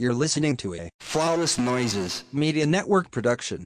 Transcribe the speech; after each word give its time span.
You're 0.00 0.14
listening 0.14 0.56
to 0.56 0.74
a 0.76 0.88
Flawless 0.98 1.58
Noises. 1.58 2.24
Media 2.32 2.64
Network 2.64 3.10
production. 3.10 3.64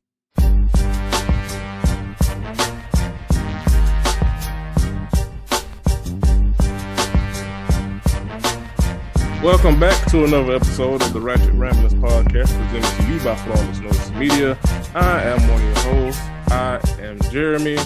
Welcome 9.45 9.79
back 9.79 10.11
to 10.11 10.25
another 10.25 10.57
episode 10.57 11.03
of 11.03 11.13
the 11.13 11.21
Ratchet 11.21 11.53
Ramblers 11.53 11.95
podcast 11.95 12.49
presented 12.49 13.05
to 13.05 13.13
you 13.13 13.21
by 13.21 13.37
Flawless 13.37 13.79
Noises 13.79 14.11
Media. 14.15 14.59
I 14.93 15.23
am 15.23 15.41
one 15.49 15.63
of 15.63 15.87
your 15.87 15.95
hosts. 15.95 16.21
I 16.51 16.81
am 17.01 17.21
Jeremy. 17.31 17.79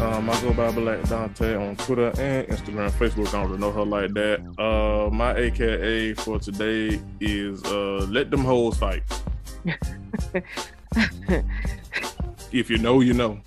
Um, 0.00 0.30
I 0.30 0.40
go 0.42 0.52
by 0.52 0.70
Black 0.70 1.02
Dante 1.08 1.56
on 1.56 1.74
Twitter 1.74 2.12
and 2.20 2.46
Instagram, 2.46 2.88
Facebook. 2.92 3.34
I 3.34 3.42
don't 3.42 3.58
know 3.58 3.72
her 3.72 3.84
like 3.84 4.14
that. 4.14 4.40
Uh, 4.56 5.10
my 5.10 5.34
AKA 5.34 6.14
for 6.14 6.38
today 6.38 7.00
is 7.18 7.64
uh, 7.64 8.06
Let 8.08 8.30
Them 8.30 8.44
Hoes 8.44 8.78
Fight. 8.78 9.02
if 12.52 12.70
you 12.70 12.78
know, 12.78 13.00
you 13.00 13.12
know. 13.12 13.40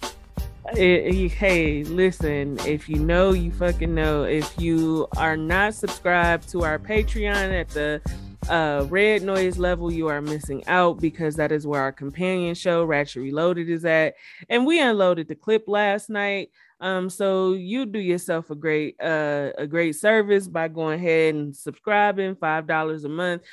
Eh, 0.76 1.26
eh, 1.26 1.28
hey, 1.30 1.86
listen, 1.86 2.59
if 2.68 2.90
you 2.90 2.98
know, 2.98 3.31
you 3.31 3.52
fucking 3.52 3.95
know. 3.95 4.23
If 4.23 4.54
you 4.59 5.08
are 5.16 5.38
not 5.38 5.73
subscribed 5.73 6.50
to 6.50 6.66
our 6.66 6.78
Patreon 6.78 7.62
at 7.62 7.70
the 7.70 8.02
uh, 8.50 8.86
red 8.90 9.22
noise 9.22 9.58
level, 9.58 9.91
you 9.91 10.08
are 10.08 10.22
missing 10.22 10.66
out 10.68 11.00
because 11.00 11.36
that 11.36 11.52
is 11.52 11.68
where 11.68 11.81
our 11.81 11.91
companion 11.91 12.55
show, 12.55 12.84
Ratchet 12.84 13.22
Reloaded, 13.22 13.70
is 13.70 13.86
at. 13.86 14.16
And 14.50 14.66
we 14.66 14.81
unloaded 14.81 15.27
the 15.27 15.36
clip 15.36 15.66
last 15.67 16.09
night. 16.09 16.50
Um, 16.80 17.09
so 17.09 17.54
you 17.54 17.86
do 17.86 18.00
yourself 18.00 18.50
a 18.50 18.55
great 18.55 19.00
uh 19.00 19.52
a 19.55 19.67
great 19.67 19.95
service 19.95 20.48
by 20.48 20.67
going 20.67 21.00
ahead 21.00 21.36
and 21.36 21.55
subscribing, 21.55 22.36
five 22.36 22.66
dollars 22.66 23.04
a 23.04 23.09
month 23.09 23.44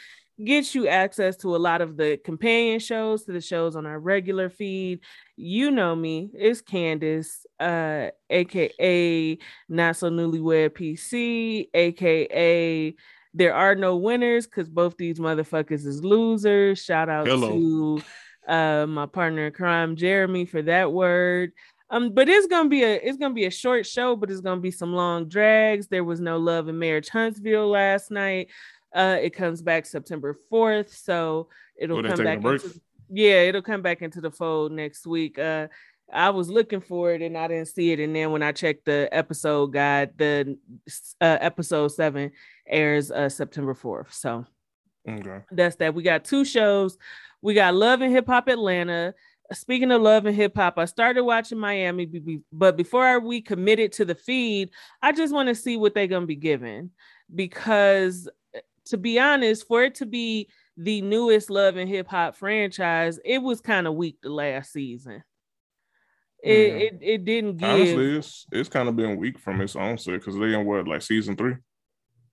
gets 0.43 0.75
you 0.75 0.87
access 0.87 1.37
to 1.37 1.57
a 1.57 1.59
lot 1.59 1.81
of 1.81 1.97
the 1.97 2.17
companion 2.25 2.79
shows 2.79 3.25
to 3.25 3.33
the 3.33 3.41
shows 3.41 3.75
on 3.77 3.87
our 3.87 3.99
regular 3.99 4.49
feed. 4.49 5.01
You 5.37 5.71
know 5.71 5.95
me, 5.97 6.31
it's 6.33 6.61
Candace, 6.61 7.45
uh, 7.59 8.09
aka 8.31 9.39
Not 9.69 9.97
So 9.97 10.11
Newlywed 10.11 10.71
PC, 10.71 11.69
aka 11.75 12.95
There 13.39 13.55
Are 13.55 13.75
No 13.77 13.97
Winners, 13.97 14.47
because 14.47 14.69
both 14.69 14.97
these 14.97 15.19
motherfuckers 15.21 15.87
is 15.87 16.03
losers. 16.05 16.83
Shout 16.83 17.09
out 17.09 17.27
Hello. 17.29 17.51
to 17.51 18.03
uh 18.49 18.87
my 18.87 19.07
partner 19.07 19.47
in 19.47 19.53
crime, 19.53 19.95
Jeremy, 19.95 20.45
for 20.45 20.61
that 20.63 20.93
word. 20.93 21.53
Um, 21.91 22.11
but 22.11 22.29
it's 22.29 22.49
gonna 22.49 22.69
be 22.69 22.83
a 22.83 22.95
it's 22.97 23.17
gonna 23.17 23.35
be 23.35 23.47
a 23.47 23.51
short 23.51 23.87
show, 23.87 24.17
but 24.17 24.31
it's 24.31 24.41
gonna 24.41 24.61
be 24.61 24.73
some 24.73 24.93
long 24.93 25.29
drags. 25.29 25.87
There 25.87 26.05
was 26.05 26.21
no 26.21 26.37
love 26.37 26.69
in 26.69 26.79
Marriage 26.79 27.09
Huntsville 27.11 27.69
last 27.69 28.11
night. 28.11 28.49
Uh, 28.95 29.19
it 29.21 29.31
comes 29.31 29.63
back 29.63 29.87
September 29.87 30.37
4th, 30.51 30.91
so 30.95 31.49
it'll 31.77 31.99
Oh, 31.99 32.03
come 32.03 32.25
back 32.25 32.45
into 32.45 32.81
yeah, 33.11 33.43
it'll 33.43 33.63
come 33.63 33.83
back 33.83 34.03
into 34.03 34.21
the 34.21 34.31
fold 34.31 34.73
next 34.73 35.07
week. 35.07 35.39
Uh 35.39 35.69
I 36.13 36.31
was 36.31 36.49
looking 36.49 36.81
for 36.81 37.13
it 37.13 37.21
and 37.23 37.37
I 37.37 37.49
didn't 37.49 37.69
see 37.69 37.93
it. 37.93 38.01
And 38.01 38.15
then 38.17 38.31
when 38.33 38.43
I 38.43 38.53
checked 38.53 38.87
the 38.87 39.09
episode 39.13 39.69
guide, 39.73 40.13
the 40.17 40.57
uh, 41.21 41.39
episode 41.41 41.89
seven 41.89 42.31
airs 42.67 43.11
uh, 43.11 43.29
September 43.29 43.75
4th. 43.75 44.13
So 44.13 44.47
Okay. 45.09 45.41
that's 45.51 45.77
that. 45.77 45.95
We 45.95 46.03
got 46.03 46.25
two 46.25 46.45
shows. 46.45 46.99
We 47.41 47.55
got 47.55 47.75
Love 47.75 48.01
and 48.03 48.13
Hip 48.13 48.27
Hop 48.27 48.49
Atlanta. 48.49 49.15
Speaking 49.53 49.91
of 49.91 50.03
Love 50.03 50.27
and 50.27 50.37
Hip 50.37 50.55
Hop, 50.57 50.79
I 50.79 50.85
started 50.85 51.25
watching 51.25 51.59
Miami, 51.59 52.43
but 52.53 52.77
before 52.77 53.19
we 53.21 53.41
committed 53.41 53.93
to 53.93 54.05
the 54.05 54.15
feed, 54.15 54.71
I 55.01 55.13
just 55.13 55.33
want 55.33 55.49
to 55.49 55.55
see 55.55 55.79
what 55.79 55.95
they're 55.95 56.07
gonna 56.07 56.27
be 56.27 56.37
given 56.37 56.91
because, 57.35 58.29
to 58.87 58.99
be 58.99 59.19
honest, 59.19 59.67
for 59.67 59.85
it 59.85 59.95
to 59.97 60.07
be 60.07 60.49
the 60.77 61.01
newest 61.01 61.49
Love 61.49 61.77
and 61.77 61.89
Hip 61.89 62.09
Hop 62.09 62.37
franchise, 62.37 63.19
it 63.25 63.39
was 63.39 63.63
kind 63.63 63.87
of 63.87 63.95
weak 63.95 64.19
the 64.23 64.29
last 64.29 64.73
season. 64.73 65.23
It, 66.43 66.51
Mhm. 66.73 66.81
it 66.81 66.99
it 67.03 67.25
didn't 67.25 67.57
give 67.57 67.69
Honestly, 67.69 68.17
it's 68.17 68.47
it's 68.53 68.69
kind 68.69 68.89
of 68.89 68.95
been 68.97 69.17
weak 69.17 69.39
from 69.39 69.61
its 69.61 69.75
onset 69.75 70.15
because 70.21 70.37
they 70.39 70.55
in 70.55 70.65
what 70.65 70.87
like 70.87 71.03
season 71.03 71.37
three. 71.37 71.55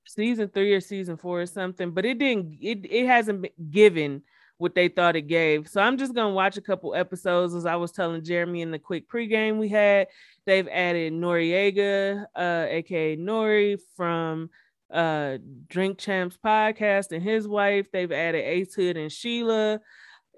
season 0.08 0.48
three 0.50 0.72
or 0.74 0.80
season 0.82 1.18
four 1.18 1.42
or 1.42 1.46
something, 1.48 1.92
but 1.92 2.06
it 2.06 2.20
didn't 2.20 2.58
it, 2.62 2.86
it 2.90 3.08
hasn't 3.08 3.42
been 3.42 3.52
given 3.72 4.22
what 4.58 4.76
they 4.76 4.88
thought 4.88 5.16
it 5.16 5.24
gave. 5.24 5.68
So 5.68 5.82
I'm 5.82 5.98
just 5.98 6.14
gonna 6.14 6.34
watch 6.34 6.56
a 6.58 6.62
couple 6.62 6.94
episodes 6.94 7.56
as 7.56 7.66
I 7.66 7.76
was 7.78 7.92
telling 7.92 8.24
Jeremy 8.24 8.62
in 8.62 8.70
the 8.72 8.78
quick 8.80 9.10
pregame 9.10 9.58
we 9.58 9.68
had. 9.70 10.08
They've 10.46 10.68
added 10.68 11.12
Noreaga, 11.12 12.26
uh, 12.36 12.66
aka 12.70 13.18
Nori 13.18 13.80
from 13.98 14.50
uh 14.92 15.40
Drink 15.68 15.98
Champs 15.98 16.38
podcast 16.38 17.12
and 17.12 17.24
his 17.24 17.48
wife. 17.48 17.92
They've 17.92 18.12
added 18.12 18.46
Ace 18.46 18.76
Hood 18.76 18.98
and 18.98 19.10
Shelah. 19.10 19.80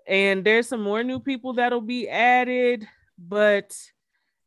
And 0.08 0.46
there's 0.46 0.70
some 0.70 0.82
more 0.82 1.04
new 1.04 1.20
people 1.20 1.54
that'll 1.56 1.82
be 1.82 2.08
added, 2.08 2.88
but 3.18 3.76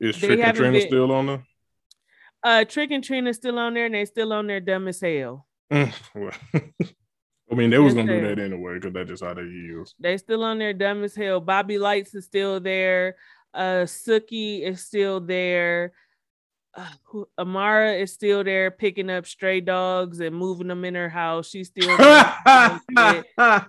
Is 0.00 0.16
Trick 0.16 0.40
and 0.40 0.56
Trina 0.56 0.72
been- 0.78 0.86
still 0.86 1.12
on 1.12 1.26
there? 1.26 1.44
uh 2.42 2.64
Trick 2.64 2.90
and 2.90 3.04
Trina's 3.04 3.36
still 3.36 3.58
on 3.58 3.74
there 3.74 3.86
and 3.86 3.94
they 3.94 4.04
still 4.04 4.32
on 4.32 4.46
there 4.46 4.60
dumb 4.60 4.88
as 4.88 5.00
hell. 5.00 5.46
Mm, 5.72 5.92
well, 6.14 6.32
I 7.52 7.54
mean, 7.54 7.70
they 7.70 7.78
was 7.78 7.94
gonna 7.94 8.20
do 8.20 8.34
that 8.34 8.38
anyway 8.42 8.74
because 8.74 8.92
that's 8.92 9.08
just 9.10 9.24
how 9.24 9.34
they 9.34 9.42
use. 9.42 9.94
They 9.98 10.16
still 10.16 10.44
on 10.44 10.58
there, 10.58 10.72
dumb 10.72 11.02
as 11.04 11.14
hell. 11.14 11.40
Bobby 11.40 11.76
Lytes 11.78 12.14
is 12.14 12.24
still 12.24 12.60
there. 12.60 13.16
Uh, 13.52 13.84
Suki 13.84 14.62
is 14.62 14.80
still 14.84 15.20
there. 15.20 15.92
Uh, 16.72 16.86
who- 17.02 17.28
Amara 17.36 17.94
is 17.94 18.12
still 18.12 18.44
there, 18.44 18.70
picking 18.70 19.10
up 19.10 19.26
stray 19.26 19.60
dogs 19.60 20.20
and 20.20 20.34
moving 20.36 20.68
them 20.68 20.84
in 20.84 20.94
her 20.94 21.08
house. 21.08 21.50
She's 21.50 21.66
still. 21.66 21.88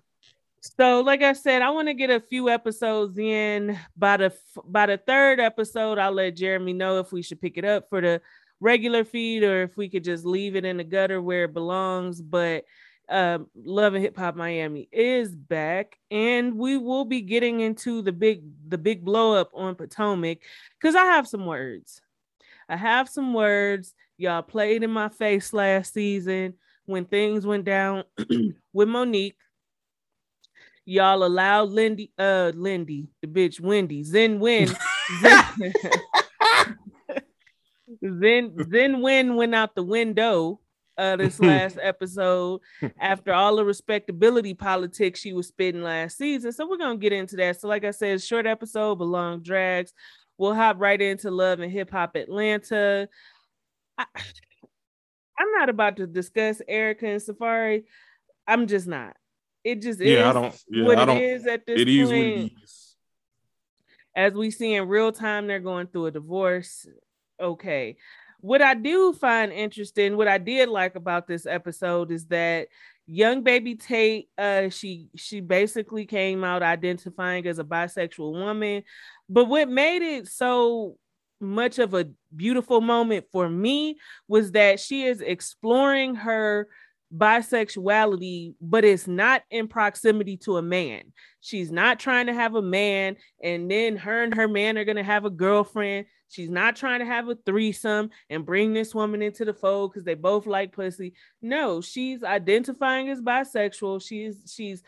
so, 0.62 1.02
like 1.02 1.24
I 1.24 1.34
said, 1.34 1.64
I 1.64 1.72
want 1.72 1.88
to 1.88 1.96
get 1.96 2.12
a 2.12 2.20
few 2.20 2.48
episodes 2.48 3.18
in. 3.18 3.78
By 3.98 4.18
the 4.18 4.34
by 4.66 4.86
the 4.86 4.98
third 4.98 5.40
episode, 5.40 5.98
I'll 5.98 6.12
let 6.12 6.36
Jeremy 6.36 6.74
know 6.74 7.00
if 7.00 7.12
we 7.12 7.24
should 7.24 7.42
pick 7.42 7.58
it 7.58 7.66
up 7.66 7.90
for 7.90 8.00
the 8.00 8.22
regular 8.60 9.04
feed 9.04 9.44
or 9.44 9.64
if 9.64 9.76
we 9.76 9.90
could 9.90 10.04
just 10.04 10.24
leave 10.24 10.56
it 10.56 10.64
in 10.64 10.78
the 10.78 10.84
gutter 10.84 11.20
where 11.20 11.46
it 11.46 11.54
belongs. 11.54 12.22
But 12.22 12.66
um, 13.10 13.48
Love 13.56 13.96
and 13.96 14.04
Hip 14.04 14.16
Hop 14.18 14.36
Miami 14.36 14.88
is 14.92 15.36
back, 15.36 15.98
and 16.12 16.56
we 16.58 16.78
will 16.78 17.06
be 17.06 17.22
getting 17.22 17.60
into 17.60 18.04
the 18.04 18.14
big 18.14 18.44
the 18.68 18.78
big 18.78 19.04
blow 19.04 19.34
up 19.34 19.50
on 19.56 19.74
Potomac 19.74 20.40
because 20.80 20.96
I 20.96 21.06
have 21.06 21.28
some 21.28 21.48
words. 21.48 22.02
I 22.70 22.78
have 22.78 23.10
some 23.10 23.34
words. 23.34 23.96
Y'all 24.18 24.44
played 24.44 24.84
in 24.84 24.92
my 24.92 25.10
face 25.10 25.54
last 25.54 25.96
season 25.96 26.54
when 26.86 27.06
things 27.06 27.48
went 27.48 27.66
down 27.66 28.04
with 28.74 28.88
Monique. 28.88 29.38
Y'all 30.86 31.24
allowed 31.24 31.70
Lindy, 31.70 32.12
uh, 32.18 32.52
Lindy, 32.56 33.08
the 33.22 33.28
bitch 33.28 33.60
Wendy, 33.60 34.04
Zen 34.04 34.40
Win, 34.40 34.70
Zen, 35.22 35.74
Zen, 38.20 38.72
Zen 38.72 39.02
Win 39.02 39.36
went 39.36 39.54
out 39.54 39.76
the 39.76 39.84
window 39.84 40.60
uh 40.98 41.16
this 41.16 41.40
last 41.40 41.78
episode 41.82 42.62
after 43.00 43.34
all 43.34 43.56
the 43.56 43.66
respectability 43.66 44.54
politics 44.54 45.20
she 45.20 45.34
was 45.34 45.48
spitting 45.48 45.84
last 45.84 46.18
season. 46.18 46.52
So 46.52 46.68
we're 46.68 46.78
gonna 46.78 46.98
get 46.98 47.14
into 47.14 47.36
that. 47.38 47.60
So, 47.60 47.68
like 47.68 47.84
I 47.84 47.92
said, 47.92 48.22
short 48.22 48.46
episode, 48.46 48.96
but 48.96 49.06
long 49.06 49.42
drags. 49.42 49.94
We'll 50.38 50.56
hop 50.56 50.78
right 50.80 51.00
into 51.00 51.30
Love 51.30 51.60
and 51.60 51.72
Hip 51.72 51.92
Hop 51.92 52.16
Atlanta. 52.16 53.08
I, 53.98 54.06
I'm 55.38 55.52
not 55.52 55.70
about 55.70 55.98
to 55.98 56.08
discuss 56.08 56.62
Erica 56.68 57.08
and 57.08 57.22
Safaree. 57.22 57.84
I'm 58.48 58.68
just 58.68 58.88
not. 58.88 59.16
It 59.64 59.82
just 59.82 60.00
Yeah, 60.00 60.26
I 60.26 60.30
is 60.30 60.34
don't- 60.34 60.64
yeah, 60.70 60.86
what 60.86 60.98
I 60.98 61.04
it 61.04 61.06
don't- 61.06 61.18
is 61.22 61.48
at 61.48 61.66
this 61.66 61.80
It 61.82 61.88
is 61.88 62.10
point 62.10 62.18
what 62.18 62.28
it 62.28 62.52
is. 62.64 62.96
as 64.16 64.34
we 64.34 64.52
see 64.52 64.74
in 64.74 64.88
real 64.88 65.12
time 65.12 65.48
they're 65.48 65.60
going 65.60 65.88
through 65.88 66.08
a 66.08 66.12
divorce. 66.12 66.88
Okay. 67.40 67.98
What 68.40 68.62
i 68.62 68.74
do 68.74 69.14
find 69.14 69.52
interesting 69.54 70.18
what 70.18 70.28
i 70.28 70.40
did 70.40 70.68
like 70.68 70.96
about 70.96 71.28
this 71.28 71.46
episode 71.46 72.12
is 72.12 72.26
that 72.28 72.70
young 73.06 73.44
baby 73.44 73.76
tate 73.76 74.30
uh 74.38 74.70
she 74.70 75.10
she 75.16 75.42
basically 75.42 76.06
came 76.06 76.44
out 76.44 76.64
identifying 76.64 77.46
as 77.46 77.60
a 77.60 77.64
bisexual 77.64 78.32
woman. 78.34 78.84
But 79.30 79.46
what 79.46 79.70
made 79.70 80.02
it 80.02 80.28
so 80.28 80.98
much 81.40 81.78
of 81.80 81.94
a 81.94 82.10
beautiful 82.36 82.82
moment 82.82 83.26
for 83.32 83.48
me 83.50 83.98
was 84.28 84.52
that 84.54 84.80
she 84.80 85.04
is 85.04 85.22
exploring 85.22 86.16
her 86.16 86.68
bisexuality 87.16 88.54
but 88.62 88.86
it's 88.86 89.08
not 89.08 89.44
in 89.52 89.68
proximity 89.68 90.38
to 90.38 90.58
a 90.58 90.62
man 90.62 91.04
she's 91.42 91.72
not 91.72 92.00
trying 92.00 92.28
to 92.28 92.34
have 92.34 92.56
a 92.56 92.62
man 92.62 93.18
and 93.44 93.70
then 93.70 93.98
her 93.98 94.24
and 94.24 94.34
her 94.34 94.48
man 94.48 94.78
are 94.78 94.86
going 94.86 94.96
to 94.98 95.04
have 95.04 95.26
a 95.26 95.30
girlfriend. 95.30 96.06
She's 96.30 96.50
not 96.50 96.78
trying 96.78 97.00
to 97.00 97.06
have 97.06 97.28
a 97.28 97.38
threesome 97.46 98.12
and 98.30 98.46
bring 98.46 98.74
this 98.74 98.96
woman 98.96 99.22
into 99.22 99.44
the 99.44 99.54
fold 99.54 99.92
because 99.92 100.06
they 100.06 100.14
both 100.14 100.46
like 100.46 100.72
pussy. 100.72 101.14
No, 101.42 101.82
she's 101.82 102.24
identifying 102.24 103.10
as 103.10 103.20
bisexual. 103.20 104.02
She's 104.02 104.54
she's 104.56 104.82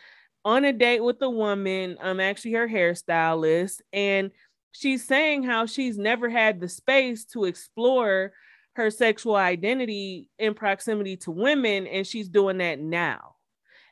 on 0.46 0.64
a 0.64 0.72
date 0.72 1.04
with 1.04 1.22
a 1.22 1.30
woman. 1.30 1.98
I'm 2.02 2.22
actually 2.22 2.54
her 2.54 2.68
hairstylist, 2.68 3.82
and 3.92 4.32
she's 4.72 5.06
saying 5.06 5.44
how 5.44 5.66
she's 5.66 5.98
never 5.98 6.30
had 6.30 6.62
the 6.62 6.70
space 6.70 7.26
to 7.26 7.44
explore 7.44 8.32
her 8.74 8.90
sexual 8.90 9.36
identity 9.36 10.30
in 10.40 10.54
proximity 10.54 11.18
to 11.18 11.32
women, 11.32 11.88
and 11.88 12.06
she's 12.06 12.30
doing 12.30 12.58
that 12.58 12.80
now. 12.80 13.36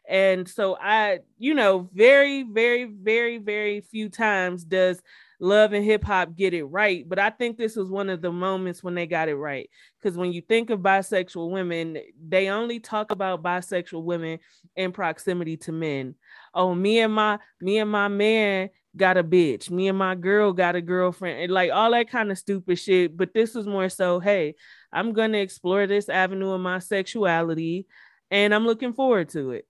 And 0.07 0.47
so 0.47 0.77
I, 0.81 1.19
you 1.37 1.53
know, 1.53 1.89
very, 1.93 2.43
very, 2.43 2.85
very, 2.85 3.37
very 3.37 3.81
few 3.81 4.09
times 4.09 4.63
does 4.63 5.01
love 5.39 5.73
and 5.73 5.85
hip 5.85 6.03
hop 6.03 6.35
get 6.35 6.53
it 6.53 6.65
right. 6.65 7.07
But 7.07 7.19
I 7.19 7.29
think 7.29 7.57
this 7.57 7.75
was 7.75 7.89
one 7.89 8.09
of 8.09 8.21
the 8.21 8.31
moments 8.31 8.83
when 8.83 8.95
they 8.95 9.07
got 9.07 9.29
it 9.29 9.35
right. 9.35 9.69
Because 9.99 10.17
when 10.17 10.33
you 10.33 10.41
think 10.41 10.69
of 10.69 10.79
bisexual 10.79 11.51
women, 11.51 11.97
they 12.27 12.49
only 12.49 12.79
talk 12.79 13.11
about 13.11 13.43
bisexual 13.43 14.03
women 14.03 14.39
in 14.75 14.91
proximity 14.91 15.57
to 15.57 15.71
men. 15.71 16.15
Oh, 16.53 16.75
me 16.75 16.99
and 16.99 17.13
my 17.13 17.39
me 17.59 17.77
and 17.77 17.89
my 17.89 18.07
man 18.07 18.69
got 18.95 19.17
a 19.17 19.23
bitch. 19.23 19.69
Me 19.69 19.87
and 19.87 19.97
my 19.97 20.15
girl 20.15 20.53
got 20.53 20.75
a 20.75 20.81
girlfriend. 20.81 21.41
And 21.41 21.51
like 21.51 21.71
all 21.71 21.91
that 21.91 22.09
kind 22.09 22.31
of 22.31 22.37
stupid 22.37 22.77
shit. 22.77 23.15
But 23.15 23.33
this 23.33 23.55
was 23.55 23.65
more 23.67 23.89
so, 23.89 24.19
hey, 24.19 24.55
I'm 24.91 25.13
gonna 25.13 25.37
explore 25.37 25.87
this 25.87 26.09
avenue 26.09 26.51
of 26.51 26.61
my 26.61 26.79
sexuality 26.79 27.87
and 28.29 28.53
I'm 28.53 28.65
looking 28.65 28.93
forward 28.93 29.29
to 29.29 29.51
it. 29.51 29.65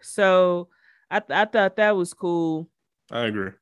So 0.00 0.68
I, 1.10 1.20
th- 1.20 1.30
I 1.36 1.44
thought 1.44 1.76
that 1.76 1.96
was 1.96 2.12
cool. 2.12 2.68
I 3.10 3.22
agree. 3.26 3.52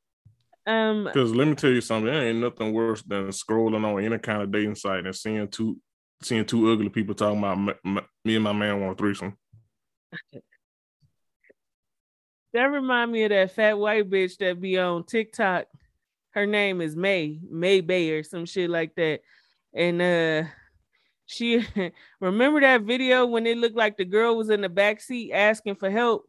Um, 0.67 1.05
Because 1.05 1.35
let 1.35 1.47
me 1.47 1.55
tell 1.55 1.71
you 1.71 1.83
something, 1.83 2.07
there 2.11 2.27
ain't 2.27 2.39
nothing 2.39 2.73
worse 2.73 3.03
than 3.03 3.29
scrolling 3.29 3.85
on 3.85 4.03
any 4.03 4.19
kind 4.19 4.41
of 4.41 4.51
dating 4.51 4.77
site 4.77 5.05
and 5.05 5.15
seeing 5.15 5.49
two 5.49 5.79
seeing 6.23 6.47
two 6.47 6.73
ugly 6.73 6.89
people 6.89 7.15
talking 7.15 7.39
about 7.39 7.59
m- 7.59 7.99
m- 7.99 8.07
me 8.25 8.37
and 8.37 8.45
my 8.45 8.53
man 8.53 8.81
want 8.81 8.95
a 8.95 8.97
threesome. 8.97 9.37
that 12.55 12.67
remind 12.67 13.13
me 13.13 13.25
of 13.25 13.31
that 13.31 13.51
fat 13.51 13.77
white 13.77 14.09
bitch 14.09 14.39
that 14.39 14.61
be 14.61 14.79
on 14.79 15.05
TikTok. 15.05 15.67
Her 16.31 16.47
name 16.47 16.81
is 16.81 16.97
May, 16.97 17.41
May 17.49 17.81
Bay 17.81 18.13
or 18.13 18.23
some 18.23 18.47
shit 18.47 18.71
like 18.71 18.95
that. 18.95 19.21
And 19.75 20.01
uh 20.01 20.45
she 21.27 21.67
remember 22.21 22.61
that 22.61 22.83
video 22.83 23.27
when 23.27 23.47
it 23.47 23.59
looked 23.59 23.77
like 23.77 23.97
the 23.97 24.05
girl 24.05 24.37
was 24.37 24.51
in 24.51 24.61
the 24.61 24.69
back 24.69 25.01
seat 25.01 25.33
asking 25.33 25.77
for 25.77 25.91
help. 25.91 26.29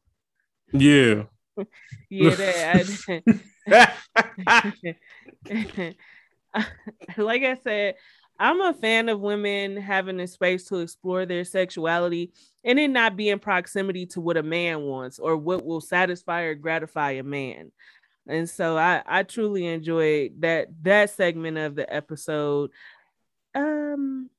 Yeah. 0.74 1.24
Yeah, 2.10 2.36
that 2.36 3.24
I, 3.68 3.94
like 7.18 7.44
I 7.44 7.58
said, 7.64 7.96
I'm 8.40 8.62
a 8.62 8.74
fan 8.74 9.10
of 9.10 9.22
women 9.22 9.78
having 9.78 10.20
a 10.20 10.28
space 10.28 10.66
to 10.66 10.78
explore 10.78 11.26
their 11.26 11.46
sexuality 11.46 12.32
and 12.64 12.80
it 12.80 12.90
not 12.90 13.16
be 13.16 13.30
in 13.30 13.40
proximity 13.40 14.06
to 14.08 14.22
what 14.22 14.38
a 14.38 14.44
man 14.44 14.82
wants 14.82 15.20
or 15.20 15.38
what 15.38 15.66
will 15.66 15.82
satisfy 15.82 16.42
or 16.42 16.56
gratify 16.56 17.12
a 17.12 17.24
man. 17.24 17.72
And 18.28 18.50
so 18.50 18.78
I, 18.78 19.04
I 19.06 19.24
truly 19.24 19.68
enjoyed 19.68 20.42
that 20.42 20.68
that 20.82 21.12
segment 21.12 21.58
of 21.58 21.76
the 21.76 21.92
episode. 21.94 22.72
Um 23.54 24.30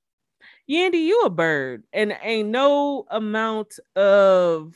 Yandy, 0.68 1.04
you 1.04 1.22
a 1.22 1.30
bird, 1.30 1.84
and 1.92 2.16
ain't 2.22 2.48
no 2.48 3.06
amount 3.08 3.78
of 3.94 4.74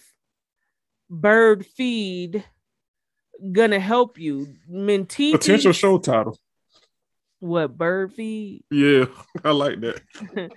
bird 1.08 1.66
feed 1.66 2.44
gonna 3.52 3.80
help 3.80 4.18
you. 4.18 4.54
Mentee 4.70 5.32
Potential 5.32 5.72
show 5.72 5.98
title. 5.98 6.38
What 7.40 7.76
bird 7.76 8.12
feed? 8.12 8.64
Yeah, 8.70 9.06
I 9.44 9.50
like 9.50 9.80
that. 9.80 10.52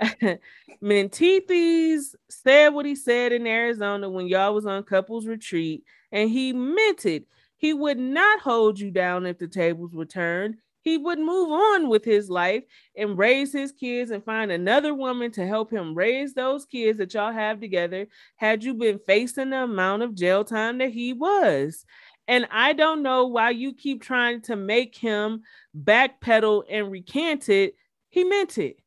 Mendeecees 0.82 2.14
said 2.30 2.68
what 2.68 2.86
he 2.86 2.94
said 2.94 3.32
in 3.32 3.46
Arizona 3.46 4.08
when 4.08 4.28
y'all 4.28 4.54
was 4.54 4.66
on 4.66 4.84
couples 4.84 5.26
retreat, 5.26 5.82
and 6.12 6.30
he 6.30 6.52
meant 6.52 7.04
it. 7.04 7.26
He 7.56 7.72
would 7.72 7.98
not 7.98 8.40
hold 8.40 8.78
you 8.78 8.90
down 8.90 9.26
if 9.26 9.38
the 9.38 9.48
tables 9.48 9.92
were 9.94 10.04
turned. 10.04 10.56
He 10.82 10.98
would 10.98 11.18
move 11.18 11.50
on 11.50 11.88
with 11.88 12.04
his 12.04 12.28
life 12.28 12.62
and 12.94 13.16
raise 13.16 13.54
his 13.54 13.72
kids 13.72 14.10
and 14.10 14.22
find 14.22 14.52
another 14.52 14.92
woman 14.92 15.30
to 15.32 15.46
help 15.46 15.70
him 15.70 15.94
raise 15.94 16.34
those 16.34 16.66
kids 16.66 16.98
that 16.98 17.14
y'all 17.14 17.32
have 17.32 17.58
together. 17.58 18.06
Had 18.36 18.62
you 18.62 18.74
been 18.74 18.98
facing 19.06 19.50
the 19.50 19.62
amount 19.62 20.02
of 20.02 20.14
jail 20.14 20.44
time 20.44 20.76
that 20.78 20.90
he 20.90 21.14
was. 21.14 21.86
And 22.26 22.46
I 22.50 22.72
don't 22.72 23.02
know 23.02 23.26
why 23.26 23.50
you 23.50 23.74
keep 23.74 24.02
trying 24.02 24.40
to 24.42 24.56
make 24.56 24.96
him 24.96 25.42
backpedal 25.78 26.64
and 26.70 26.90
recant 26.90 27.48
it. 27.48 27.74
He 28.08 28.24
meant 28.24 28.56
it 28.58 28.78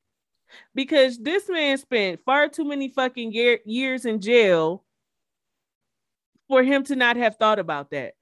because 0.74 1.18
this 1.19 1.50
man 1.50 1.78
spent 1.78 2.22
far 2.25 2.48
too 2.50 2.66
many 2.66 2.89
fucking 2.89 3.31
year, 3.34 3.60
years 3.66 4.06
in 4.06 4.22
jail 4.22 4.84
for 6.48 6.63
him 6.63 6.84
to 6.86 6.95
not 6.95 7.18
have 7.18 7.36
thought 7.36 7.60
about 7.60 7.92
that. 7.92 8.13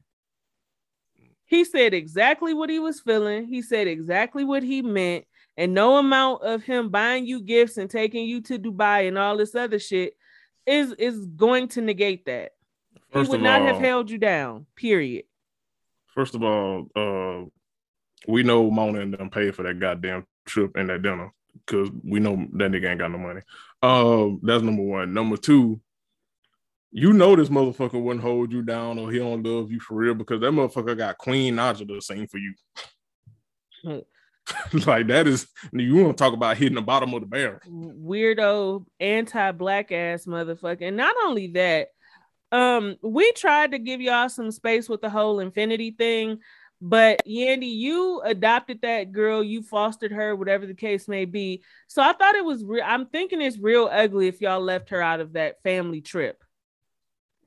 He 1.46 1.64
said 1.64 1.94
exactly 1.94 2.54
what 2.54 2.70
he 2.70 2.80
was 2.80 3.00
feeling. 3.00 3.46
He 3.46 3.62
said 3.62 3.88
exactly 3.88 4.44
what 4.44 4.64
he 4.64 4.82
meant. 4.82 5.26
And 5.58 5.74
no 5.74 5.98
amount 5.98 6.42
of 6.42 6.64
him 6.64 6.90
buying 6.90 7.26
you 7.26 7.40
gifts 7.42 7.78
and 7.78 7.90
taking 7.90 8.26
you 8.26 8.42
to 8.42 8.60
Dubai 8.60 9.08
and 9.08 9.18
all 9.18 9.38
this 9.38 9.56
other 9.56 9.80
shit 9.80 10.18
is 10.66 10.92
is 10.94 11.26
going 11.28 11.70
to 11.70 11.82
negate 11.82 12.26
that. 12.26 12.55
First 13.16 13.32
he 13.32 13.38
would 13.38 13.44
not 13.44 13.62
all, 13.62 13.68
have 13.68 13.78
held 13.78 14.12
you 14.12 14.18
down. 14.18 14.66
Period. 14.76 15.24
First 16.08 16.36
of 16.36 16.44
all, 16.44 16.88
uh, 16.94 17.46
we 18.28 18.44
know 18.44 18.70
Mona 18.70 19.00
and 19.00 19.14
them 19.14 19.30
paid 19.30 19.56
for 19.56 19.64
that 19.64 19.80
goddamn 19.80 20.26
trip 20.46 20.76
and 20.76 20.90
that 20.90 21.02
dinner 21.02 21.32
because 21.66 21.90
we 22.04 22.20
know 22.20 22.36
that 22.36 22.72
nigga 22.72 22.90
ain't 22.90 23.00
got 23.00 23.12
no 23.12 23.18
money. 23.18 23.40
Um, 23.82 24.42
that's 24.44 24.64
number 24.64 24.84
one. 24.84 25.14
Number 25.14 25.38
two, 25.38 25.80
you 26.92 27.14
know 27.14 27.38
this 27.38 27.48
motherfucker 27.48 28.04
wouldn't 28.04 28.22
hold 28.24 28.52
you 28.52 28.62
down 28.62 29.00
or 29.00 29.10
he 29.10 29.20
don't 29.20 29.44
love 29.44 29.72
you 29.72 29.80
for 29.80 29.96
real 29.96 30.14
because 30.14 30.42
that 30.42 30.52
motherfucker 30.52 30.98
got 30.98 31.18
Queen 31.18 31.56
Naija 31.56 31.88
to 31.88 32.02
sing 32.02 32.28
for 32.28 32.38
you. 32.38 32.54
like 34.86 35.08
that 35.08 35.26
is 35.26 35.48
you 35.72 35.96
want 35.96 36.18
to 36.18 36.22
talk 36.22 36.34
about 36.34 36.58
hitting 36.58 36.76
the 36.76 36.82
bottom 36.82 37.14
of 37.14 37.22
the 37.22 37.28
barrel. 37.28 37.60
Weirdo 37.66 38.86
anti-black 39.00 39.94
ass 39.94 40.26
motherfucker. 40.26 40.90
And 40.90 40.98
not 40.98 41.16
only 41.24 41.48
that, 41.54 41.88
um, 42.52 42.96
we 43.02 43.32
tried 43.34 43.72
to 43.72 43.80
give 43.80 44.02
y'all 44.02 44.30
some 44.30 44.52
space 44.52 44.88
with 44.88 45.02
the 45.02 45.10
whole 45.10 45.40
infinity 45.40 45.92
thing, 45.92 46.40
but 46.82 47.22
Yandy, 47.26 47.76
you 47.76 48.22
adopted 48.24 48.82
that 48.82 49.12
girl, 49.12 49.44
you 49.44 49.62
fostered 49.62 50.12
her, 50.12 50.36
whatever 50.36 50.66
the 50.66 50.74
case 50.74 51.08
may 51.08 51.26
be. 51.26 51.64
So 51.88 52.02
I 52.02 52.14
thought 52.14 52.36
it 52.36 52.46
was 52.46 52.64
real. 52.64 52.84
I'm 52.86 53.08
thinking 53.08 53.42
it's 53.42 53.58
real 53.58 53.90
ugly 53.92 54.28
if 54.28 54.40
y'all 54.40 54.62
left 54.62 54.90
her 54.90 55.02
out 55.02 55.20
of 55.20 55.34
that 55.34 55.62
family 55.64 56.02
trip. 56.02 56.44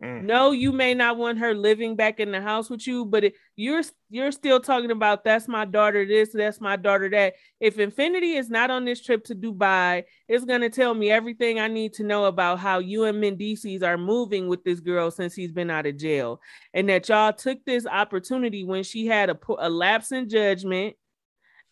Mm. 0.02 0.22
No, 0.24 0.52
you 0.52 0.70
may 0.70 0.94
not 0.94 1.16
want 1.16 1.40
her 1.40 1.54
living 1.54 1.96
back 1.96 2.20
in 2.20 2.30
the 2.30 2.40
house 2.40 2.70
with 2.70 2.86
you, 2.86 3.04
but 3.04 3.24
it, 3.24 3.34
you're 3.56 3.82
you're 4.10 4.30
still 4.30 4.60
talking 4.60 4.92
about 4.92 5.24
that's 5.24 5.48
my 5.48 5.64
daughter 5.64 6.06
this, 6.06 6.30
that's 6.32 6.60
my 6.60 6.76
daughter 6.76 7.08
that. 7.10 7.34
If 7.58 7.80
Infinity 7.80 8.36
is 8.36 8.48
not 8.48 8.70
on 8.70 8.84
this 8.84 9.02
trip 9.02 9.24
to 9.24 9.34
Dubai, 9.34 10.04
it's 10.28 10.44
gonna 10.44 10.70
tell 10.70 10.94
me 10.94 11.10
everything 11.10 11.58
I 11.58 11.66
need 11.66 11.94
to 11.94 12.04
know 12.04 12.26
about 12.26 12.60
how 12.60 12.78
you 12.78 13.04
and 13.04 13.20
Mendeecees 13.20 13.82
are 13.82 13.98
moving 13.98 14.46
with 14.46 14.62
this 14.62 14.78
girl 14.78 15.10
since 15.10 15.34
he's 15.34 15.50
been 15.50 15.70
out 15.70 15.86
of 15.86 15.96
jail, 15.96 16.40
and 16.72 16.88
that 16.88 17.08
y'all 17.08 17.32
took 17.32 17.64
this 17.64 17.84
opportunity 17.84 18.62
when 18.62 18.84
she 18.84 19.06
had 19.06 19.30
a, 19.30 19.38
a 19.58 19.68
lapse 19.68 20.12
in 20.12 20.28
judgment 20.28 20.94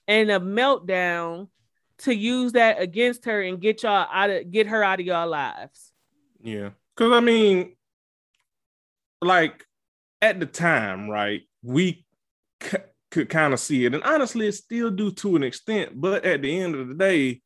and 0.08 0.32
a 0.32 0.40
meltdown 0.40 1.46
to 1.98 2.12
use 2.12 2.52
that 2.52 2.80
against 2.80 3.24
her 3.26 3.40
and 3.40 3.60
get 3.60 3.84
y'all 3.84 4.08
out 4.12 4.30
of 4.30 4.50
get 4.50 4.66
her 4.66 4.82
out 4.82 4.98
of 4.98 5.06
y'all 5.06 5.28
lives. 5.28 5.92
Yeah, 6.42 6.70
because 6.96 7.12
I 7.12 7.20
mean, 7.20 7.76
like 9.20 9.64
at 10.22 10.40
the 10.40 10.46
time, 10.46 11.08
right? 11.08 11.42
We 11.62 12.04
c- 12.62 12.78
could 13.10 13.28
kind 13.28 13.52
of 13.52 13.60
see 13.60 13.84
it, 13.84 13.94
and 13.94 14.02
honestly, 14.04 14.46
it 14.48 14.52
still 14.52 14.90
do 14.90 15.10
to 15.12 15.36
an 15.36 15.42
extent. 15.42 15.92
But 16.00 16.24
at 16.24 16.42
the 16.42 16.58
end 16.60 16.74
of 16.74 16.88
the 16.88 16.94
day, 16.94 17.42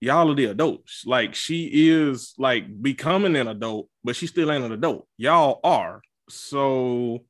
y'all 0.00 0.30
are 0.30 0.34
the 0.34 0.46
adults. 0.46 1.04
Like 1.06 1.34
she 1.34 1.88
is 1.90 2.34
like 2.38 2.64
becoming 2.82 3.36
an 3.36 3.48
adult, 3.48 3.88
but 4.04 4.16
she 4.16 4.26
still 4.26 4.50
ain't 4.52 4.64
an 4.64 4.72
adult. 4.72 5.06
Y'all 5.16 5.60
are. 5.64 6.00
So 6.28 7.24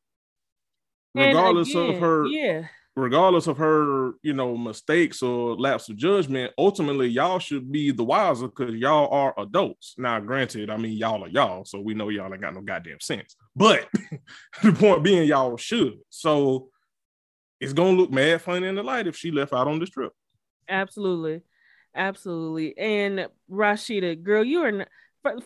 And 1.15 1.27
regardless 1.27 1.71
again, 1.71 1.91
of 1.91 2.01
her 2.01 2.27
yeah. 2.27 2.69
Regardless 2.99 3.47
of 3.47 3.59
her, 3.59 4.13
you 4.23 4.33
know, 4.33 4.57
mistakes 4.57 5.23
or 5.23 5.57
lapse 5.57 5.89
of 5.89 5.97
judgment, 5.97 6.53
ultimately 6.59 7.07
y'all 7.07 7.39
should 7.39 7.71
be 7.71 7.93
the 7.93 8.03
wiser 8.03 8.49
because 8.49 8.75
y'all 8.75 9.09
are 9.13 9.35
adults. 9.39 9.95
Now, 9.99 10.19
granted, 10.19 10.69
I 10.69 10.77
mean 10.77 10.99
y'all 10.99 11.25
are 11.25 11.29
y'all, 11.29 11.65
so 11.65 11.81
we 11.81 11.95
know 11.95 12.09
y'all 12.09 12.33
ain't 12.33 12.43
got 12.43 12.55
no 12.55 12.61
goddamn 12.61 13.01
sense. 13.01 13.37
But 13.55 13.89
the 14.63 14.73
point 14.73 15.05
being, 15.05 15.29
y'all 15.29 15.57
should. 15.57 15.99
So 16.11 16.71
it's 17.61 17.73
gonna 17.73 17.97
look 17.97 18.11
mad 18.11 18.43
funny 18.43 18.67
in 18.67 18.75
the 18.75 18.83
light 18.83 19.07
if 19.07 19.17
she 19.17 19.31
left 19.31 19.53
out 19.53 19.69
on 19.69 19.79
this 19.79 19.91
trip. 19.91 20.13
Absolutely. 20.69 21.43
Absolutely. 21.95 22.77
And 22.77 23.29
Rasheeda, 23.51 24.23
girl, 24.23 24.45
you 24.45 24.63
are 24.65 24.73
not, 24.73 24.89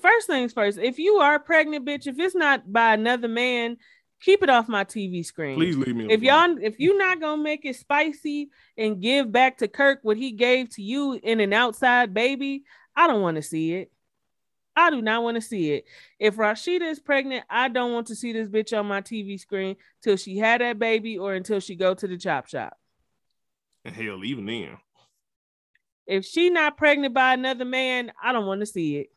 first 0.01 0.27
things 0.27 0.53
first. 0.53 0.79
If 0.79 0.99
you 0.99 1.17
are 1.17 1.39
pregnant, 1.39 1.87
bitch, 1.87 2.07
if 2.07 2.19
it's 2.19 2.35
not 2.35 2.73
by 2.73 2.95
another 2.95 3.29
man, 3.29 3.77
keep 4.23 4.43
it 4.43 4.49
off 4.49 4.69
my 4.69 4.85
TV 4.85 5.25
screen. 5.25 5.57
Please 5.57 5.77
leave 5.77 5.97
me. 5.97 6.07
If 6.11 6.23
alone. 6.23 6.57
y'all 6.57 6.65
if 6.65 6.79
you're 6.79 6.99
not 6.99 7.21
gonna 7.21 7.43
make 7.43 7.65
it 7.65 7.77
spicy 7.77 8.51
and 8.79 9.01
give 9.01 9.31
back 9.31 9.59
to 9.59 9.69
Kirk 9.69 10.01
what 10.03 10.17
he 10.17 10.33
gave 10.33 10.71
to 10.71 10.83
you 10.83 11.19
in 11.23 11.41
an 11.41 11.53
outside 11.53 12.15
baby, 12.15 12.65
I 12.97 13.07
don't 13.07 13.23
want 13.23 13.37
to 13.37 13.43
see 13.43 13.75
it. 13.75 13.91
I 14.75 14.91
do 14.91 15.03
not 15.03 15.23
want 15.23 15.35
to 15.35 15.43
see 15.43 15.73
it. 15.73 15.85
If 16.19 16.37
Rasheeda 16.37 16.91
is 16.91 16.99
pregnant, 16.99 17.45
I 17.51 17.69
don't 17.69 17.93
want 17.93 18.07
to 18.07 18.17
see 18.17 18.33
this 18.33 18.49
bitch 18.49 18.79
on 18.79 18.87
my 18.87 19.03
TV 19.03 19.39
screen 19.39 19.77
till 20.03 20.17
she 20.17 20.39
had 20.39 20.63
that 20.63 20.79
baby 20.79 21.19
or 21.19 21.35
until 21.35 21.61
she 21.61 21.75
go 21.75 21.93
to 21.93 22.07
the 22.07 22.17
chop 22.17 22.47
shop. 22.47 22.79
and 23.85 23.95
hell, 23.95 24.25
even 24.25 24.47
then, 24.47 24.79
If 26.07 26.25
she 26.25 26.49
not 26.49 26.79
pregnant 26.79 27.13
by 27.13 27.35
another 27.35 27.67
man, 27.67 28.13
I 28.23 28.33
don't 28.33 28.47
want 28.47 28.61
to 28.61 28.67
see 28.67 28.97
it. 28.97 29.11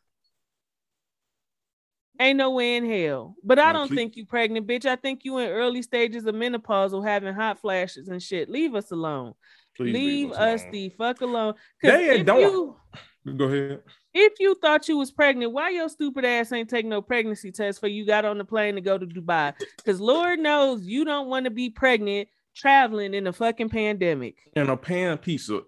Ain't 2.19 2.38
no 2.38 2.51
way 2.51 2.77
in 2.77 2.89
hell. 2.89 3.36
But 3.43 3.60
I 3.60 3.74
don't 3.74 3.93
think 3.93 4.15
you 4.15 4.25
pregnant, 4.25 4.67
bitch. 4.67 4.86
I 4.86 4.95
think 4.95 5.22
you 5.24 5.38
in 5.39 5.50
early 5.50 5.81
stages 5.81 6.25
of 6.25 6.36
menopause 6.36 6.93
or 6.93 7.05
having 7.05 7.34
hot 7.34 7.60
flashes 7.60 8.07
and 8.07 8.22
shit. 8.22 8.50
Leave 8.50 8.74
us 8.75 8.91
alone. 8.91 9.34
Please 9.75 9.93
leave 9.93 10.31
us 10.31 10.62
alone. 10.62 10.72
the 10.72 10.89
fuck 10.98 11.22
alone. 11.22 11.53
They 11.84 12.19
if 12.19 12.25
don't- 12.25 12.39
you 12.39 12.75
Go 13.36 13.45
ahead. 13.45 13.81
if 14.13 14.34
you 14.39 14.55
thought 14.62 14.88
you 14.88 14.98
was 14.98 15.12
pregnant, 15.12 15.51
why 15.51 15.72
your 15.72 15.89
stupid 15.89 16.24
ass 16.24 16.51
ain't 16.51 16.69
take 16.69 16.86
no 16.86 17.01
pregnancy 17.01 17.51
test 17.51 17.79
for 17.79 17.88
you 17.88 18.05
got 18.05 18.24
on 18.24 18.38
the 18.38 18.45
plane 18.45 18.75
to 18.75 18.81
go 18.81 18.98
to 18.98 19.05
Dubai? 19.05 19.53
Because 19.77 20.00
Lord 20.00 20.39
knows 20.39 20.86
you 20.86 21.03
don't 21.03 21.27
want 21.27 21.45
to 21.45 21.50
be 21.51 21.69
pregnant 21.69 22.29
traveling 22.55 23.13
in 23.13 23.27
a 23.27 23.34
fucking 23.34 23.67
pandemic. 23.69 24.38
And 24.55 24.69
a 24.69 24.77
pan 24.77 25.17
pizza. 25.17 25.62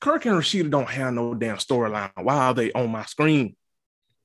Kirk 0.00 0.24
and 0.26 0.34
Rasheeda 0.34 0.70
don't 0.70 0.88
have 0.88 1.14
no 1.14 1.34
damn 1.34 1.58
storyline. 1.58 2.10
Why 2.20 2.36
are 2.46 2.54
they 2.54 2.72
on 2.72 2.90
my 2.90 3.04
screen? 3.04 3.54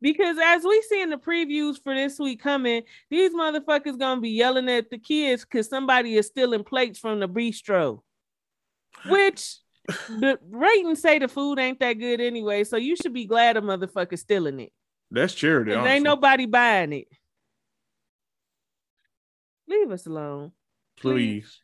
Because 0.01 0.37
as 0.43 0.63
we 0.63 0.81
see 0.83 1.01
in 1.01 1.09
the 1.09 1.17
previews 1.17 1.81
for 1.81 1.95
this 1.95 2.19
week 2.19 2.41
coming, 2.41 2.83
these 3.09 3.33
motherfuckers 3.33 3.97
gonna 3.97 4.21
be 4.21 4.29
yelling 4.29 4.69
at 4.69 4.89
the 4.89 4.97
kids 4.97 5.43
because 5.43 5.67
somebody 5.67 6.15
is 6.15 6.27
stealing 6.27 6.63
plates 6.63 6.99
from 6.99 7.19
the 7.19 7.27
bistro. 7.27 8.01
Which 9.07 9.57
the 9.87 10.39
ratings 10.49 11.01
say 11.01 11.17
the 11.19 11.27
food 11.27 11.59
ain't 11.59 11.79
that 11.79 11.93
good 11.93 12.21
anyway, 12.21 12.63
so 12.63 12.77
you 12.77 12.95
should 12.95 13.13
be 13.13 13.25
glad 13.25 13.57
a 13.57 13.61
motherfucker 13.61 14.19
stealing 14.19 14.59
it. 14.59 14.71
That's 15.09 15.33
charity. 15.33 15.71
ain't 15.71 16.03
nobody 16.03 16.45
buying 16.45 16.93
it. 16.93 17.07
Leave 19.67 19.91
us 19.91 20.05
alone. 20.05 20.51
Please. 20.99 21.59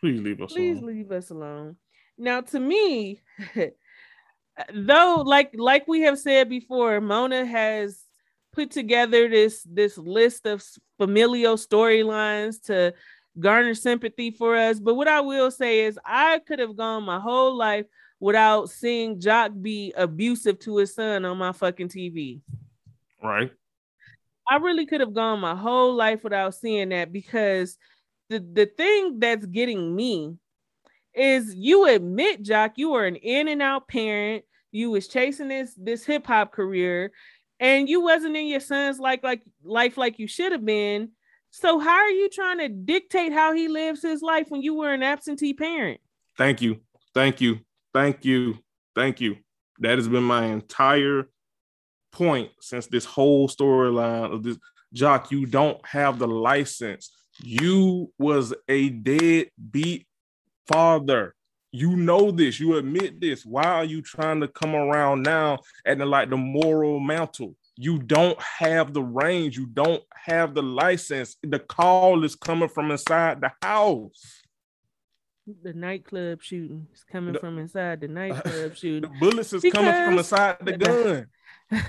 Please 0.00 0.20
leave 0.20 0.40
us 0.40 0.52
Please 0.52 0.78
alone. 0.78 0.86
leave 0.86 1.12
us 1.12 1.30
alone. 1.30 1.76
Now, 2.18 2.40
to 2.42 2.60
me, 2.60 3.20
though, 4.72 5.22
like 5.24 5.50
like 5.54 5.86
we 5.88 6.02
have 6.02 6.18
said 6.18 6.48
before, 6.48 7.00
Mona 7.00 7.44
has 7.44 8.02
put 8.52 8.70
together 8.70 9.28
this 9.28 9.66
this 9.68 9.98
list 9.98 10.46
of 10.46 10.64
familial 10.98 11.56
storylines 11.56 12.62
to 12.64 12.94
garner 13.38 13.74
sympathy 13.74 14.30
for 14.30 14.56
us. 14.56 14.80
But 14.80 14.94
what 14.94 15.08
I 15.08 15.20
will 15.20 15.50
say 15.50 15.80
is, 15.80 15.98
I 16.04 16.40
could 16.40 16.58
have 16.58 16.76
gone 16.76 17.04
my 17.04 17.20
whole 17.20 17.54
life 17.54 17.86
without 18.18 18.70
seeing 18.70 19.20
Joc 19.20 19.60
be 19.60 19.92
abusive 19.96 20.58
to 20.60 20.78
his 20.78 20.94
son 20.94 21.24
on 21.24 21.36
my 21.36 21.52
fucking 21.52 21.88
TV. 21.88 22.40
Right. 23.22 23.50
I 24.48 24.56
really 24.56 24.86
could 24.86 25.00
have 25.00 25.12
gone 25.12 25.40
my 25.40 25.54
whole 25.54 25.94
life 25.94 26.22
without 26.22 26.54
seeing 26.54 26.90
that 26.90 27.12
because 27.12 27.76
the 28.30 28.38
the 28.38 28.66
thing 28.66 29.18
that's 29.18 29.44
getting 29.44 29.94
me 29.94 30.36
is 31.16 31.54
you 31.54 31.86
admit, 31.86 32.42
Joc, 32.42 32.72
you 32.76 32.90
were 32.90 33.06
an 33.06 33.16
in 33.16 33.48
and 33.48 33.62
out 33.62 33.88
parent. 33.88 34.44
You 34.70 34.90
was 34.90 35.08
chasing 35.08 35.48
this 35.48 35.74
this 35.76 36.04
hip 36.04 36.26
hop 36.26 36.52
career, 36.52 37.12
and 37.58 37.88
you 37.88 38.02
wasn't 38.02 38.36
in 38.36 38.46
your 38.46 38.60
son's 38.60 38.98
like 38.98 39.24
like 39.24 39.42
life 39.64 39.96
like 39.96 40.18
you 40.18 40.28
should 40.28 40.52
have 40.52 40.64
been. 40.64 41.10
So 41.50 41.78
how 41.78 41.96
are 41.96 42.10
you 42.10 42.28
trying 42.28 42.58
to 42.58 42.68
dictate 42.68 43.32
how 43.32 43.54
he 43.54 43.68
lives 43.68 44.02
his 44.02 44.20
life 44.20 44.46
when 44.50 44.60
you 44.60 44.74
were 44.74 44.92
an 44.92 45.02
absentee 45.02 45.54
parent? 45.54 46.00
Thank 46.36 46.60
you. 46.60 46.80
Thank 47.14 47.40
you. 47.40 47.60
Thank 47.94 48.26
you. 48.26 48.58
Thank 48.94 49.22
you. 49.22 49.36
That 49.78 49.96
has 49.96 50.08
been 50.08 50.24
my 50.24 50.46
entire 50.46 51.30
point 52.12 52.50
since 52.60 52.86
this 52.86 53.06
whole 53.06 53.48
storyline 53.48 54.32
of 54.32 54.42
this 54.42 54.58
joc. 54.94 55.30
You 55.30 55.46
don't 55.46 55.84
have 55.86 56.18
the 56.18 56.28
license. 56.28 57.10
You 57.42 58.12
was 58.18 58.52
a 58.68 58.90
deadbeat 58.90 60.06
father. 60.68 61.34
You 61.72 61.96
know 61.96 62.30
this. 62.30 62.58
You 62.60 62.76
admit 62.76 63.20
this. 63.20 63.44
Why 63.44 63.64
are 63.64 63.84
you 63.84 64.00
trying 64.00 64.40
to 64.40 64.48
come 64.48 64.74
around 64.74 65.22
now 65.22 65.58
and 65.84 66.00
like 66.08 66.30
the 66.30 66.36
moral 66.36 67.00
mantle? 67.00 67.54
You 67.76 67.98
don't 67.98 68.40
have 68.40 68.94
the 68.94 69.02
range. 69.02 69.58
You 69.58 69.66
don't 69.66 70.02
have 70.14 70.54
the 70.54 70.62
license. 70.62 71.36
The 71.42 71.58
call 71.58 72.24
is 72.24 72.34
coming 72.34 72.70
from 72.70 72.90
inside 72.90 73.42
the 73.42 73.52
house. 73.60 74.42
The 75.62 75.74
nightclub 75.74 76.40
shooting 76.42 76.86
is 76.94 77.04
coming 77.04 77.34
The- 77.34 77.40
from 77.40 77.58
inside 77.58 78.00
the 78.00 78.08
nightclub 78.08 78.74
shooting. 78.76 79.02
The 79.02 79.18
bullets 79.20 79.52
is 79.52 79.62
coming 79.70 79.92
from 79.92 80.16
inside 80.18 80.56
the 80.62 80.78
gun. 80.78 81.26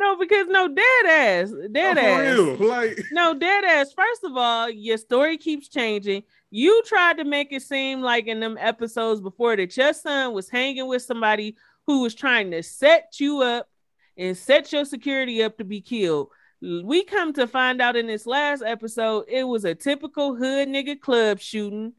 No, 0.00 0.16
because 0.16 0.46
no 0.48 0.66
dead 0.66 1.06
ass, 1.06 1.52
dead 1.72 1.98
oh, 1.98 2.00
For 2.00 2.08
ass. 2.08 2.58
real. 2.58 2.68
Like 2.70 2.98
No, 3.12 3.34
dead 3.34 3.64
ass. 3.64 3.92
First 3.92 4.24
of 4.24 4.34
all, 4.34 4.70
your 4.70 4.96
story 4.96 5.36
keeps 5.36 5.68
changing. 5.68 6.22
You 6.50 6.82
tried 6.86 7.18
to 7.18 7.24
make 7.24 7.52
it 7.52 7.60
seem 7.60 8.00
like 8.00 8.26
in 8.26 8.40
them 8.40 8.56
episodes 8.58 9.20
before 9.20 9.56
that 9.56 9.76
your 9.76 9.92
son 9.92 10.32
was 10.32 10.48
hanging 10.48 10.88
with 10.88 11.02
somebody 11.02 11.54
who 11.86 12.00
was 12.00 12.14
trying 12.14 12.50
to 12.52 12.62
set 12.62 13.20
you 13.20 13.42
up 13.42 13.68
and 14.16 14.34
set 14.34 14.72
your 14.72 14.86
security 14.86 15.42
up 15.42 15.58
to 15.58 15.64
be 15.64 15.82
killed. 15.82 16.28
We 16.62 17.04
come 17.04 17.34
to 17.34 17.46
find 17.46 17.82
out 17.82 17.94
in 17.94 18.06
this 18.06 18.24
last 18.26 18.62
episode, 18.64 19.26
it 19.28 19.44
was 19.44 19.66
a 19.66 19.74
typical 19.74 20.34
hood 20.34 20.68
nigga 20.68 20.98
club 20.98 21.40
shooting, 21.40 21.92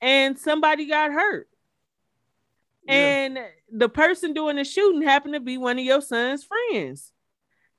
and 0.00 0.36
somebody 0.36 0.86
got 0.86 1.12
hurt. 1.12 1.48
Yeah. 2.88 2.94
And 2.94 3.38
the 3.70 3.88
person 3.88 4.32
doing 4.32 4.56
the 4.56 4.64
shooting 4.64 5.02
happened 5.02 5.34
to 5.34 5.40
be 5.40 5.56
one 5.56 5.78
of 5.78 5.84
your 5.84 6.00
son's 6.00 6.44
friends. 6.44 7.12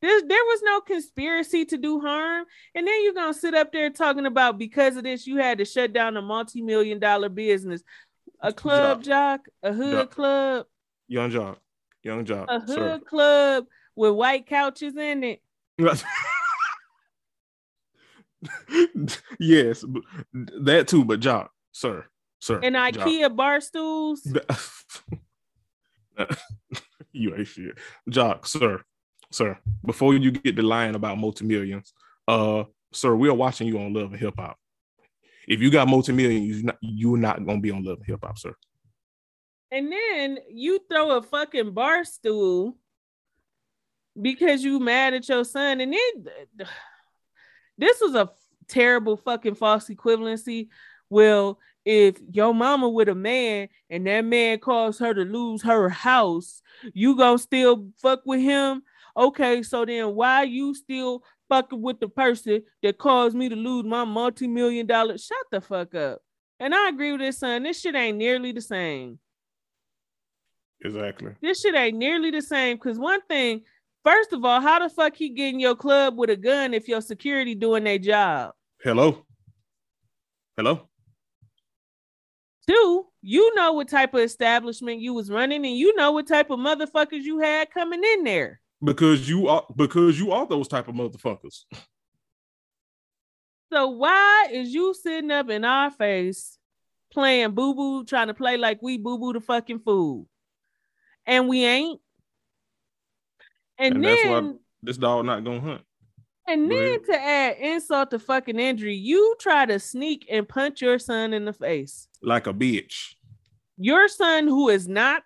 There, 0.06 0.22
there 0.22 0.46
was 0.46 0.62
no 0.64 0.82
conspiracy 0.82 1.66
to 1.66 1.78
do 1.80 2.00
harm. 2.00 2.46
And 2.76 2.86
then 2.86 3.04
you're 3.04 3.16
gonna 3.16 3.34
sit 3.34 3.56
up 3.56 3.72
there 3.72 3.90
talking 3.90 4.28
about 4.28 4.60
because 4.60 4.98
of 4.98 5.04
this, 5.04 5.26
you 5.26 5.38
had 5.38 5.58
to 5.58 5.66
shut 5.66 5.94
down 5.94 6.16
a 6.16 6.22
multi-million 6.22 7.00
dollar 7.00 7.28
business, 7.28 7.82
a 8.40 8.54
club 8.54 9.02
joc, 9.02 9.40
a 9.64 9.74
hood 9.74 10.10
Joc. 10.10 10.12
club, 10.12 10.68
young 11.08 11.32
joc. 11.32 11.56
Young 12.04 12.24
joc. 12.24 12.46
a 12.50 12.60
hood 12.60 12.68
Sir. 12.76 13.00
club 13.00 13.66
with 13.96 14.14
white 14.14 14.46
couches 14.46 14.96
in 14.96 15.24
it. 15.24 15.42
yes, 19.40 19.84
that 20.62 20.88
too, 20.88 21.04
but 21.04 21.20
joc, 21.20 21.48
sir, 21.72 22.06
sir. 22.40 22.60
And. 22.62 22.76
IKEA 22.76 23.36
bar 23.36 23.60
stools. 23.60 24.22
you 27.12 27.36
ain't 27.36 27.48
shit. 27.48 27.76
Joc, 28.08 28.46
sir, 28.46 28.84
sir, 29.36 29.58
before 29.86 30.14
you 30.14 30.32
get 30.32 30.56
the 30.56 30.62
lying 30.62 30.96
about 30.96 31.18
multi-millions, 31.18 31.94
uh, 32.28 32.64
sir, 32.92 33.16
we 33.16 33.30
are 33.30 33.34
watching 33.34 33.68
you 33.68 33.78
on 33.80 33.94
Love 33.94 34.12
and 34.12 34.20
Hip 34.20 34.36
Hop. 34.38 34.58
If 35.48 35.62
you 35.62 35.70
got 35.70 35.88
multi-millions, 35.88 36.58
you're 36.58 36.66
not, 36.66 36.78
you're 36.82 37.18
not 37.18 37.46
gonna 37.46 37.60
be 37.60 37.72
on 37.72 37.84
Love 37.84 37.98
and 37.98 38.08
Hip 38.08 38.20
Hop, 38.24 38.38
sir. 38.38 38.56
And 39.72 39.92
then 39.92 40.40
you 40.50 40.80
throw 40.90 41.18
a 41.18 41.22
fucking 41.22 41.74
bar 41.74 42.06
stool 42.06 42.78
because 44.20 44.64
you 44.64 44.80
mad 44.80 45.14
at 45.14 45.28
your 45.28 45.44
son. 45.44 45.82
And 45.82 45.94
then 45.94 46.68
this 47.78 48.00
was 48.00 48.16
a 48.16 48.32
terrible 48.68 49.18
fucking 49.18 49.56
false 49.56 49.90
equivalency. 49.90 50.70
Well, 51.10 51.60
if 51.84 52.16
your 52.32 52.54
mama 52.54 52.90
with 52.90 53.10
a 53.10 53.16
man 53.16 53.68
and 53.90 54.08
that 54.08 54.22
man 54.22 54.60
caused 54.60 55.00
her 55.02 55.14
to 55.14 55.22
lose 55.22 55.62
her 55.64 55.90
house, 55.90 56.62
you 56.94 57.16
gonna 57.18 57.38
still 57.38 57.90
fuck 58.02 58.22
with 58.26 58.40
him? 58.40 58.82
Okay, 59.18 59.64
so 59.64 59.86
then 59.86 60.14
why 60.16 60.44
you 60.44 60.74
still 60.74 61.24
fucking 61.50 61.82
with 61.82 62.00
the 62.00 62.10
person 62.10 62.62
that 62.84 62.98
caused 62.98 63.36
me 63.36 63.48
to 63.50 63.56
lose 63.56 63.86
my 63.86 64.04
multi-million 64.04 64.86
dollar? 64.86 65.18
Shut 65.18 65.38
the 65.52 65.62
fuck 65.62 65.96
up. 65.96 66.20
And 66.60 66.74
I 66.76 66.90
agree 66.90 67.12
with 67.12 67.22
this 67.22 67.40
son. 67.40 67.64
This 67.64 67.80
shit 67.80 67.96
ain't 67.96 68.18
nearly 68.18 68.52
the 68.52 68.62
same 68.62 69.20
Exactly. 70.84 71.34
this 71.42 71.62
shit 71.62 71.76
ain't 71.76 71.98
nearly 71.98 72.32
the 72.32 72.42
same. 72.42 72.78
Cause 72.78 73.00
one 73.00 73.22
thing, 73.30 73.62
first 74.04 74.34
of 74.34 74.44
all, 74.46 74.62
how 74.62 74.80
the 74.80 74.90
fuck 74.90 75.16
he 75.16 75.30
getting 75.30 75.60
your 75.60 75.76
club 75.76 76.18
with 76.18 76.30
a 76.30 76.36
gun 76.36 76.74
if 76.74 76.88
your 76.88 77.02
security 77.02 77.56
doing 77.56 77.84
their 77.86 77.98
job? 77.98 78.52
Hello. 78.84 79.26
Hello. 80.58 80.88
Two, 82.68 83.06
you 83.22 83.54
know 83.56 83.74
what 83.74 83.88
type 83.88 84.14
of 84.14 84.22
establishment 84.22 85.00
you 85.00 85.14
was 85.14 85.30
running, 85.30 85.66
and 85.66 85.78
you 85.78 85.96
know 85.96 86.12
what 86.12 86.28
type 86.28 86.50
of 86.50 86.60
motherfuckers 86.60 87.22
you 87.22 87.40
had 87.40 87.70
coming 87.72 88.02
in 88.04 88.24
there. 88.24 88.60
Because 88.86 89.28
you 89.28 89.48
are 89.48 89.66
because 89.76 90.18
you 90.20 90.32
are 90.32 90.48
those 90.48 90.68
type 90.68 90.88
of 90.88 90.96
motherfuckers. 90.96 91.64
So 93.74 93.90
why 93.90 94.48
is 94.52 94.74
you 94.74 94.94
sitting 94.94 95.32
up 95.32 95.50
in 95.50 95.66
our 95.66 95.92
face 95.92 96.58
playing 97.12 97.52
boo 97.52 97.74
boo, 97.74 98.06
trying 98.06 98.28
to 98.28 98.34
play 98.34 98.58
like 98.58 98.80
we 98.82 98.98
boo 98.98 99.18
boo 99.18 99.34
the 99.34 99.42
fucking 99.42 99.80
fool, 99.80 100.28
and 101.26 101.48
we 101.50 101.66
ain't? 101.66 102.00
And, 103.78 103.96
And 103.96 104.06
that's 104.06 104.24
why- 104.26 104.34
then 104.42 104.60
This 104.82 104.98
dog 104.98 105.26
not 105.26 105.44
gonna 105.44 105.60
hunt. 105.62 105.82
And 106.48 106.70
Go 106.70 106.76
then 106.76 106.88
ahead. 106.88 107.06
to 107.06 107.20
add 107.20 107.58
insult 107.58 108.12
to 108.12 108.20
fucking 108.20 108.60
injury, 108.60 108.96
you 108.96 109.36
try 109.40 109.66
to 109.66 109.80
sneak 109.80 110.28
and 110.30 110.48
punch 110.48 110.80
your 110.82 111.00
son 111.00 111.34
in 111.34 111.46
the 111.46 111.54
face. 111.54 112.08
Like 112.22 112.46
a 112.46 112.54
bitch. 112.54 113.16
Your 113.78 114.08
son 114.08 114.48
who 114.48 114.70
is 114.70 114.88
not 114.88 115.24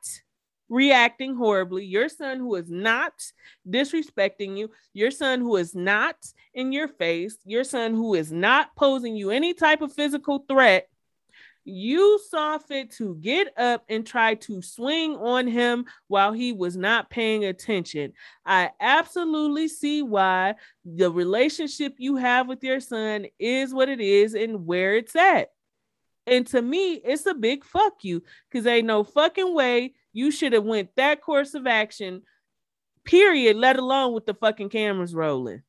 reacting 0.70 1.36
horribly, 1.36 1.86
your 1.86 2.08
son 2.10 2.40
who 2.40 2.56
is 2.56 2.70
not 2.70 3.14
disrespecting 3.68 4.58
you, 4.58 4.70
your 4.94 5.12
son 5.12 5.40
who 5.42 5.56
is 5.58 5.76
not 5.76 6.16
in 6.54 6.72
your 6.72 6.88
face, 6.88 7.38
your 7.46 7.64
son 7.64 7.94
who 7.94 8.14
is 8.14 8.32
not 8.32 8.76
posing 8.76 9.16
you 9.16 9.32
any 9.32 9.54
type 9.54 9.82
of 9.82 9.94
physical 9.94 10.46
threat. 10.48 10.88
you 11.66 12.20
saw 12.30 12.58
fit 12.58 12.92
to 12.92 13.16
get 13.22 13.54
up 13.58 13.84
and 13.90 14.06
try 14.08 14.34
to 14.34 14.62
swing 14.62 15.16
on 15.16 15.46
him 15.48 15.86
while 16.08 16.32
he 16.34 16.52
was 16.52 16.76
not 16.76 17.10
paying 17.10 17.46
attention. 17.46 18.14
I 18.46 18.72
absolutely 18.80 19.68
see 19.68 20.02
why 20.02 20.56
the 20.84 21.12
relationship 21.12 21.96
you 21.98 22.16
have 22.16 22.48
with 22.48 22.64
your 22.64 22.80
son 22.80 23.28
is 23.38 23.74
what 23.74 23.90
it 23.90 24.02
is 24.02 24.34
and 24.34 24.66
where 24.66 24.96
it's 24.96 25.16
at. 25.16 25.50
And 26.26 26.46
to 26.48 26.62
me, 26.62 26.94
it's 26.94 27.26
a 27.26 27.34
big 27.34 27.64
fuck 27.64 28.04
you 28.04 28.24
because 28.50 28.66
ain't 28.66 28.88
no 28.88 29.04
fucking 29.04 29.54
way 29.54 29.94
you 30.14 30.32
should 30.32 30.54
have 30.54 30.64
went 30.64 30.90
that 30.96 31.22
course 31.22 31.54
of 31.54 31.68
action, 31.68 32.24
period, 33.06 33.58
let 33.58 33.78
alone 33.78 34.14
with 34.14 34.26
the 34.26 34.34
fucking 34.34 34.70
cameras 34.70 35.14
rolling. 35.14 35.62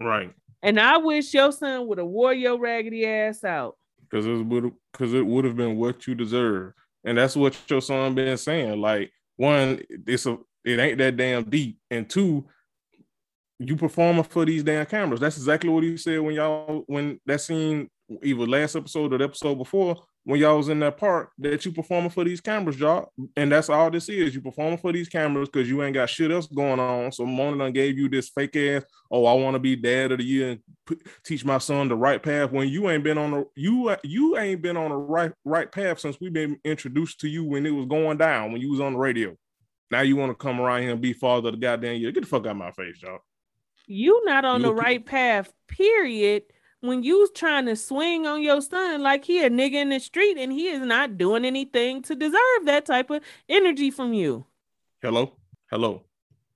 Right. 0.00 0.32
And 0.62 0.78
I 0.78 0.98
wish 0.98 1.34
your 1.34 1.52
son 1.52 1.88
would 1.88 1.98
have 1.98 2.06
wore 2.06 2.32
your 2.32 2.58
raggedy 2.58 3.06
ass 3.06 3.42
out 3.42 3.76
because 4.02 4.26
it 4.26 4.46
would 4.46 4.72
because 4.92 5.12
it 5.12 5.26
would 5.26 5.44
have 5.44 5.56
been 5.56 5.76
what 5.76 6.06
you 6.06 6.14
deserve, 6.14 6.72
and 7.04 7.18
that's 7.18 7.34
what 7.34 7.56
your 7.68 7.80
son 7.80 8.14
been 8.14 8.36
saying. 8.36 8.80
Like 8.80 9.10
one, 9.36 9.82
it's 10.06 10.26
a 10.26 10.38
it 10.64 10.78
ain't 10.78 10.98
that 10.98 11.16
damn 11.16 11.42
deep, 11.44 11.78
and 11.90 12.08
two, 12.08 12.46
you 13.58 13.76
performing 13.76 14.22
for 14.22 14.44
these 14.44 14.62
damn 14.62 14.86
cameras. 14.86 15.18
That's 15.18 15.36
exactly 15.36 15.68
what 15.68 15.82
he 15.82 15.96
said 15.96 16.20
when 16.20 16.36
y'all 16.36 16.84
when 16.86 17.18
that 17.26 17.40
scene 17.40 17.90
either 18.22 18.46
last 18.46 18.76
episode 18.76 19.12
or 19.12 19.18
the 19.18 19.24
episode 19.24 19.56
before 19.56 19.96
when 20.24 20.38
y'all 20.38 20.56
was 20.56 20.68
in 20.68 20.78
that 20.78 20.98
park 20.98 21.32
that 21.38 21.64
you 21.64 21.72
performing 21.72 22.10
for 22.10 22.22
these 22.22 22.40
cameras, 22.40 22.78
y'all. 22.78 23.12
And 23.36 23.50
that's 23.50 23.68
all 23.68 23.90
this 23.90 24.08
is. 24.08 24.34
You 24.34 24.40
performing 24.40 24.78
for 24.78 24.92
these 24.92 25.08
cameras 25.08 25.48
because 25.48 25.68
you 25.68 25.82
ain't 25.82 25.94
got 25.94 26.08
shit 26.08 26.30
else 26.30 26.46
going 26.46 26.78
on. 26.78 27.10
So 27.10 27.26
Mona 27.26 27.58
done 27.58 27.72
gave 27.72 27.98
you 27.98 28.08
this 28.08 28.28
fake 28.28 28.54
ass, 28.56 28.84
oh, 29.10 29.26
I 29.26 29.32
want 29.32 29.54
to 29.54 29.58
be 29.58 29.74
dad 29.74 30.12
of 30.12 30.18
the 30.18 30.24
year 30.24 30.50
and 30.50 30.60
p- 30.86 31.00
teach 31.24 31.44
my 31.44 31.58
son 31.58 31.88
the 31.88 31.96
right 31.96 32.22
path 32.22 32.52
when 32.52 32.68
you 32.68 32.88
ain't 32.88 33.02
been 33.02 33.18
on 33.18 33.32
the 33.32 33.46
you 33.56 33.94
you 34.04 34.38
ain't 34.38 34.62
been 34.62 34.76
on 34.76 34.90
the 34.90 34.96
right 34.96 35.32
right 35.44 35.70
path 35.70 35.98
since 35.98 36.18
we've 36.20 36.32
been 36.32 36.58
introduced 36.64 37.18
to 37.20 37.28
you 37.28 37.44
when 37.44 37.66
it 37.66 37.70
was 37.70 37.86
going 37.86 38.16
down 38.16 38.52
when 38.52 38.60
you 38.60 38.70
was 38.70 38.80
on 38.80 38.92
the 38.92 38.98
radio. 38.98 39.36
Now 39.90 40.02
you 40.02 40.16
want 40.16 40.30
to 40.30 40.34
come 40.34 40.60
around 40.60 40.82
here 40.82 40.92
and 40.92 41.00
be 41.00 41.12
father 41.12 41.48
of 41.48 41.54
the 41.54 41.60
goddamn 41.60 41.96
year. 41.96 42.12
Get 42.12 42.22
the 42.22 42.28
fuck 42.28 42.46
out 42.46 42.52
of 42.52 42.56
my 42.56 42.70
face, 42.70 43.02
y'all. 43.02 43.18
You 43.88 44.24
not 44.24 44.44
on 44.44 44.60
you 44.60 44.68
the 44.68 44.74
right 44.74 45.04
path, 45.04 45.52
period 45.66 46.44
when 46.82 47.04
you 47.04 47.28
trying 47.34 47.66
to 47.66 47.76
swing 47.76 48.26
on 48.26 48.42
your 48.42 48.60
son 48.60 49.02
like 49.02 49.24
he 49.24 49.42
a 49.42 49.48
nigga 49.48 49.74
in 49.74 49.88
the 49.90 50.00
street 50.00 50.36
and 50.36 50.52
he 50.52 50.66
is 50.66 50.80
not 50.80 51.16
doing 51.16 51.44
anything 51.44 52.02
to 52.02 52.16
deserve 52.16 52.64
that 52.64 52.84
type 52.84 53.08
of 53.08 53.22
energy 53.48 53.90
from 53.90 54.12
you. 54.12 54.44
Hello? 55.00 55.32
Hello. 55.70 56.02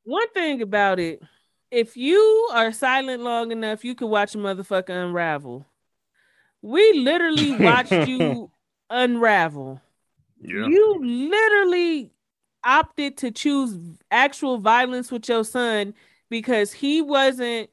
One 0.03 0.29
thing 0.31 0.63
about 0.63 0.99
it, 0.99 1.23
if 1.71 1.97
you 1.97 2.49
are 2.53 2.73
silent 2.73 3.23
long 3.23 3.53
enough, 3.53 3.85
you 3.85 3.95
could 3.95 4.09
watch 4.09 4.35
a 4.35 4.39
motherfucker 4.39 4.91
unravel. 4.91 5.65
We 6.61 6.93
literally 6.95 7.57
watched 7.61 7.93
you 7.93 8.51
unravel. 8.91 9.81
Yeah. 10.41 10.67
You 10.67 11.01
literally 11.05 12.11
opted 12.65 13.17
to 13.19 13.31
choose 13.31 13.79
actual 14.11 14.59
violence 14.59 15.13
with 15.13 15.29
your 15.29 15.45
son 15.45 15.95
because 16.29 16.73
he 16.73 17.01
wasn't 17.01 17.71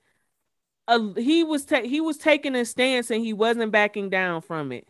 a, 0.88 1.22
he 1.22 1.44
was 1.44 1.66
ta- 1.66 1.84
he 1.84 2.02
was 2.02 2.18
taking 2.18 2.56
a 2.56 2.66
stance 2.66 3.10
and 3.10 3.24
he 3.24 3.34
wasn't 3.34 3.72
backing 3.72 4.10
down 4.10 4.42
from 4.42 4.72
it. 4.72 4.88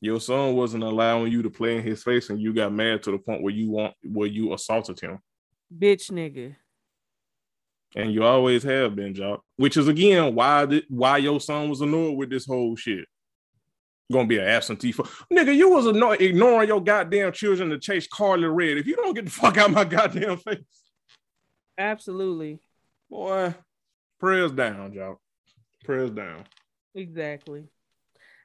Your 0.00 0.20
son 0.20 0.54
wasn't 0.54 0.84
allowing 0.84 1.32
you 1.32 1.42
to 1.42 1.50
play 1.50 1.76
in 1.76 1.82
his 1.82 2.02
face, 2.02 2.30
and 2.30 2.40
you 2.40 2.52
got 2.52 2.72
mad 2.72 3.02
to 3.04 3.10
the 3.10 3.18
point 3.18 3.42
where 3.42 3.52
you 3.52 3.70
want 3.70 3.94
where 4.02 4.28
you 4.28 4.52
assaulted 4.52 5.00
him. 5.00 5.18
Bitch, 5.76 6.10
nigga. 6.10 6.56
And 7.96 8.12
you 8.12 8.24
always 8.24 8.62
have 8.64 8.96
been, 8.96 9.14
Joc. 9.14 9.40
Which 9.56 9.76
is 9.76 9.88
again 9.88 10.34
why 10.34 10.66
the, 10.66 10.84
why 10.88 11.18
your 11.18 11.40
son 11.40 11.68
was 11.68 11.80
annoyed 11.80 12.16
with 12.16 12.30
this 12.30 12.46
whole 12.46 12.76
shit. 12.76 13.06
Gonna 14.12 14.26
be 14.26 14.38
an 14.38 14.46
absentee 14.46 14.92
for 14.92 15.04
nigga. 15.32 15.54
You 15.54 15.70
was 15.70 15.86
annoyed, 15.86 16.20
ignoring 16.20 16.68
your 16.68 16.82
goddamn 16.82 17.32
children 17.32 17.70
to 17.70 17.78
chase 17.78 18.06
Karlie 18.06 18.54
Redd. 18.54 18.76
If 18.76 18.86
you 18.86 18.96
don't 18.96 19.14
get 19.14 19.24
the 19.24 19.30
fuck 19.30 19.56
out 19.56 19.70
my 19.70 19.84
goddamn 19.84 20.36
face, 20.36 20.58
absolutely, 21.78 22.60
boy. 23.08 23.54
Prayers 24.20 24.52
down, 24.52 24.92
Joc 24.92 25.16
prayers 25.84 26.10
down. 26.10 26.44
Exactly. 26.94 27.64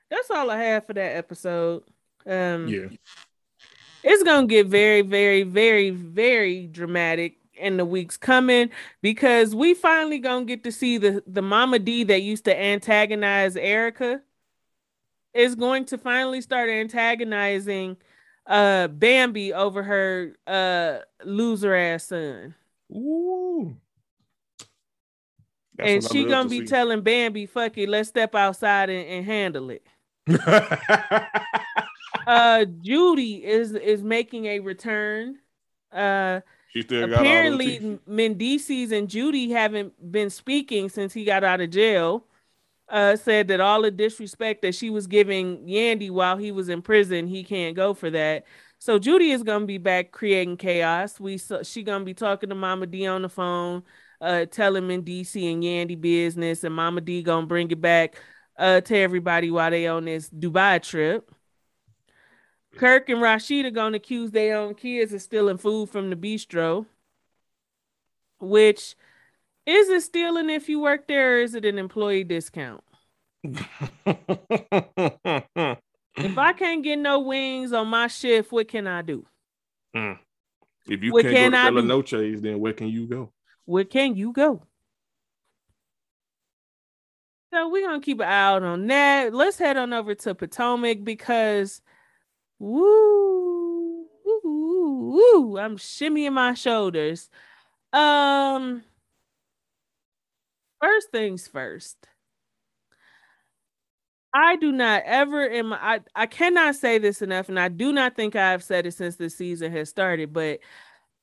That's 0.10 0.30
all 0.32 0.50
I 0.50 0.58
have 0.58 0.86
for 0.88 0.94
that 0.94 1.18
episode. 1.18 1.84
Um, 2.26 2.68
yeah. 2.68 2.88
It's 4.04 4.24
gonna 4.24 4.48
get 4.48 4.68
very, 4.68 5.02
very, 5.02 5.44
very, 5.44 5.90
very 5.90 6.68
dramatic 6.68 7.38
in 7.54 7.78
the 7.78 7.86
weeks 7.86 8.18
coming 8.18 8.70
because 9.02 9.54
we 9.54 9.74
finally 9.74 10.20
gonna 10.20 10.46
get 10.46 10.64
to 10.64 10.72
see 10.72 10.98
the 10.98 11.22
the 11.28 11.42
Mama 11.42 11.80
Dee 11.80 12.04
that 12.06 12.22
used 12.22 12.46
to 12.46 12.60
antagonize 12.60 13.56
Erica 13.56 14.22
is 15.34 15.56
going 15.56 15.86
to 15.86 15.98
finally 15.98 16.42
start 16.42 16.70
antagonizing 16.70 17.98
uh 18.48 18.88
Bambi 18.88 19.54
over 19.54 19.84
her 19.84 20.36
uh 20.48 21.00
loser 21.24 21.76
ass 21.76 22.06
son. 22.06 22.56
Ooh. 22.92 23.76
That's 25.80 26.06
and 26.06 26.12
she 26.12 26.26
gonna 26.26 26.44
to 26.44 26.50
be 26.50 26.60
see. 26.60 26.66
telling 26.66 27.02
Bambi, 27.02 27.46
"Fuck 27.46 27.78
it, 27.78 27.88
let's 27.88 28.10
step 28.10 28.36
outside 28.36 28.90
and, 28.90 29.08
and 29.08 29.26
handle 29.26 29.70
it." 29.70 29.82
uh, 32.28 32.66
Judy 32.82 33.46
is 33.46 33.72
is 33.72 34.04
making 34.04 34.46
a 34.46 34.60
return. 34.60 35.38
Uh, 35.92 36.42
she 36.74 36.82
still 36.82 37.14
apparently 37.14 37.98
Mendeecees 38.08 38.92
and 38.92 39.10
Judy 39.10 39.52
haven't 39.52 40.12
been 40.12 40.30
speaking 40.30 40.90
since 40.90 41.14
he 41.14 41.24
got 41.24 41.46
out 41.46 41.62
of 41.62 41.70
jail. 41.70 42.26
Uh, 42.90 43.16
said 43.16 43.48
that 43.48 43.62
all 43.62 43.84
the 43.84 43.92
disrespect 43.92 44.64
that 44.64 44.74
she 44.74 44.90
was 44.90 45.08
giving 45.08 45.60
Yandy 45.66 46.10
while 46.10 46.38
he 46.38 46.52
was 46.52 46.70
in 46.70 46.82
prison, 46.82 47.28
he 47.28 47.44
can't 47.44 47.76
go 47.76 47.94
for 47.94 48.10
that. 48.10 48.46
So 48.80 49.00
Judy 49.00 49.32
is 49.32 49.44
gonna 49.44 49.66
be 49.66 49.78
back 49.78 50.12
creating 50.12 50.58
chaos. 50.58 51.22
We 51.22 51.40
she 51.64 51.84
gonna 51.84 52.04
be 52.04 52.14
talking 52.14 52.50
to 52.50 52.56
Mama 52.56 52.86
Dee 52.86 53.08
on 53.08 53.22
the 53.22 53.30
phone 53.30 53.84
uh, 54.22 54.46
tell 54.46 54.76
him 54.76 54.92
in 54.92 55.04
DC 55.04 55.52
and 55.52 55.64
Yandy 55.64 56.00
business, 56.00 56.64
and 56.64 56.76
Mama 56.76 57.02
Dee 57.02 57.24
gonna 57.24 57.48
bring 57.48 57.72
it 57.72 57.82
back 57.82 58.16
uh, 58.58 58.82
to 58.82 58.98
everybody 58.98 59.52
while 59.52 59.72
they 59.72 59.88
on 59.88 60.06
this 60.06 60.30
Dubai 60.30 60.82
trip. 60.82 61.32
Kirk 62.76 63.10
and 63.10 63.20
Rasheeda 63.20 63.74
gonna 63.74 63.98
accuse 63.98 64.32
their 64.32 64.58
own 64.58 64.76
kids 64.76 65.14
of 65.14 65.22
stealing 65.22 65.58
food 65.58 65.90
from 65.90 66.10
the 66.10 66.16
bistro, 66.16 66.86
which 68.40 68.96
is 69.66 69.90
it 69.90 70.02
stealing 70.02 70.50
if 70.50 70.70
you 70.70 70.80
work 70.80 71.08
there, 71.08 71.36
or 71.36 71.42
is 71.42 71.56
it 71.56 71.66
an 71.66 71.78
employee 71.78 72.24
discount? 72.24 72.84
if 73.44 73.68
I 76.38 76.54
can't 76.54 76.84
get 76.84 76.98
no 76.98 77.20
wings 77.20 77.72
on 77.72 77.88
my 77.88 78.08
shift, 78.08 78.52
what 78.52 78.68
can 78.68 78.88
I 78.88 79.02
do? 79.02 79.26
Mm. 79.96 80.20
If 80.88 81.04
you 81.04 81.14
what 81.14 81.24
can't 81.24 81.54
can 81.54 81.74
go 81.74 81.82
to 81.82 81.88
La 81.88 81.96
Noches, 81.96 82.42
then 82.42 82.60
where 82.60 82.74
can 82.74 82.88
you 82.88 83.08
go? 83.08 83.32
Where 83.70 83.86
can 83.86 84.16
you 84.16 84.34
go? 84.34 84.64
So 87.54 87.70
we're 87.70 87.86
gonna 87.88 88.02
keep 88.02 88.20
an 88.20 88.28
eye 88.28 88.32
out 88.54 88.64
on 88.64 88.88
that. 88.88 89.34
Let's 89.34 89.58
head 89.58 89.78
on 89.78 89.94
over 89.94 90.14
to 90.16 90.36
Potomac 90.36 91.04
because 91.04 91.82
woo, 92.60 94.06
woo, 94.26 94.42
woo, 94.44 95.58
I'm 95.60 95.78
shimmying 95.78 96.34
my 96.34 96.54
shoulders. 96.56 97.30
Um 97.94 98.84
first 100.82 101.12
things 101.12 101.48
first. 101.48 102.08
I 104.34 104.58
do 104.58 104.72
not 104.72 105.04
ever 105.06 105.50
am 105.50 105.74
I, 105.74 106.02
I 106.16 106.28
cannot 106.28 106.76
say 106.76 107.00
this 107.00 107.22
enough, 107.22 107.50
and 107.50 107.60
I 107.60 107.68
do 107.68 107.92
not 107.92 108.16
think 108.16 108.36
I've 108.36 108.64
said 108.64 108.86
it 108.86 108.94
since 108.94 109.16
the 109.16 109.30
season 109.30 109.72
has 109.72 109.90
started, 109.90 110.34
but 110.34 110.60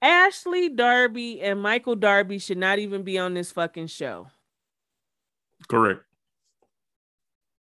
Ashley 0.03 0.69
Darby 0.69 1.41
and 1.41 1.61
Michael 1.61 1.97
Darby 1.97 2.39
should 2.39 2.59
not 2.59 2.79
even 2.79 3.03
be 3.03 3.19
on 3.19 3.35
this 3.35 3.53
fucking 3.53 3.87
show. 3.89 4.29
Correct. 5.69 6.03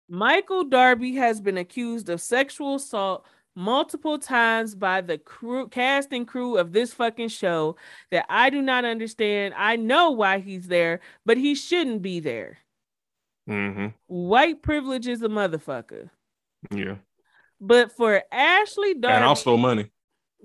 Michael 0.09 0.65
Darby 0.65 1.15
has 1.15 1.39
been 1.39 1.57
accused 1.57 2.09
of 2.09 2.21
sexual 2.21 2.75
assault 2.75 3.25
multiple 3.55 4.17
times 4.17 4.75
by 4.75 5.01
the 5.01 5.17
crew 5.17 5.67
cast 5.67 6.11
and 6.11 6.27
crew 6.27 6.57
of 6.57 6.73
this 6.73 6.93
fucking 6.93 7.29
show 7.29 7.75
that 8.11 8.25
I 8.29 8.49
do 8.49 8.61
not 8.61 8.85
understand. 8.85 9.53
I 9.55 9.75
know 9.75 10.11
why 10.11 10.39
he's 10.39 10.67
there, 10.67 10.99
but 11.25 11.37
he 11.37 11.55
shouldn't 11.55 12.01
be 12.01 12.19
there. 12.19 12.57
Mm-hmm. 13.49 13.87
White 14.07 14.61
privilege 14.61 15.07
is 15.07 15.21
a 15.21 15.29
motherfucker. 15.29 16.09
Yeah. 16.71 16.95
But 17.59 17.91
for 17.91 18.23
Ashley 18.31 18.93
Darby 18.95 19.15
and 19.15 19.25
also 19.25 19.55
money 19.57 19.91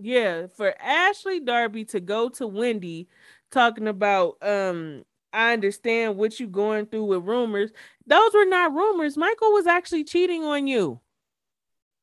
yeah, 0.00 0.46
for 0.56 0.74
Ashley 0.80 1.40
Darby 1.40 1.84
to 1.86 2.00
go 2.00 2.28
to 2.30 2.46
Wendy 2.46 3.08
talking 3.50 3.88
about 3.88 4.36
um 4.42 5.04
I 5.32 5.52
understand 5.52 6.16
what 6.16 6.40
you're 6.40 6.48
going 6.48 6.86
through 6.86 7.04
with 7.04 7.24
rumors. 7.24 7.70
Those 8.06 8.32
were 8.32 8.46
not 8.46 8.72
rumors. 8.72 9.16
Michael 9.16 9.52
was 9.52 9.66
actually 9.66 10.04
cheating 10.04 10.42
on 10.44 10.66
you. 10.66 11.00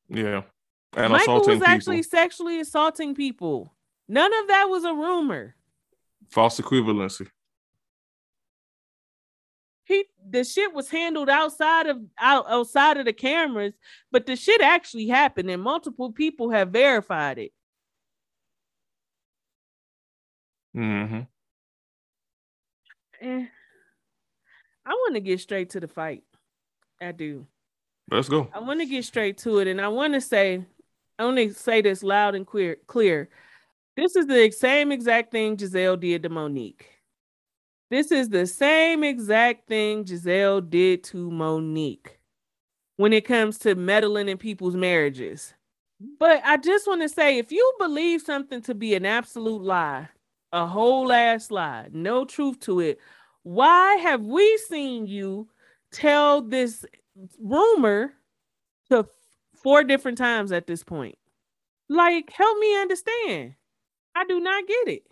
Yeah. 0.08 0.42
And 0.96 1.12
Michael 1.12 1.38
was 1.38 1.46
people. 1.46 1.66
actually 1.66 2.02
sexually 2.02 2.60
assaulting 2.60 3.14
people. 3.14 3.74
None 4.08 4.32
of 4.32 4.48
that 4.48 4.66
was 4.68 4.84
a 4.84 4.94
rumor. 4.94 5.56
False 6.30 6.60
equivalency. 6.60 7.28
he 9.84 10.04
the 10.28 10.44
shit 10.44 10.72
was 10.72 10.88
handled 10.88 11.28
outside 11.28 11.86
of 11.86 11.98
out, 12.18 12.46
outside 12.48 12.96
of 12.96 13.04
the 13.04 13.12
cameras, 13.12 13.74
but 14.10 14.26
the 14.26 14.36
shit 14.36 14.60
actually 14.60 15.06
happened, 15.08 15.50
and 15.50 15.62
multiple 15.62 16.12
people 16.12 16.50
have 16.50 16.70
verified 16.70 17.38
it. 17.38 17.52
Mm-hmm. 20.76 21.20
Eh, 23.22 23.46
I 24.84 24.90
want 24.90 25.14
to 25.14 25.20
get 25.20 25.40
straight 25.40 25.70
to 25.70 25.80
the 25.80 25.88
fight. 25.88 26.22
I 27.00 27.12
do. 27.12 27.46
Let's 28.10 28.28
go. 28.28 28.48
I 28.52 28.60
want 28.60 28.80
to 28.80 28.86
get 28.86 29.04
straight 29.04 29.38
to 29.38 29.58
it, 29.58 29.68
and 29.68 29.80
I 29.80 29.88
want 29.88 30.14
to 30.14 30.20
say, 30.20 30.64
I 31.18 31.24
want 31.24 31.38
to 31.38 31.52
say 31.52 31.82
this 31.82 32.02
loud 32.02 32.34
and 32.34 32.46
clear. 32.46 32.76
Clear. 32.86 33.28
This 33.96 34.14
is 34.14 34.26
the 34.26 34.50
same 34.50 34.92
exact 34.92 35.32
thing 35.32 35.56
Gizelle 35.56 35.98
did 35.98 36.22
to 36.22 36.28
Monique. 36.28 36.86
This 37.90 38.12
is 38.12 38.28
the 38.28 38.46
same 38.46 39.02
exact 39.02 39.68
thing 39.68 40.04
Gizelle 40.04 40.68
did 40.68 41.02
to 41.04 41.30
Monique 41.30 42.18
when 42.96 43.12
it 43.12 43.24
comes 43.24 43.58
to 43.58 43.74
meddling 43.74 44.28
in 44.28 44.38
people's 44.38 44.76
marriages. 44.76 45.54
But 46.18 46.42
I 46.44 46.58
just 46.58 46.86
want 46.86 47.02
to 47.02 47.08
say 47.08 47.38
if 47.38 47.50
you 47.50 47.72
believe 47.78 48.20
something 48.20 48.60
to 48.62 48.74
be 48.74 48.94
an 48.94 49.06
absolute 49.06 49.62
lie, 49.62 50.08
a 50.56 50.66
whole 50.66 51.12
ass 51.12 51.50
lie, 51.50 51.88
no 51.92 52.24
truth 52.24 52.60
to 52.60 52.80
it, 52.80 52.98
why 53.42 53.96
have 53.96 54.22
we 54.22 54.56
seen 54.68 55.06
you 55.06 55.48
tell 55.92 56.40
this 56.40 56.84
rumor 57.38 58.14
to 58.90 59.06
four 59.62 59.84
different 59.84 60.16
times 60.16 60.52
at 60.52 60.66
this 60.66 60.82
point? 60.82 61.18
Like, 61.90 62.32
help 62.32 62.58
me 62.58 62.74
understand. 62.80 63.54
I 64.14 64.24
do 64.24 64.40
not 64.40 64.66
get 64.66 64.88
it. 64.88 65.02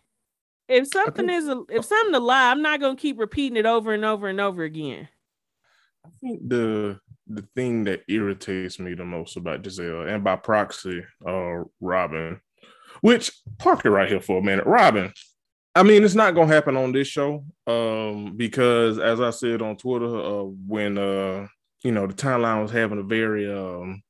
If 0.67 0.89
something 0.89 1.27
think- 1.27 1.39
is 1.39 1.49
a, 1.49 1.63
if 1.69 1.85
something 1.85 2.15
a 2.15 2.21
lie, 2.21 2.51
I'm 2.51 2.63
not 2.63 2.81
gonna 2.81 2.97
keep 2.97 3.21
repeating 3.21 3.59
it 3.59 3.67
over 3.67 3.93
and 3.93 4.05
over 4.05 4.29
and 4.29 4.41
over 4.41 4.63
again. 4.63 5.09
I 6.07 6.09
think 6.23 6.49
the 6.49 6.99
the 7.27 7.47
thing 7.55 7.85
that 7.85 8.03
irritates 8.09 8.79
me 8.79 8.95
the 8.95 9.05
most 9.05 9.37
about 9.37 9.63
Gizelle 9.63 10.09
and 10.09 10.25
by 10.25 10.37
proxy, 10.37 11.03
uh, 11.27 11.65
Robyn, 11.81 12.41
which 13.03 13.31
park 13.59 13.85
it 13.85 13.91
right 13.91 14.09
here 14.09 14.21
for 14.21 14.39
a 14.39 14.43
minute, 14.43 14.67
Robyn. 14.67 15.13
I 15.77 15.83
mean, 15.83 16.05
it's 16.05 16.15
not 16.15 16.35
gonna 16.35 16.53
happen 16.53 16.77
on 16.77 16.93
this 16.93 17.09
show, 17.09 17.45
um, 17.67 18.37
because 18.37 18.99
as 18.99 19.21
I 19.21 19.31
said 19.31 19.61
on 19.61 19.77
Twitter, 19.77 20.07
uh, 20.07 20.43
when 20.43 20.99
uh, 20.99 21.49
you 21.83 21.93
know, 21.93 22.07
the 22.07 22.15
timeline 22.15 22.63
was 22.63 22.71
having 22.71 22.99
a 22.99 23.03
very 23.03 23.53
um, 23.53 24.03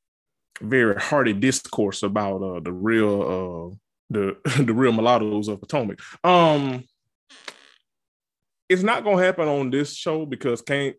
very 0.61 0.95
hearty 0.97 1.33
discourse 1.33 2.03
about 2.03 2.43
uh 2.43 2.61
the 2.61 2.73
real 2.73 3.23
uh 3.23 3.77
the 4.11 4.37
the 4.65 4.75
real 4.75 4.93
mulattoes 4.93 5.49
of 5.49 5.61
Potomac. 5.61 6.01
Um, 6.23 6.85
it's 8.69 8.83
not 8.83 9.05
gonna 9.05 9.23
happen 9.23 9.49
on 9.49 9.71
this 9.71 9.95
show 9.95 10.27
because 10.27 10.63
can't 10.63 10.97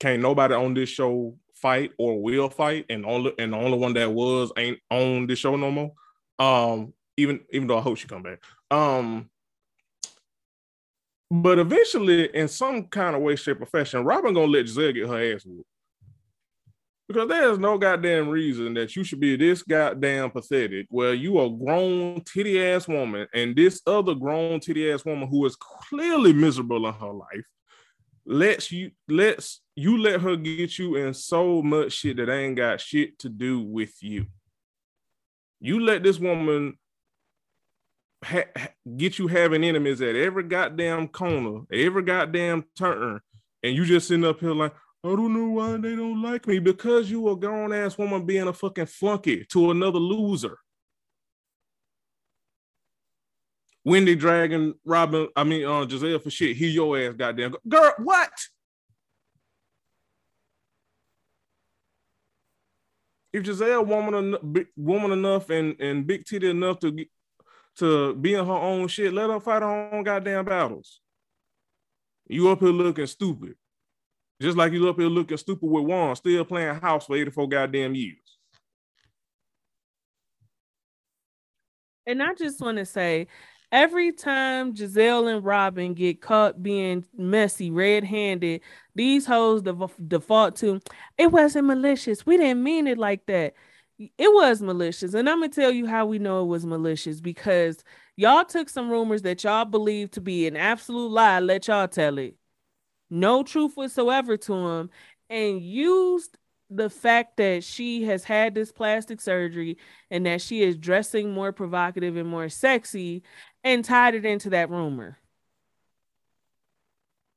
can't 0.00 0.22
nobody 0.22 0.54
on 0.54 0.74
this 0.74 0.88
show 0.88 1.36
fight 1.54 1.92
or 1.98 2.20
will 2.20 2.50
fight, 2.50 2.86
and 2.88 3.04
only 3.06 3.32
and 3.38 3.52
the 3.52 3.56
only 3.56 3.78
one 3.78 3.94
that 3.94 4.12
was 4.12 4.52
ain't 4.56 4.78
on 4.90 5.26
this 5.26 5.38
show 5.38 5.56
no 5.56 5.70
more. 5.70 5.92
Um, 6.38 6.92
even 7.16 7.40
even 7.50 7.66
though 7.68 7.78
I 7.78 7.82
hope 7.82 7.98
she 7.98 8.06
come 8.08 8.22
back. 8.22 8.40
Um, 8.70 9.30
but 11.30 11.58
eventually, 11.58 12.34
in 12.34 12.48
some 12.48 12.84
kind 12.84 13.14
of 13.14 13.22
way, 13.22 13.36
shape, 13.36 13.60
or 13.60 13.66
fashion, 13.66 14.04
Robyn 14.04 14.34
gonna 14.34 14.46
let 14.46 14.66
Gizelle 14.66 14.94
get 14.94 15.08
her 15.08 15.34
ass 15.34 15.44
whooped. 15.44 15.66
Because 17.06 17.28
there's 17.28 17.58
no 17.58 17.78
goddamn 17.78 18.28
reason 18.28 18.74
that 18.74 18.94
you 18.94 19.02
should 19.02 19.20
be 19.20 19.34
this 19.34 19.62
goddamn 19.62 20.30
pathetic 20.30 20.86
where 20.90 21.14
you 21.14 21.40
a 21.40 21.48
grown 21.48 22.20
titty 22.22 22.62
ass 22.62 22.86
woman 22.86 23.26
and 23.32 23.56
this 23.56 23.80
other 23.86 24.14
grown 24.14 24.60
titty 24.60 24.90
ass 24.92 25.06
woman 25.06 25.26
who 25.26 25.46
is 25.46 25.56
clearly 25.56 26.34
miserable 26.34 26.86
in 26.86 26.92
her 26.92 27.12
life 27.12 27.46
lets 28.26 28.70
you 28.70 28.90
lets 29.08 29.62
you 29.74 29.96
let 29.96 30.20
her 30.20 30.36
get 30.36 30.78
you 30.78 30.96
in 30.96 31.14
so 31.14 31.62
much 31.62 31.92
shit 31.92 32.18
that 32.18 32.28
ain't 32.28 32.56
got 32.56 32.78
shit 32.78 33.18
to 33.20 33.30
do 33.30 33.60
with 33.60 33.94
you. 34.02 34.26
You 35.60 35.80
let 35.80 36.02
this 36.02 36.18
woman 36.18 36.78
ha- 38.24 38.68
get 38.96 39.18
you 39.18 39.28
having 39.28 39.64
enemies 39.64 40.00
at 40.00 40.16
every 40.16 40.44
goddamn 40.44 41.08
corner, 41.08 41.62
every 41.72 42.02
goddamn 42.02 42.64
turn, 42.76 43.20
and 43.62 43.74
you 43.74 43.84
just 43.84 44.08
sitting 44.08 44.24
up 44.24 44.40
here 44.40 44.54
like, 44.54 44.74
I 45.04 45.08
don't 45.08 45.32
know 45.32 45.48
why 45.50 45.76
they 45.76 45.94
don't 45.94 46.22
like 46.22 46.46
me 46.46 46.58
because 46.58 47.10
you 47.10 47.28
a 47.28 47.36
grown 47.36 47.72
ass 47.72 47.96
woman 47.96 48.26
being 48.26 48.48
a 48.48 48.52
fucking 48.52 48.86
flunky 48.86 49.44
to 49.50 49.70
another 49.70 50.00
loser. 50.00 50.58
Wendy 53.84 54.16
dragging 54.16 54.74
Robyn, 54.84 55.28
I 55.36 55.44
mean, 55.44 55.64
uh, 55.64 55.86
Gizelle 55.86 56.22
for 56.22 56.30
shit. 56.30 56.56
He 56.56 56.68
your 56.68 56.98
ass, 56.98 57.14
goddamn 57.14 57.54
girl. 57.66 57.94
What? 57.98 58.30
If 63.32 63.44
Gizelle 63.44 63.86
woman 63.86 64.66
woman 64.76 65.12
enough 65.12 65.48
and 65.50 65.80
and 65.80 66.06
big 66.06 66.24
titty 66.24 66.50
enough 66.50 66.80
to 66.80 67.06
to 67.78 68.14
be 68.14 68.34
in 68.34 68.44
her 68.44 68.52
own 68.52 68.88
shit, 68.88 69.12
let 69.12 69.30
her 69.30 69.40
fight 69.40 69.62
her 69.62 69.90
own 69.92 70.02
goddamn 70.02 70.44
battles. 70.44 71.00
You 72.28 72.50
up 72.50 72.60
here 72.60 72.68
looking 72.68 73.06
stupid. 73.06 73.54
Just 74.40 74.56
like 74.56 74.72
you 74.72 74.88
up 74.88 74.98
here 74.98 75.08
looking 75.08 75.36
stupid 75.36 75.66
with 75.66 75.84
Juan, 75.84 76.14
still 76.14 76.44
playing 76.44 76.76
house 76.76 77.06
for 77.06 77.16
84 77.16 77.48
goddamn 77.48 77.94
years. 77.94 78.38
And 82.06 82.22
I 82.22 82.34
just 82.34 82.60
want 82.60 82.78
to 82.78 82.86
say, 82.86 83.26
every 83.72 84.12
time 84.12 84.74
Gizelle 84.74 85.34
and 85.34 85.44
Robyn 85.44 85.94
get 85.94 86.22
caught 86.22 86.62
being 86.62 87.04
messy, 87.16 87.70
red 87.70 88.04
handed, 88.04 88.62
these 88.94 89.26
hoes 89.26 89.62
def- 89.62 89.96
default 90.06 90.56
to 90.56 90.80
it 91.18 91.30
wasn't 91.30 91.66
malicious. 91.66 92.24
We 92.24 92.36
didn't 92.36 92.62
mean 92.62 92.86
it 92.86 92.98
like 92.98 93.26
that. 93.26 93.54
It 93.98 94.32
was 94.32 94.62
malicious. 94.62 95.14
And 95.14 95.28
I'm 95.28 95.38
going 95.40 95.50
to 95.50 95.60
tell 95.60 95.72
you 95.72 95.86
how 95.86 96.06
we 96.06 96.18
know 96.18 96.42
it 96.42 96.46
was 96.46 96.64
malicious 96.64 97.20
because 97.20 97.82
y'all 98.16 98.44
took 98.44 98.68
some 98.68 98.90
rumors 98.90 99.22
that 99.22 99.42
y'all 99.42 99.64
believed 99.64 100.12
to 100.12 100.20
be 100.20 100.46
an 100.46 100.56
absolute 100.56 101.10
lie, 101.10 101.40
let 101.40 101.66
y'all 101.66 101.88
tell 101.88 102.18
it. 102.18 102.36
No 103.10 103.42
truth 103.42 103.76
whatsoever 103.76 104.36
to 104.36 104.52
them, 104.52 104.90
and 105.30 105.60
used 105.60 106.38
the 106.70 106.90
fact 106.90 107.38
that 107.38 107.64
she 107.64 108.04
has 108.04 108.24
had 108.24 108.54
this 108.54 108.70
plastic 108.70 109.20
surgery 109.20 109.78
and 110.10 110.26
that 110.26 110.42
she 110.42 110.62
is 110.62 110.76
dressing 110.76 111.32
more 111.32 111.50
provocative 111.52 112.16
and 112.16 112.28
more 112.28 112.48
sexy 112.48 113.22
and 113.64 113.84
tied 113.84 114.14
it 114.14 114.26
into 114.26 114.50
that 114.50 114.70
rumor. 114.70 115.18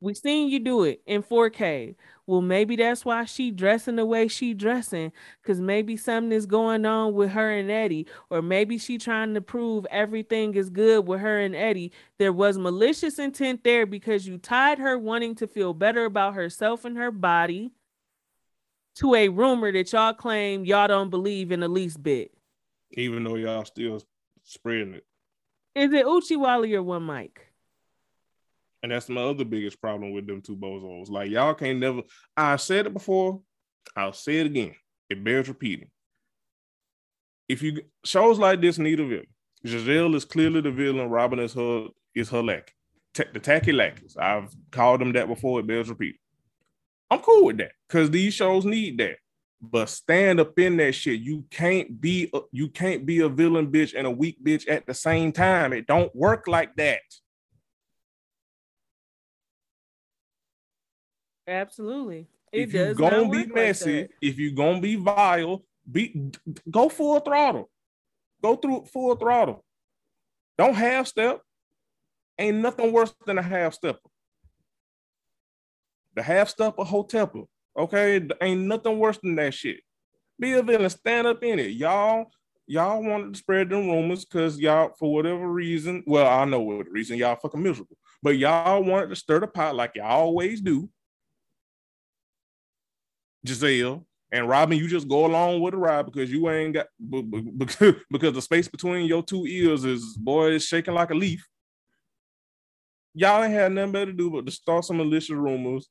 We 0.01 0.15
seen 0.15 0.49
you 0.49 0.59
do 0.59 0.83
it 0.83 1.01
in 1.05 1.21
4K. 1.21 1.95
Well, 2.25 2.41
maybe 2.41 2.75
that's 2.75 3.05
why 3.05 3.25
she 3.25 3.51
dressing 3.51 3.97
the 3.97 4.05
way 4.05 4.27
she 4.27 4.55
dressing, 4.55 5.11
because 5.41 5.61
maybe 5.61 5.95
something 5.95 6.31
is 6.31 6.47
going 6.47 6.87
on 6.87 7.13
with 7.13 7.29
her 7.29 7.51
and 7.51 7.69
Eddie, 7.69 8.07
or 8.31 8.41
maybe 8.41 8.79
she 8.79 8.97
trying 8.97 9.35
to 9.35 9.41
prove 9.41 9.85
everything 9.91 10.55
is 10.55 10.71
good 10.71 11.07
with 11.07 11.21
her 11.21 11.39
and 11.39 11.55
Eddie. 11.55 11.91
There 12.17 12.33
was 12.33 12.57
malicious 12.57 13.19
intent 13.19 13.63
there 13.63 13.85
because 13.85 14.27
you 14.27 14.39
tied 14.39 14.79
her 14.79 14.97
wanting 14.97 15.35
to 15.35 15.47
feel 15.47 15.73
better 15.73 16.05
about 16.05 16.33
herself 16.33 16.83
and 16.83 16.97
her 16.97 17.11
body 17.11 17.71
to 18.95 19.13
a 19.13 19.29
rumor 19.29 19.71
that 19.71 19.93
y'all 19.93 20.13
claim 20.13 20.65
y'all 20.65 20.87
don't 20.87 21.11
believe 21.11 21.51
in 21.51 21.59
the 21.59 21.67
least 21.67 22.01
bit. 22.01 22.33
Even 22.93 23.23
though 23.23 23.35
y'all 23.35 23.65
still 23.65 24.01
spreading 24.43 24.95
it. 24.95 25.05
Is 25.75 25.93
it 25.93 26.05
Uchiwali 26.05 26.73
or 26.73 26.81
one 26.81 27.05
mic? 27.05 27.50
And 28.83 28.91
that's 28.91 29.09
my 29.09 29.21
other 29.21 29.45
biggest 29.45 29.79
problem 29.79 30.11
with 30.11 30.25
them 30.25 30.41
two 30.41 30.57
bozos. 30.57 31.09
Like 31.09 31.29
y'all 31.29 31.53
can't 31.53 31.79
never. 31.79 32.01
I 32.35 32.55
said 32.55 32.87
it 32.87 32.93
before. 32.93 33.41
I'll 33.95 34.13
say 34.13 34.39
it 34.39 34.47
again. 34.47 34.75
It 35.09 35.23
bears 35.23 35.49
repeating. 35.49 35.89
If 37.47 37.61
you 37.61 37.81
shows 38.05 38.39
like 38.39 38.61
this 38.61 38.79
need 38.79 38.99
a 38.99 39.05
villain, 39.05 39.27
Gizelle 39.65 40.15
is 40.15 40.25
clearly 40.25 40.61
the 40.61 40.71
villain. 40.71 41.09
Robyn 41.09 41.39
is 41.39 41.53
her 41.53 41.87
is 42.15 42.29
her 42.29 42.41
lackey. 42.41 42.73
Ta- 43.13 43.25
the 43.33 43.39
tacky 43.39 43.71
lackeys. 43.71 44.17
I've 44.17 44.49
called 44.71 45.01
them 45.01 45.13
that 45.13 45.27
before. 45.27 45.59
It 45.59 45.67
bears 45.67 45.89
repeating. 45.89 46.19
I'm 47.09 47.19
cool 47.19 47.45
with 47.45 47.57
that 47.57 47.73
because 47.87 48.09
these 48.09 48.33
shows 48.33 48.65
need 48.65 48.97
that. 48.99 49.17
But 49.61 49.89
stand 49.89 50.39
up 50.39 50.57
in 50.57 50.77
that 50.77 50.93
shit. 50.93 51.19
You 51.19 51.45
can't 51.51 52.01
be 52.01 52.29
a, 52.33 52.39
you 52.51 52.69
can't 52.69 53.05
be 53.05 53.19
a 53.19 53.29
villain 53.29 53.71
bitch 53.71 53.93
and 53.95 54.07
a 54.07 54.11
weak 54.11 54.43
bitch 54.43 54.67
at 54.67 54.87
the 54.87 54.93
same 54.93 55.31
time. 55.31 55.73
It 55.73 55.85
don't 55.85 56.15
work 56.15 56.47
like 56.47 56.75
that. 56.77 57.01
Absolutely. 61.47 62.27
It 62.51 62.61
if 62.61 62.73
you 62.73 62.79
does 62.79 62.97
gonna 62.97 63.29
be 63.29 63.37
work 63.39 63.47
like 63.47 63.55
messy, 63.55 64.09
if 64.21 64.37
you're 64.37 64.53
gonna 64.53 64.81
be 64.81 64.95
vile, 64.95 65.63
be 65.89 66.31
go 66.69 66.89
full 66.89 67.19
throttle. 67.19 67.69
Go 68.41 68.55
through 68.55 68.85
full 68.91 69.15
throttle. 69.15 69.63
Don't 70.57 70.73
half 70.73 71.07
step. 71.07 71.41
Ain't 72.37 72.57
nothing 72.57 72.91
worse 72.91 73.13
than 73.25 73.37
a 73.37 73.41
half 73.41 73.73
stepper. 73.73 74.09
The 76.15 76.23
half 76.23 76.49
stepper 76.49 76.83
hoteper. 76.83 77.43
Okay, 77.77 78.27
ain't 78.41 78.61
nothing 78.61 78.99
worse 78.99 79.17
than 79.19 79.35
that 79.35 79.53
shit. 79.53 79.79
Be 80.39 80.53
a 80.53 80.63
villain, 80.63 80.89
stand 80.89 81.27
up 81.27 81.43
in 81.43 81.59
it. 81.59 81.71
Y'all, 81.71 82.31
y'all 82.67 83.01
wanted 83.01 83.33
to 83.33 83.39
spread 83.39 83.69
them 83.69 83.87
rumors 83.87 84.25
because 84.25 84.59
y'all, 84.59 84.91
for 84.97 85.13
whatever 85.13 85.47
reason, 85.47 86.03
well, 86.05 86.27
I 86.27 86.43
know 86.45 86.59
what 86.61 86.85
the 86.85 86.91
reason 86.91 87.17
y'all 87.17 87.37
fucking 87.37 87.61
miserable, 87.61 87.97
but 88.21 88.37
y'all 88.37 88.83
wanted 88.83 89.09
to 89.09 89.15
stir 89.15 89.39
the 89.39 89.47
pot 89.47 89.75
like 89.75 89.91
y'all 89.95 90.21
always 90.21 90.61
do 90.61 90.89
Gizelle. 93.45 94.05
And 94.33 94.47
Robyn, 94.47 94.77
you 94.77 94.87
just 94.87 95.09
go 95.09 95.25
along 95.25 95.59
with 95.59 95.73
the 95.73 95.77
ride 95.77 96.05
because 96.05 96.31
you 96.31 96.49
ain't 96.49 96.73
got 96.73 96.87
because 97.09 97.95
because 98.11 98.33
the 98.33 98.41
space 98.41 98.67
between 98.67 99.05
your 99.05 99.23
two 99.23 99.45
ears 99.45 99.83
is 99.83 100.15
boy 100.17 100.51
is 100.51 100.65
shaking 100.65 100.93
like 100.93 101.09
a 101.11 101.15
leaf. 101.15 101.45
Y'all 103.13 103.43
ain't 103.43 103.53
had 103.53 103.73
nothing 103.73 103.91
better 103.91 104.05
to 104.07 104.13
do 104.13 104.29
but 104.29 104.45
to 104.45 104.51
start 104.51 104.85
some 104.85 104.97
malicious 104.97 105.31
rumors. 105.31 105.89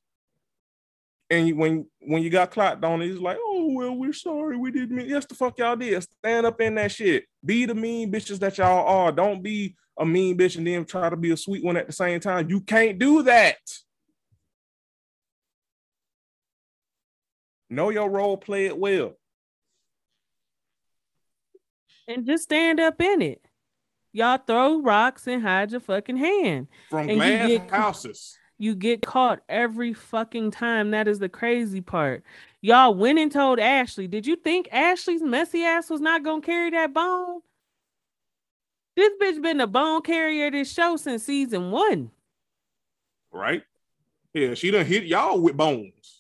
And 1.29 1.55
when 1.59 1.87
when 2.01 2.23
you 2.23 2.31
got 2.31 2.51
clocked 2.51 2.83
on 2.83 3.03
it, 3.03 3.11
it's 3.11 3.21
like, 3.21 3.37
oh 3.39 3.73
well, 3.75 3.95
we're 3.95 4.15
sorry, 4.15 4.57
we 4.57 4.71
didn't 4.71 4.97
mean. 4.97 5.09
Yes, 5.09 5.27
the 5.27 5.35
fuck 5.35 5.59
y'all 5.59 5.77
did. 5.77 6.03
Stand 6.03 6.47
up 6.47 6.61
in 6.63 6.75
that 6.77 6.93
shit. 6.93 7.25
Be 7.45 7.67
the 7.67 7.75
mean 7.75 8.11
bitches 8.11 8.39
that 8.39 8.57
y'all 8.57 8.87
are. 8.87 9.13
Don't 9.13 9.43
be 9.43 9.77
a 9.99 10.07
mean 10.07 10.37
bitch 10.37 10.57
and 10.57 10.67
then 10.67 10.87
try 10.87 11.11
to 11.11 11.17
be 11.17 11.31
a 11.31 11.37
sweet 11.37 11.63
one 11.63 11.77
at 11.77 11.87
the 11.87 11.93
same 11.93 12.21
time. 12.21 12.49
You 12.49 12.63
can't 12.63 12.99
do 12.99 13.23
that. 13.25 13.59
Know 17.71 17.91
your 17.91 18.11
role, 18.11 18.37
play 18.37 18.67
it 18.67 18.77
well. 18.77 19.17
And 22.09 22.27
just 22.27 22.45
stand 22.45 22.81
up 22.81 23.01
in 23.01 23.23
it. 23.23 23.41
Y'all 24.13 24.39
throw 24.45 24.81
rocks 24.83 25.29
and 25.29 25.41
hide 25.43 25.71
your 25.71 25.81
fucking 25.81 26.17
hand. 26.17 26.67
From 26.89 27.09
And 27.09 27.51
you 27.51 27.59
get- 27.59 27.71
houses. 27.71 28.37
You 28.59 28.75
get 28.75 29.01
caught 29.01 29.41
every 29.49 29.95
fucking 29.95 30.51
time. 30.51 30.91
That 30.91 31.09
is 31.09 31.19
the 31.19 31.29
crazy 31.31 31.81
part. 31.81 32.25
Y'all 32.61 32.93
went 32.95 33.19
and 33.19 33.33
told 33.33 33.59
Ashley. 33.59 34.07
Did 34.07 34.27
you 34.27 34.37
think 34.37 34.69
Ashley's 34.71 35.23
messy 35.23 35.63
ass 35.63 35.89
was 35.89 36.01
not 36.03 36.23
gonna 36.25 36.43
carry 36.43 36.69
that 36.71 36.93
bone? 36.93 37.41
This 38.97 39.13
bitch 39.23 39.41
been 39.41 39.59
the 39.59 39.67
bone 39.67 40.03
carrier 40.03 40.51
this 40.51 40.71
show 40.71 40.97
since 40.97 41.23
season 41.25 41.71
one. 41.71 42.11
right? 43.33 43.63
Yeah, 44.35 44.55
she 44.55 44.71
done 44.73 44.85
hit 44.85 45.05
y'all 45.05 45.41
with 45.41 45.57
bones. 45.57 46.20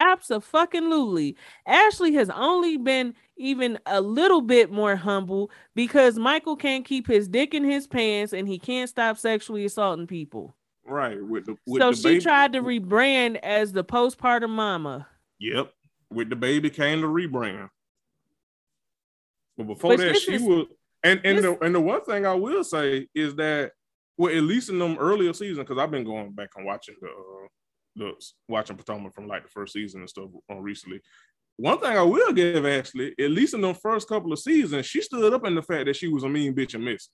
Absolutely. 0.00 1.36
Ashley 1.66 2.14
has 2.14 2.30
only 2.30 2.76
been 2.76 3.14
even 3.36 3.78
a 3.86 4.00
little 4.00 4.40
bit 4.42 4.70
more 4.70 4.96
humble 4.96 5.50
because 5.74 6.18
Michael 6.18 6.56
can't 6.56 6.84
keep 6.84 7.06
his 7.06 7.28
dick 7.28 7.54
in 7.54 7.64
his 7.64 7.86
pants 7.86 8.32
and 8.32 8.46
he 8.48 8.58
can't 8.58 8.88
stop 8.90 9.18
sexually 9.18 9.64
assaulting 9.64 10.06
people. 10.06 10.54
Right. 10.84 11.22
With 11.22 11.46
the 11.46 11.56
with 11.66 11.80
so 11.82 11.90
the 11.90 11.96
she 11.96 12.02
baby. 12.02 12.20
tried 12.20 12.52
to 12.52 12.62
rebrand 12.62 13.36
as 13.42 13.72
the 13.72 13.84
postpartum 13.84 14.50
mama. 14.50 15.06
Yep. 15.40 15.72
With 16.10 16.30
the 16.30 16.36
baby 16.36 16.70
came 16.70 17.00
the 17.00 17.08
rebrand. 17.08 17.68
But 19.56 19.66
before 19.66 19.96
But 19.96 20.00
that, 20.00 20.16
she 20.18 20.34
is- 20.34 20.42
was 20.42 20.66
and 21.02 21.20
and 21.24 21.38
this- 21.38 21.44
the 21.44 21.58
and 21.64 21.74
the 21.74 21.80
one 21.80 22.04
thing 22.04 22.26
I 22.26 22.34
will 22.34 22.62
say 22.64 23.08
is 23.14 23.34
that 23.36 23.72
well, 24.18 24.34
at 24.34 24.42
least 24.44 24.70
in 24.70 24.78
them 24.78 24.96
earlier 24.98 25.32
seasons, 25.34 25.58
because 25.58 25.76
I've 25.78 25.90
been 25.90 26.04
going 26.04 26.32
back 26.32 26.50
and 26.56 26.64
watching 26.64 26.94
the 27.02 27.08
uh, 27.08 27.48
the 27.96 28.12
watching 28.48 28.76
Potomac 28.76 29.14
from 29.14 29.26
like 29.26 29.42
the 29.42 29.48
first 29.48 29.72
season 29.72 30.00
and 30.00 30.08
stuff 30.08 30.30
on 30.48 30.62
recently. 30.62 31.00
One 31.56 31.80
thing 31.80 31.96
I 31.96 32.02
will 32.02 32.32
give 32.32 32.66
Ashley, 32.66 33.14
at 33.18 33.30
least 33.30 33.54
in 33.54 33.62
the 33.62 33.72
first 33.72 34.08
couple 34.08 34.32
of 34.32 34.38
seasons, 34.38 34.86
she 34.86 35.00
stood 35.00 35.32
up 35.32 35.46
in 35.46 35.54
the 35.54 35.62
fact 35.62 35.86
that 35.86 35.96
she 35.96 36.08
was 36.08 36.22
a 36.22 36.28
mean 36.28 36.54
bitch 36.54 36.74
and 36.74 36.84
miss. 36.84 37.08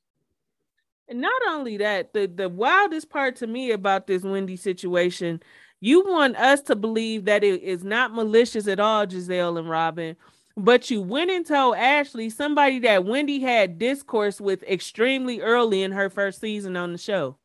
And 1.08 1.20
not 1.20 1.40
only 1.48 1.76
that, 1.76 2.12
the, 2.12 2.26
the 2.26 2.48
wildest 2.48 3.08
part 3.08 3.36
to 3.36 3.46
me 3.46 3.70
about 3.70 4.06
this 4.06 4.22
Wendy 4.22 4.56
situation, 4.56 5.40
you 5.80 6.04
want 6.04 6.36
us 6.36 6.60
to 6.62 6.76
believe 6.76 7.24
that 7.26 7.44
it 7.44 7.62
is 7.62 7.84
not 7.84 8.14
malicious 8.14 8.66
at 8.66 8.80
all, 8.80 9.06
Gizelle 9.06 9.58
and 9.58 9.68
Robyn. 9.68 10.16
But 10.56 10.90
you 10.90 11.00
went 11.00 11.30
and 11.30 11.46
told 11.46 11.76
Ashley, 11.76 12.28
somebody 12.28 12.78
that 12.80 13.04
Wendy 13.04 13.40
had 13.40 13.78
discourse 13.78 14.40
with 14.40 14.62
extremely 14.64 15.40
early 15.40 15.82
in 15.82 15.92
her 15.92 16.10
first 16.10 16.40
season 16.40 16.76
on 16.76 16.92
the 16.92 16.98
show. 16.98 17.36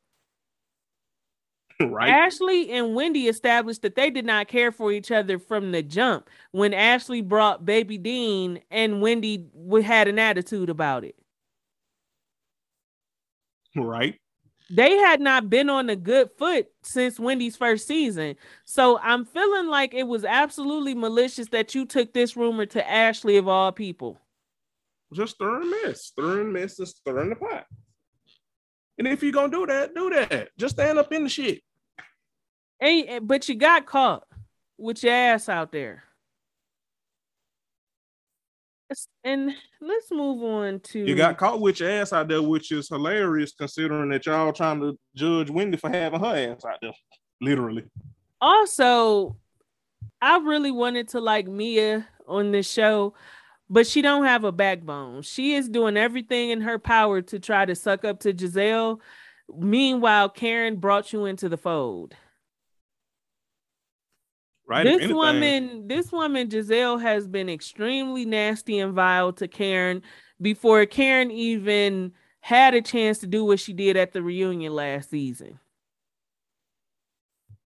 Right? 1.79 2.09
Ashley 2.09 2.71
and 2.71 2.95
Wendy 2.95 3.27
established 3.27 3.81
that 3.83 3.95
they 3.95 4.09
did 4.09 4.25
not 4.25 4.47
care 4.47 4.71
for 4.71 4.91
each 4.91 5.11
other 5.11 5.39
from 5.39 5.71
the 5.71 5.83
jump 5.83 6.29
when 6.51 6.73
Ashley 6.73 7.21
brought 7.21 7.65
baby 7.65 7.97
Dean 7.97 8.61
and 8.71 9.01
Wendy 9.01 9.47
had 9.83 10.07
an 10.07 10.19
attitude 10.19 10.69
about 10.69 11.03
it. 11.03 11.15
right. 13.75 14.19
They 14.69 14.97
had 14.97 15.21
not 15.21 15.49
been 15.49 15.69
on 15.69 15.89
a 15.89 15.95
good 15.95 16.29
foot 16.37 16.67
since 16.83 17.19
Wendy's 17.19 17.55
first 17.55 17.87
season. 17.87 18.35
So 18.65 18.99
I'm 18.99 19.23
feeling 19.23 19.67
like 19.67 19.93
it 19.93 20.07
was 20.07 20.25
absolutely 20.25 20.93
malicious 20.93 21.47
that 21.49 21.73
you 21.73 21.85
took 21.85 22.11
this 22.11 22.35
rumor 22.35 22.65
to 22.67 22.89
Ashley 22.89 23.37
of 23.37 23.47
all 23.47 23.71
people. 23.71 24.19
Just 25.13 25.35
stirring 25.35 25.69
mess, 25.69 26.07
stirring 26.07 26.51
mess, 26.51 26.79
and 26.79 26.87
stirring 26.87 27.29
the 27.29 27.37
pot. 27.37 27.65
And 28.97 29.07
if 29.07 29.23
you're 29.23 29.31
gonna 29.31 29.51
do 29.51 29.65
that, 29.67 29.95
do 29.95 30.09
that. 30.09 30.49
Just 30.57 30.75
stand 30.75 30.97
up 30.97 31.13
in 31.13 31.23
the 31.23 31.29
shit. 31.29 31.61
And, 32.79 33.05
eh, 33.07 33.19
but 33.19 33.47
you 33.49 33.55
got 33.55 33.85
caught 33.85 34.27
with 34.77 35.03
your 35.03 35.13
ass 35.13 35.49
out 35.49 35.71
there. 35.71 36.03
And 39.23 39.53
let's 39.81 40.11
move 40.11 40.41
on 40.43 40.79
to 40.79 40.99
You 40.99 41.13
got 41.15 41.37
caught 41.37 41.59
with 41.59 41.81
your 41.81 41.89
ass 41.89 42.13
out 42.13 42.29
there, 42.29 42.41
which 42.41 42.71
is 42.71 42.87
hilarious 42.87 43.51
considering 43.51 44.09
that 44.11 44.25
y'all 44.25 44.53
trying 44.53 44.79
to 44.79 44.97
judge 45.13 45.49
Wendy 45.49 45.75
for 45.77 45.89
having 45.89 46.21
her 46.21 46.53
ass 46.53 46.63
out 46.65 46.77
there. 46.81 46.93
Literally. 47.39 47.83
also 48.41 49.35
i 50.23 50.37
really 50.39 50.71
wanted 50.71 51.07
to 51.07 51.19
like 51.19 51.47
mia 51.47 52.07
on 52.27 52.51
this 52.51 52.67
show 52.67 53.13
but 53.69 53.85
she 53.85 54.01
don't 54.01 54.23
have 54.25 54.43
a 54.43 54.51
backbone 54.51 55.21
she 55.21 55.53
is 55.53 55.69
doing 55.69 55.97
everything 55.97 56.49
in 56.49 56.61
her 56.61 56.79
power 56.79 57.21
to 57.21 57.37
try 57.39 57.63
to 57.63 57.75
suck 57.75 58.03
up 58.03 58.19
to 58.19 58.33
gizelle 58.33 58.99
meanwhile 59.55 60.29
karen 60.29 60.77
brought 60.77 61.13
you 61.13 61.25
into 61.25 61.47
the 61.47 61.57
fold 61.57 62.15
Right. 64.67 64.83
This 64.83 65.11
woman 65.11 65.87
this 65.87 66.11
woman 66.11 66.49
gizelle 66.49 67.01
has 67.01 67.25
been 67.25 67.47
extremely 67.47 68.25
nasty 68.25 68.79
and 68.79 68.93
vile 68.93 69.31
to 69.33 69.47
karen 69.47 70.01
before 70.41 70.85
karen 70.85 71.31
even 71.31 72.11
had 72.41 72.73
a 72.73 72.81
chance 72.81 73.19
to 73.19 73.27
do 73.27 73.45
what 73.45 73.61
she 73.61 73.71
did 73.71 73.95
at 73.95 74.11
the 74.11 74.21
reunion 74.21 74.73
last 74.73 75.09
season. 75.09 75.57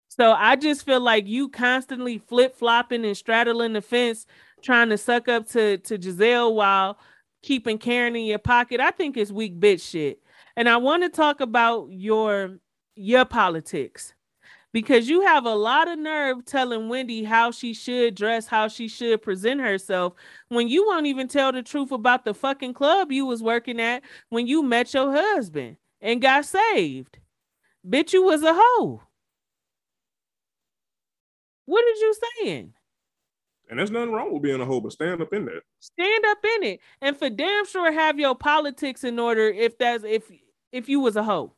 So 0.10 0.32
i 0.34 0.56
just 0.56 0.86
feel 0.86 1.00
like 1.00 1.28
you 1.28 1.50
constantly 1.50 2.20
flip-flopping 2.20 3.04
and 3.04 3.18
straddling 3.18 3.74
the 3.74 3.82
fence 3.82 4.28
trying 4.62 4.90
to 4.90 4.98
suck 4.98 5.28
up 5.28 5.48
to 5.50 5.80
to 5.80 5.98
gizelle 5.98 6.54
while 6.54 7.00
keeping 7.42 7.80
karen 7.80 8.16
in 8.16 8.26
your 8.26 8.38
pocket. 8.38 8.80
I 8.80 8.92
think 8.92 9.18
it's 9.18 9.32
weak 9.32 9.60
bitch 9.60 9.90
shit. 9.90 10.22
And 10.56 10.70
i 10.70 10.78
want 10.78 11.02
to 11.02 11.10
talk 11.10 11.42
about 11.42 11.88
your 11.90 12.60
your 12.96 13.26
politics 13.26 14.14
because 14.73 15.10
you 15.10 15.21
have 15.21 15.45
a 15.45 15.55
lot 15.55 15.88
of 15.88 15.99
nerve 15.99 16.45
telling 16.45 16.89
Wendy 16.89 17.23
how 17.23 17.51
she 17.51 17.73
should 17.73 18.15
dress, 18.15 18.47
how 18.47 18.67
she 18.67 18.88
should 18.88 19.21
present 19.21 19.62
herself, 19.62 20.13
when 20.49 20.67
you 20.67 20.86
won't 20.86 21.07
even 21.07 21.27
tell 21.27 21.51
the 21.51 21.63
truth 21.63 21.91
about 21.91 22.25
the 22.25 22.34
fucking 22.34 22.73
club 22.73 23.12
you 23.12 23.25
was 23.25 23.43
working 23.43 23.79
at 23.79 24.03
when 24.29 24.47
you 24.47 24.63
met 24.63 24.93
your 24.93 25.12
husband 25.12 25.77
and 25.99 26.21
got 26.21 26.45
saved. 26.45 27.17
Bitch, 27.88 28.13
you 28.13 28.23
was 28.23 28.43
a 28.43 28.53
hoe. 28.53 29.01
What 31.65 31.84
did 31.86 31.97
you 31.99 32.15
saying? 32.43 32.73
and 33.71 33.79
there's 33.79 33.89
nothing 33.89 34.12
wrong 34.12 34.34
with 34.34 34.43
being 34.43 34.60
a 34.60 34.65
hoe, 34.65 34.81
but 34.81 34.91
stand 34.91 35.21
up 35.21 35.31
in 35.31 35.45
that. 35.45 35.62
Stand 35.79 36.25
up 36.27 36.39
in 36.57 36.63
it, 36.63 36.79
and 37.01 37.15
for 37.15 37.29
damn 37.29 37.65
sure 37.65 37.91
have 37.91 38.19
your 38.19 38.36
politics 38.36 39.05
in 39.05 39.17
order. 39.17 39.47
If 39.47 39.77
that's 39.77 40.03
if 40.03 40.29
if 40.73 40.89
you 40.89 40.99
was 40.99 41.15
a 41.15 41.23
hoe. 41.23 41.53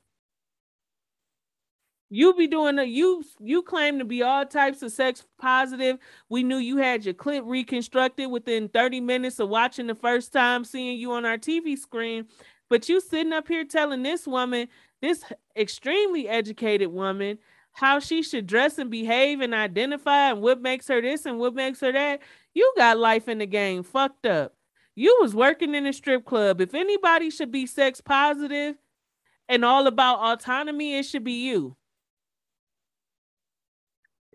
You 2.14 2.36
be 2.36 2.46
doing 2.46 2.76
the 2.76 2.88
you 2.88 3.24
you 3.40 3.64
claim 3.64 3.98
to 3.98 4.06
be 4.06 4.22
all 4.22 4.46
types 4.46 4.84
of 4.84 4.92
sex 4.92 5.26
positive. 5.40 5.98
We 6.30 6.44
knew 6.44 6.58
you 6.58 6.78
had 6.78 7.04
your 7.04 7.16
clip 7.16 7.44
reconstructed 7.44 8.30
within 8.30 8.70
30 8.70 9.02
minutes 9.02 9.40
of 9.40 9.50
watching 9.50 9.88
the 9.88 9.96
first 9.96 10.32
time 10.32 10.64
seeing 10.64 11.00
you 11.00 11.12
on 11.14 11.26
our 11.26 11.40
TV 11.40 11.76
screen. 11.76 12.28
But 12.70 12.88
you 12.88 13.02
sitting 13.02 13.34
up 13.34 13.48
here 13.48 13.66
telling 13.66 14.04
this 14.04 14.28
woman, 14.28 14.68
this 15.02 15.24
extremely 15.58 16.30
educated 16.30 16.90
woman, 16.90 17.40
how 17.72 17.98
she 17.98 18.22
should 18.22 18.46
dress 18.46 18.78
and 18.78 18.92
behave 18.92 19.42
and 19.42 19.56
identify 19.56 20.30
and 20.30 20.42
what 20.44 20.62
makes 20.62 20.88
her 20.90 21.02
this 21.02 21.26
and 21.26 21.40
what 21.40 21.56
makes 21.56 21.80
her 21.80 21.92
that. 21.92 22.22
You 22.54 22.72
got 22.78 23.00
life 23.00 23.28
in 23.28 23.40
the 23.40 23.48
game 23.48 23.82
fucked 23.82 24.28
up. 24.28 24.54
You 24.94 25.18
was 25.20 25.34
working 25.34 25.74
in 25.74 25.88
a 25.88 25.94
strip 25.94 26.26
club. 26.26 26.62
If 26.62 26.76
anybody 26.76 27.32
should 27.32 27.52
be 27.52 27.66
sex 27.66 28.02
positive 28.02 28.76
and 29.50 29.66
all 29.66 29.88
about 29.88 30.20
autonomy, 30.20 31.00
it 31.00 31.08
should 31.08 31.24
be 31.24 31.48
you. 31.48 31.76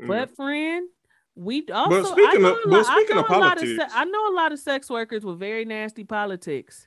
But 0.06 0.34
friend, 0.36 0.88
we 1.34 1.66
also 1.72 2.10
I 2.10 2.12
speaking 2.12 2.42
know 2.42 2.52
of- 2.52 2.58
a 2.64 2.68
but 2.68 2.70
lot, 2.70 2.86
speaking 2.86 3.16
of 3.18 3.28
lot 3.30 3.56
of 3.56 3.60
se- 3.60 3.76
politics- 3.76 3.92
I 3.96 4.04
know 4.04 4.28
a 4.28 4.34
lot 4.34 4.52
of 4.52 4.58
sex 4.58 4.90
workers 4.90 5.24
with 5.24 5.38
very 5.38 5.64
nasty 5.64 6.04
politics 6.04 6.86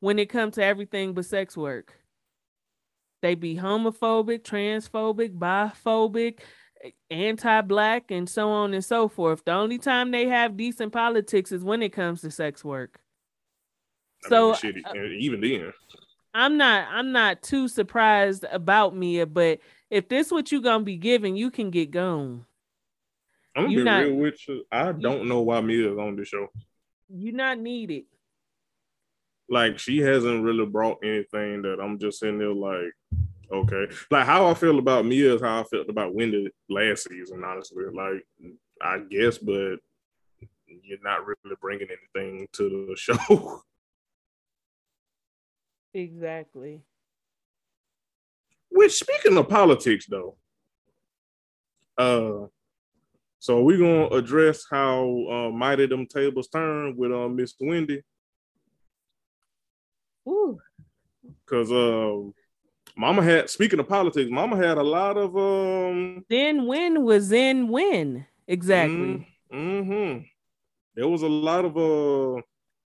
when 0.00 0.18
it 0.18 0.26
comes 0.26 0.54
to 0.56 0.64
everything 0.64 1.14
but 1.14 1.24
sex 1.24 1.56
work. 1.56 1.94
They 3.22 3.34
be 3.34 3.56
homophobic, 3.56 4.42
transphobic, 4.42 5.36
biphobic, 5.38 6.40
anti-black, 7.10 8.10
and 8.10 8.28
so 8.28 8.48
on 8.50 8.74
and 8.74 8.84
so 8.84 9.08
forth. 9.08 9.44
The 9.44 9.52
only 9.52 9.78
time 9.78 10.10
they 10.10 10.26
have 10.28 10.56
decent 10.56 10.92
politics 10.92 11.50
is 11.50 11.64
when 11.64 11.82
it 11.82 11.90
comes 11.92 12.20
to 12.20 12.30
sex 12.30 12.64
work. 12.64 13.00
I 14.24 14.28
so, 14.28 14.46
mean, 14.48 14.54
shit, 14.56 14.76
uh, 14.86 14.94
even 15.18 15.40
then, 15.40 15.72
I'm 16.34 16.56
not 16.58 16.88
I'm 16.90 17.12
not 17.12 17.42
too 17.42 17.66
surprised 17.68 18.44
about 18.50 18.94
Mia, 18.94 19.26
but 19.26 19.60
if 19.90 20.08
this 20.08 20.26
is 20.26 20.32
what 20.32 20.50
you 20.52 20.60
gonna 20.60 20.84
be 20.84 20.96
giving, 20.96 21.36
you 21.36 21.50
can 21.50 21.70
get 21.70 21.90
gone. 21.90 22.44
I'm 23.54 23.64
gonna 23.64 23.72
You 23.72 23.78
be 23.78 23.84
not- 23.84 24.04
real 24.04 24.16
with 24.16 24.48
you. 24.48 24.64
I 24.70 24.92
don't 24.92 25.28
know 25.28 25.40
why 25.42 25.60
Mia's 25.60 25.98
on 25.98 26.16
this 26.16 26.28
show. 26.28 26.48
You 27.08 27.32
not 27.32 27.58
needed. 27.58 28.04
Like 29.48 29.78
she 29.78 29.98
hasn't 29.98 30.42
really 30.44 30.66
brought 30.66 30.98
anything 31.04 31.62
that 31.62 31.78
I'm 31.80 31.98
just 32.00 32.18
sitting 32.18 32.38
there 32.38 32.52
like, 32.52 32.92
okay. 33.52 33.86
Like 34.10 34.26
how 34.26 34.46
I 34.46 34.54
feel 34.54 34.78
about 34.80 35.06
Mia 35.06 35.34
is 35.36 35.40
how 35.40 35.60
I 35.60 35.64
felt 35.64 35.88
about 35.88 36.14
Wendy 36.14 36.48
last 36.68 37.08
season. 37.08 37.44
Honestly, 37.44 37.84
like 37.94 38.26
I 38.82 38.98
guess, 39.08 39.38
but 39.38 39.76
you're 40.82 40.98
not 41.02 41.24
really 41.24 41.56
bringing 41.60 41.86
anything 41.88 42.48
to 42.54 42.86
the 42.88 42.96
show. 42.96 43.62
Exactly. 45.94 46.82
Which 48.70 48.92
speaking 48.92 49.36
of 49.36 49.48
politics 49.48 50.06
though, 50.06 50.36
uh 51.98 52.46
so 53.38 53.62
we're 53.62 53.78
gonna 53.78 54.08
address 54.16 54.64
how 54.70 55.26
uh 55.30 55.50
mighty 55.50 55.86
them 55.86 56.06
tables 56.06 56.48
turn 56.48 56.96
with 56.96 57.12
uh 57.12 57.28
Miss 57.28 57.54
Wendy. 57.60 58.02
Ooh. 60.28 60.58
Cause 61.46 61.70
uh 61.70 62.30
Mama 62.96 63.22
had 63.22 63.50
speaking 63.50 63.78
of 63.78 63.88
politics, 63.88 64.30
Mama 64.30 64.56
had 64.56 64.78
a 64.78 64.82
lot 64.82 65.16
of 65.16 65.36
um 65.36 66.24
Then 66.28 66.66
when 66.66 67.04
was 67.04 67.30
in 67.32 67.68
when? 67.68 68.26
Exactly. 68.48 69.26
Mm-hmm. 69.52 70.22
There 70.94 71.08
was 71.08 71.22
a 71.22 71.28
lot 71.28 71.64
of 71.64 71.76
uh 71.76 72.42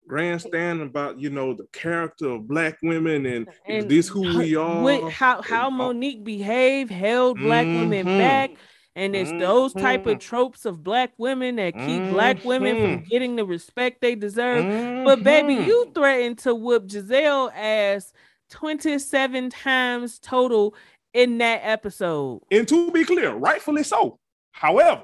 grandstanding 0.07 0.87
about 0.87 1.19
you 1.21 1.31
know 1.31 1.55
the 1.55 1.67
character 1.73 2.29
of 2.31 2.47
black 2.49 2.79
women 2.83 3.27
and, 3.27 3.49
is 3.69 3.85
And 3.85 3.91
this 3.91 4.09
who 4.09 4.39
we 4.39 4.57
are. 4.57 4.83
what- 4.83 5.13
how 5.13 5.43
how 5.43 5.67
uh, 5.69 5.71
Monique 5.71 6.25
behaved, 6.25 6.91
held 6.91 7.39
black 7.39 7.67
women 7.67 8.07
Mhm. 8.07 8.19
back, 8.19 8.51
and 8.95 9.15
it's 9.15 9.31
those 9.33 9.73
type 9.73 10.07
of 10.07 10.19
tropes 10.19 10.65
of 10.65 10.83
black 10.83 11.13
women 11.19 11.57
that 11.57 11.75
keep 11.75 12.11
black 12.11 12.45
women 12.45 12.77
from 12.77 13.05
getting 13.11 13.37
the 13.37 13.45
respect 13.45 14.01
they 14.01 14.15
deserve. 14.15 15.05
But 15.05 15.23
baby, 15.23 15.57
Mhm. 15.57 15.67
you 15.67 15.93
threatened 15.95 16.39
to 16.41 16.55
whoop 16.55 16.87
Gizelle 16.87 17.53
ass 17.55 18.13
27 18.51 19.51
times 19.51 20.19
total 20.19 20.75
in 21.13 21.39
that 21.39 21.61
episode. 21.65 22.43
and 22.51 22.69
to 22.69 22.91
be 22.91 23.05
clear, 23.05 23.33
rightfully 23.33 23.83
so. 23.83 24.19
However, 24.53 25.03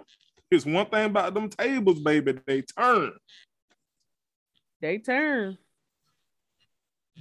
it's 0.51 0.65
one 0.67 0.87
thing 0.87 1.07
about 1.07 1.35
them 1.35 1.49
tables, 1.49 2.01
baby, 2.01 2.39
they 2.47 2.63
turn. 2.63 3.13
They 4.83 4.99
turn. 4.99 5.57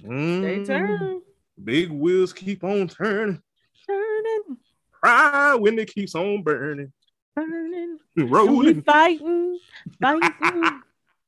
They 0.04 0.10
Mhm. 0.10 0.66
turn. 0.66 1.22
Big 1.64 1.92
wheels 1.92 2.34
keep 2.34 2.64
on 2.64 2.88
turning. 2.88 3.42
Turning. 3.86 4.58
Cry 4.92 5.56
when 5.56 5.78
it 5.78 5.94
keeps 5.94 6.16
on 6.16 6.42
burning. 6.42 6.92
We 7.38 8.24
Rolling. 8.24 8.82
fighting, 8.82 9.60
fighting. 10.02 10.82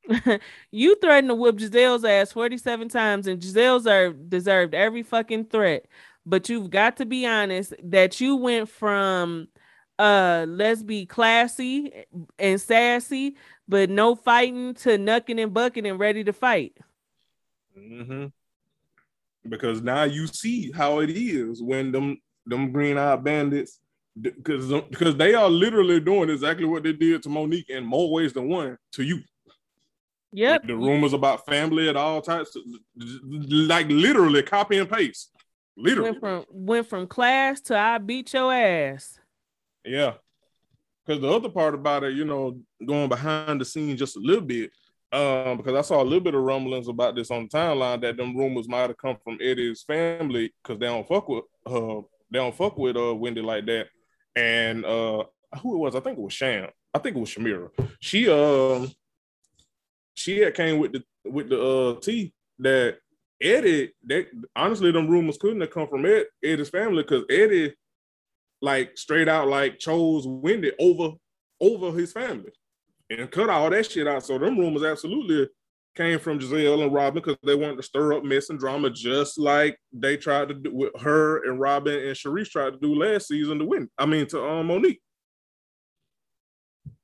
you 0.71 0.95
threatened 0.95 1.29
to 1.29 1.35
whoop 1.35 1.57
Gizelle's 1.57 2.03
ass 2.03 2.31
47 2.33 2.89
times, 2.89 3.27
and 3.27 3.39
Gizelle's 3.39 3.83
deserved, 3.83 4.29
deserved 4.29 4.73
every 4.73 5.03
fucking 5.03 5.45
threat. 5.45 5.85
But 6.25 6.49
you've 6.49 6.69
got 6.71 6.97
to 6.97 7.05
be 7.05 7.25
honest 7.27 7.73
that 7.83 8.19
you 8.19 8.35
went 8.35 8.69
from 8.69 9.49
uh 9.99 10.45
let's 10.47 10.83
be 10.83 11.05
classy 11.05 12.05
and 12.39 12.59
sassy, 12.59 13.35
but 13.67 13.89
no 13.89 14.15
fighting 14.15 14.73
to 14.75 14.97
nucking 14.97 15.39
and 15.39 15.53
bucking 15.53 15.85
and 15.85 15.99
ready 15.99 16.23
to 16.23 16.33
fight. 16.33 16.77
mm-hmm. 17.77 18.27
Because 19.47 19.81
now 19.81 20.03
you 20.03 20.27
see 20.27 20.71
how 20.71 20.99
it 20.99 21.09
is 21.09 21.61
when 21.61 21.91
them 21.91 22.17
them 22.45 22.71
green 22.71 22.97
eyed 22.97 23.23
bandits, 23.23 23.79
because 24.19 24.71
because 24.89 25.15
they 25.15 25.33
are 25.33 25.49
literally 25.49 25.99
doing 25.99 26.29
exactly 26.29 26.65
what 26.65 26.83
they 26.83 26.93
did 26.93 27.23
to 27.23 27.29
Monique 27.29 27.69
in 27.69 27.85
more 27.85 28.11
ways 28.11 28.33
than 28.33 28.47
one 28.47 28.77
to 28.93 29.03
you. 29.03 29.19
Yep. 30.33 30.65
The 30.65 30.75
rumors 30.75 31.13
about 31.13 31.45
family 31.45 31.89
at 31.89 31.95
all 31.95 32.21
types, 32.21 32.57
like 32.95 33.87
literally 33.89 34.41
copy 34.41 34.79
and 34.79 34.89
paste. 34.89 35.31
Literally, 35.75 36.11
Went 36.11 36.19
from 36.19 36.45
went 36.49 36.87
from 36.87 37.07
class 37.07 37.61
to 37.61 37.77
I 37.77 37.97
beat 37.97 38.33
your 38.33 38.53
ass. 38.53 39.19
Yeah. 39.85 40.13
Because 41.05 41.21
the 41.21 41.29
other 41.29 41.49
part 41.49 41.73
about 41.73 42.03
it, 42.03 42.13
you 42.13 42.25
know, 42.25 42.59
going 42.85 43.09
behind 43.09 43.59
the 43.59 43.65
scenes 43.65 43.99
just 43.99 44.15
a 44.15 44.19
little 44.19 44.45
bit, 44.45 44.71
um, 45.11 45.57
because 45.57 45.75
I 45.75 45.81
saw 45.81 46.01
a 46.01 46.03
little 46.03 46.21
bit 46.21 46.33
of 46.33 46.41
rumblings 46.41 46.87
about 46.87 47.15
this 47.15 47.29
on 47.29 47.43
the 47.43 47.49
timeline 47.49 48.01
that 48.01 48.17
them 48.17 48.35
rumors 48.35 48.67
might 48.67 48.89
have 48.89 48.97
come 48.97 49.17
from 49.23 49.37
Eddie's 49.41 49.83
family 49.83 50.53
because 50.63 50.79
they 50.79 50.87
don't 50.87 51.07
fuck 51.07 51.27
with 51.29 51.43
uh 51.67 52.01
they 52.31 52.39
don't 52.39 52.55
fuck 52.55 52.77
with 52.77 52.97
uh 52.97 53.13
Wendy 53.13 53.41
like 53.41 53.65
that. 53.67 53.87
And 54.35 54.83
uh 54.85 55.25
who 55.61 55.75
it 55.75 55.77
was, 55.77 55.95
I 55.95 55.99
think 55.99 56.17
it 56.17 56.23
was 56.23 56.33
Sham. 56.33 56.69
I 56.93 56.99
think 56.99 57.15
it 57.15 57.19
was 57.19 57.29
Shamira. 57.29 57.69
She 57.99 58.27
um 58.27 58.91
she 60.15 60.39
had 60.39 60.55
came 60.55 60.79
with 60.79 60.93
the 60.93 61.03
with 61.25 61.49
the 61.49 61.61
uh 61.61 61.99
T 61.99 62.33
that 62.59 62.97
Eddie, 63.43 63.91
that 64.05 64.27
honestly, 64.55 64.91
them 64.91 65.07
rumors 65.07 65.37
couldn't 65.37 65.61
have 65.61 65.69
come 65.69 65.87
from 65.87 66.05
Ed, 66.05 66.25
Eddie's 66.43 66.69
family 66.69 67.03
because 67.03 67.25
Eddie, 67.29 67.73
like 68.63 68.97
straight 68.97 69.27
out, 69.27 69.49
like 69.49 69.77
chose 69.77 70.25
Wendy 70.25 70.71
over 70.79 71.11
over 71.59 71.91
his 71.91 72.13
family 72.13 72.51
and 73.09 73.29
cut 73.29 73.49
all 73.49 73.69
that 73.69 73.91
shit 73.91 74.07
out. 74.07 74.25
So 74.25 74.39
them 74.39 74.57
rumors 74.57 74.83
absolutely 74.83 75.49
came 75.95 76.17
from 76.17 76.39
Gizelle 76.39 76.81
and 76.81 76.93
Robyn 76.93 77.21
because 77.21 77.37
they 77.43 77.55
wanted 77.55 77.75
to 77.75 77.83
stir 77.83 78.13
up 78.13 78.23
mess 78.23 78.49
and 78.49 78.57
drama, 78.57 78.89
just 78.89 79.37
like 79.37 79.77
they 79.91 80.15
tried 80.15 80.47
to 80.47 80.53
do 80.53 80.73
with 80.73 80.99
her 81.01 81.43
and 81.43 81.59
Robyn 81.59 82.07
and 82.07 82.15
Sharice 82.15 82.49
tried 82.49 82.71
to 82.71 82.79
do 82.79 82.95
last 82.95 83.27
season 83.27 83.59
to 83.59 83.65
win. 83.65 83.89
I 83.97 84.05
mean, 84.05 84.27
to 84.27 84.43
um, 84.43 84.67
Monique. 84.67 85.01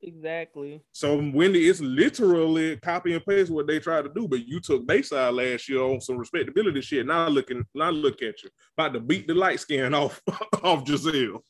Exactly. 0.01 0.81
So 0.93 1.17
Wendy 1.33 1.67
it's 1.67 1.81
literally 1.81 2.77
copy 2.77 3.13
and 3.13 3.25
paste 3.25 3.51
what 3.51 3.67
they 3.67 3.79
tried 3.79 4.03
to 4.03 4.11
do, 4.13 4.27
but 4.27 4.47
you 4.47 4.59
took 4.59 4.85
Bayside 4.87 5.33
last 5.33 5.67
year 5.67 5.81
on 5.81 5.99
some 5.99 6.17
respectability 6.17 6.81
shit. 6.81 7.05
Now 7.05 7.27
looking, 7.27 7.65
now 7.75 7.89
look 7.89 8.21
at 8.21 8.41
you, 8.43 8.49
about 8.77 8.93
to 8.93 8.99
beat 8.99 9.27
the 9.27 9.33
light 9.33 9.59
skin 9.59 9.93
off 9.93 10.21
off 10.63 10.85
Gizelle. 10.85 11.41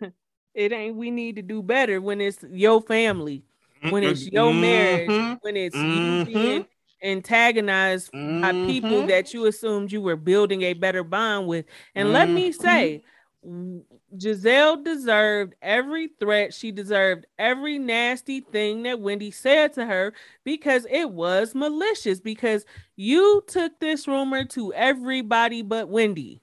It 0.54 0.70
ain't 0.72 0.96
we 0.96 1.10
need 1.10 1.34
to 1.36 1.42
do 1.42 1.62
better 1.62 2.00
when 2.00 2.20
it's 2.20 2.38
your 2.48 2.80
family, 2.82 3.42
when 3.90 4.04
it's 4.04 4.30
your 4.30 4.52
marriage, 4.54 5.10
Mhm, 5.10 5.38
when 5.42 5.56
it's 5.56 5.76
Mhm. 5.76 6.18
you 6.18 6.24
being 6.24 6.64
antagonized 7.02 8.12
by 8.12 8.52
people 8.66 9.02
mhm. 9.02 9.08
that 9.08 9.34
you 9.34 9.46
assumed 9.46 9.90
you 9.90 10.00
were 10.00 10.14
building 10.16 10.62
a 10.62 10.72
better 10.74 11.02
bond 11.02 11.48
with. 11.48 11.66
And 11.96 12.12
let 12.12 12.32
me 12.32 12.50
Mhm. 12.50 12.54
say, 12.54 13.02
Gizelle 13.46 14.82
deserved 14.82 15.54
every 15.60 16.08
threat. 16.18 16.54
She 16.54 16.72
deserved 16.72 17.26
every 17.38 17.78
nasty 17.78 18.40
thing 18.40 18.84
that 18.84 19.00
Wendy 19.00 19.30
said 19.30 19.74
to 19.74 19.84
her 19.84 20.14
because 20.44 20.86
it 20.90 21.10
was 21.10 21.54
malicious. 21.54 22.20
Because 22.20 22.64
you 22.96 23.42
took 23.46 23.78
this 23.80 24.08
rumor 24.08 24.44
to 24.46 24.72
everybody 24.72 25.62
but 25.62 25.88
Wendy. 25.88 26.40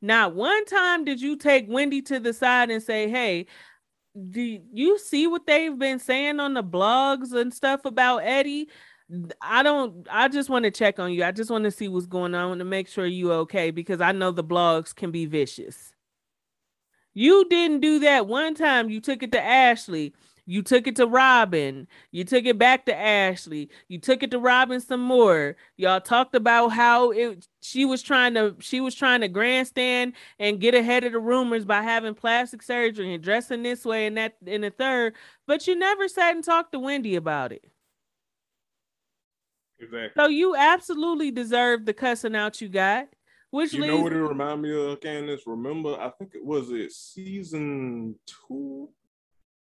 Not 0.00 0.34
one 0.34 0.64
time 0.64 1.04
did 1.04 1.20
you 1.20 1.36
take 1.36 1.66
Wendy 1.68 2.02
to 2.02 2.18
the 2.18 2.32
side 2.32 2.70
and 2.70 2.82
say, 2.82 3.08
Hey, 3.08 3.46
do 4.30 4.60
you 4.72 4.98
see 4.98 5.26
what 5.26 5.46
they've 5.46 5.78
been 5.78 5.98
saying 5.98 6.40
on 6.40 6.54
the 6.54 6.62
blogs 6.64 7.32
and 7.32 7.52
stuff 7.52 7.84
about 7.84 8.18
Eddie? 8.18 8.68
I 9.40 9.62
don't 9.62 10.06
I 10.10 10.28
just 10.28 10.48
want 10.48 10.64
to 10.64 10.70
check 10.70 10.98
on 10.98 11.12
you. 11.12 11.24
I 11.24 11.32
just 11.32 11.50
want 11.50 11.64
to 11.64 11.70
see 11.70 11.88
what's 11.88 12.06
going 12.06 12.34
on 12.34 12.58
to 12.58 12.64
make 12.64 12.88
sure 12.88 13.06
you 13.06 13.32
okay 13.32 13.70
because 13.70 14.00
I 14.00 14.12
know 14.12 14.30
the 14.30 14.44
blogs 14.44 14.94
can 14.94 15.10
be 15.10 15.26
vicious. 15.26 15.92
You 17.14 17.46
didn't 17.48 17.80
do 17.80 17.98
that 18.00 18.26
one 18.26 18.54
time. 18.54 18.90
You 18.90 19.00
took 19.00 19.22
it 19.22 19.32
to 19.32 19.42
Ashley. 19.42 20.14
You 20.44 20.62
took 20.62 20.86
it 20.86 20.96
to 20.96 21.06
Robyn. 21.06 21.86
You 22.10 22.24
took 22.24 22.46
it 22.46 22.58
back 22.58 22.84
to 22.86 22.94
Ashley. 22.94 23.70
You 23.88 23.98
took 23.98 24.22
it 24.22 24.30
to 24.32 24.40
Robyn 24.40 24.80
some 24.80 25.00
more. 25.00 25.56
Y'all 25.76 26.00
talked 26.00 26.34
about 26.34 26.70
how 26.70 27.10
it 27.12 27.46
she 27.60 27.84
was 27.84 28.02
trying 28.02 28.34
to 28.34 28.56
she 28.58 28.80
was 28.80 28.94
trying 28.94 29.20
to 29.20 29.28
grandstand 29.28 30.14
and 30.40 30.60
get 30.60 30.74
ahead 30.74 31.04
of 31.04 31.12
the 31.12 31.20
rumors 31.20 31.64
by 31.64 31.82
having 31.82 32.14
plastic 32.14 32.62
surgery 32.62 33.14
and 33.14 33.22
dressing 33.22 33.62
this 33.62 33.84
way 33.84 34.06
and 34.06 34.16
that 34.16 34.34
in 34.44 34.62
the 34.62 34.70
third, 34.70 35.14
but 35.46 35.66
you 35.68 35.76
never 35.76 36.08
sat 36.08 36.34
and 36.34 36.42
talked 36.44 36.72
to 36.72 36.80
Wendy 36.80 37.14
about 37.14 37.52
it. 37.52 37.64
Exactly. 39.78 40.10
So 40.20 40.28
you 40.28 40.56
absolutely 40.56 41.30
deserve 41.30 41.84
the 41.84 41.92
cussing 41.92 42.36
out 42.36 42.60
you 42.60 42.68
got, 42.68 43.08
which 43.52 43.74
You 43.74 43.82
leads 43.82 43.92
know 43.94 44.00
what 44.00 44.12
it 44.14 44.16
remind 44.16 44.62
me 44.62 44.72
of, 44.74 44.98
Candiace? 45.00 45.42
Remember, 45.46 45.94
I 46.00 46.08
think 46.18 46.34
it 46.34 46.44
was 46.44 46.70
it 46.70 46.90
season 46.90 48.16
two. 48.26 48.88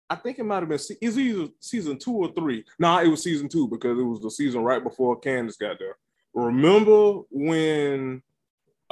I 0.08 0.16
think 0.16 0.38
it 0.38 0.44
might 0.44 0.60
have 0.60 0.70
been 0.70 0.78
se- 0.78 1.00
is 1.02 1.18
either 1.18 1.48
season 1.60 1.98
two 1.98 2.14
or 2.14 2.32
three. 2.34 2.64
Nah, 2.78 3.02
it 3.02 3.08
was 3.08 3.24
season 3.24 3.50
two 3.50 3.68
because 3.68 3.98
it 3.98 4.04
was 4.04 4.22
the 4.22 4.30
season 4.30 4.62
right 4.62 4.84
before 4.84 5.20
Candiace 5.20 5.58
got 5.58 5.80
there. 5.80 5.98
Remember 6.36 7.22
when 7.32 8.22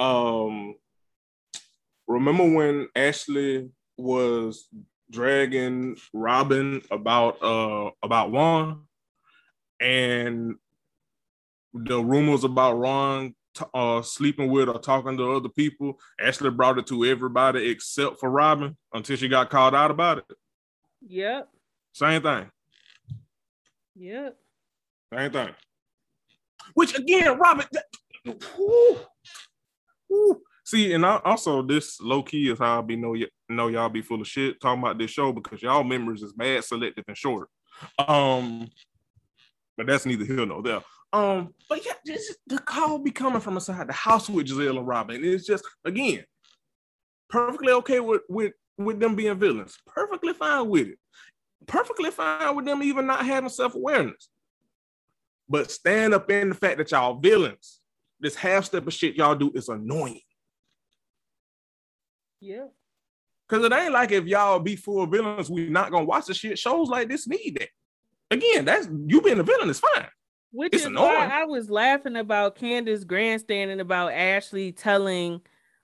um 0.00 0.74
remember 2.08 2.50
when 2.52 2.88
Ashley 2.96 3.70
was 3.96 4.68
dragging 5.12 5.96
Robyn 6.12 6.82
about 6.90 7.40
uh 7.40 7.90
about 8.02 8.32
Juan 8.32 8.82
and 9.80 10.56
the 11.72 12.02
rumors 12.02 12.42
about 12.42 12.78
Ron 12.78 13.36
t- 13.54 13.64
uh, 13.74 14.02
sleeping 14.02 14.50
with 14.50 14.68
or 14.68 14.78
talking 14.78 15.16
to 15.16 15.32
other 15.32 15.48
people. 15.48 15.98
Ashley 16.20 16.50
brought 16.50 16.78
it 16.78 16.86
to 16.88 17.04
everybody 17.04 17.68
except 17.68 18.20
for 18.20 18.30
Robyn 18.30 18.76
until 18.92 19.16
she 19.16 19.28
got 19.28 19.50
called 19.50 19.74
out 19.74 19.90
about 19.90 20.18
it. 20.18 20.36
Yep. 21.06 21.48
Same 21.92 22.22
thing. 22.22 22.50
Yep. 23.96 24.36
Same 25.12 25.30
thing. 25.32 25.50
Which 26.74 26.96
again, 26.96 27.38
Robert. 27.38 27.68
That, 27.72 27.84
whew, 28.56 28.98
whew. 30.08 30.42
See, 30.64 30.92
and 30.94 31.04
I, 31.04 31.20
also 31.24 31.60
this 31.62 32.00
low 32.00 32.22
key 32.22 32.50
is 32.50 32.58
how 32.58 32.78
I 32.78 32.82
be 32.82 32.96
know 32.96 33.10
y- 33.10 33.26
know 33.48 33.68
y'all 33.68 33.88
be 33.88 34.00
full 34.00 34.20
of 34.20 34.26
shit 34.28 34.60
talking 34.60 34.82
about 34.82 34.96
this 34.96 35.10
show 35.10 35.32
because 35.32 35.60
y'all 35.60 35.84
memories 35.84 36.22
is 36.22 36.32
bad, 36.32 36.64
selective 36.64 37.04
and 37.08 37.16
short. 37.16 37.48
Um, 37.98 38.68
but 39.76 39.86
that's 39.86 40.06
neither 40.06 40.24
here 40.24 40.46
nor 40.46 40.62
there. 40.62 40.80
Um, 41.12 41.54
but 41.68 41.84
yeah, 41.84 41.92
this 42.04 42.34
the 42.46 42.58
call 42.58 42.98
be 42.98 43.10
coming 43.10 43.40
from 43.40 43.54
inside 43.54 43.86
the 43.88 43.92
house 43.92 44.30
with 44.30 44.46
Gizelle 44.46 44.78
and 44.78 44.88
Robyn. 44.88 45.22
It's 45.22 45.46
just 45.46 45.64
again 45.84 46.24
perfectly 47.32 47.72
okay 47.72 47.98
with 47.98 48.22
with 48.28 48.52
with 48.78 49.00
them 49.00 49.16
being 49.16 49.38
villains. 49.38 49.76
Perfectly 49.86 50.34
fine 50.34 50.68
with 50.68 50.88
it. 50.88 50.98
Perfectly 51.66 52.10
fine 52.10 52.54
with 52.54 52.64
them 52.64 52.82
even 52.82 53.06
not 53.06 53.26
having 53.26 53.50
self 53.50 53.74
awareness. 53.74 54.28
But 55.48 55.70
stand 55.70 56.14
up 56.14 56.30
in 56.30 56.50
the 56.50 56.54
fact 56.54 56.78
that 56.78 56.90
y'all 56.90 57.18
villains. 57.18 57.80
This 58.20 58.36
half 58.36 58.64
step 58.66 58.86
of 58.86 58.92
shit 58.94 59.16
y'all 59.16 59.34
do 59.34 59.50
is 59.54 59.68
annoying. 59.68 60.20
Yeah. 62.40 62.66
Cause 63.48 63.64
it 63.64 63.72
ain't 63.72 63.92
like 63.92 64.12
if 64.12 64.24
y'all 64.24 64.60
be 64.60 64.76
full 64.76 65.06
villains, 65.06 65.50
we 65.50 65.68
not 65.68 65.90
gonna 65.90 66.04
watch 66.04 66.26
the 66.26 66.34
shit. 66.34 66.58
Shows 66.58 66.88
like 66.88 67.08
this 67.08 67.26
need 67.26 67.58
that. 67.60 67.68
Again, 68.30 68.64
that's 68.64 68.88
you 69.06 69.20
being 69.20 69.38
a 69.38 69.42
villain 69.42 69.68
is 69.68 69.80
fine. 69.80 70.08
Which 70.52 70.74
It's 70.74 70.82
is 70.82 70.86
annoying. 70.86 71.06
why 71.06 71.42
I 71.42 71.44
was 71.44 71.70
laughing 71.70 72.16
about 72.16 72.56
Candiace 72.56 73.04
grandstanding 73.06 73.80
about 73.80 74.12
Ashley 74.12 74.72
telling 74.72 75.40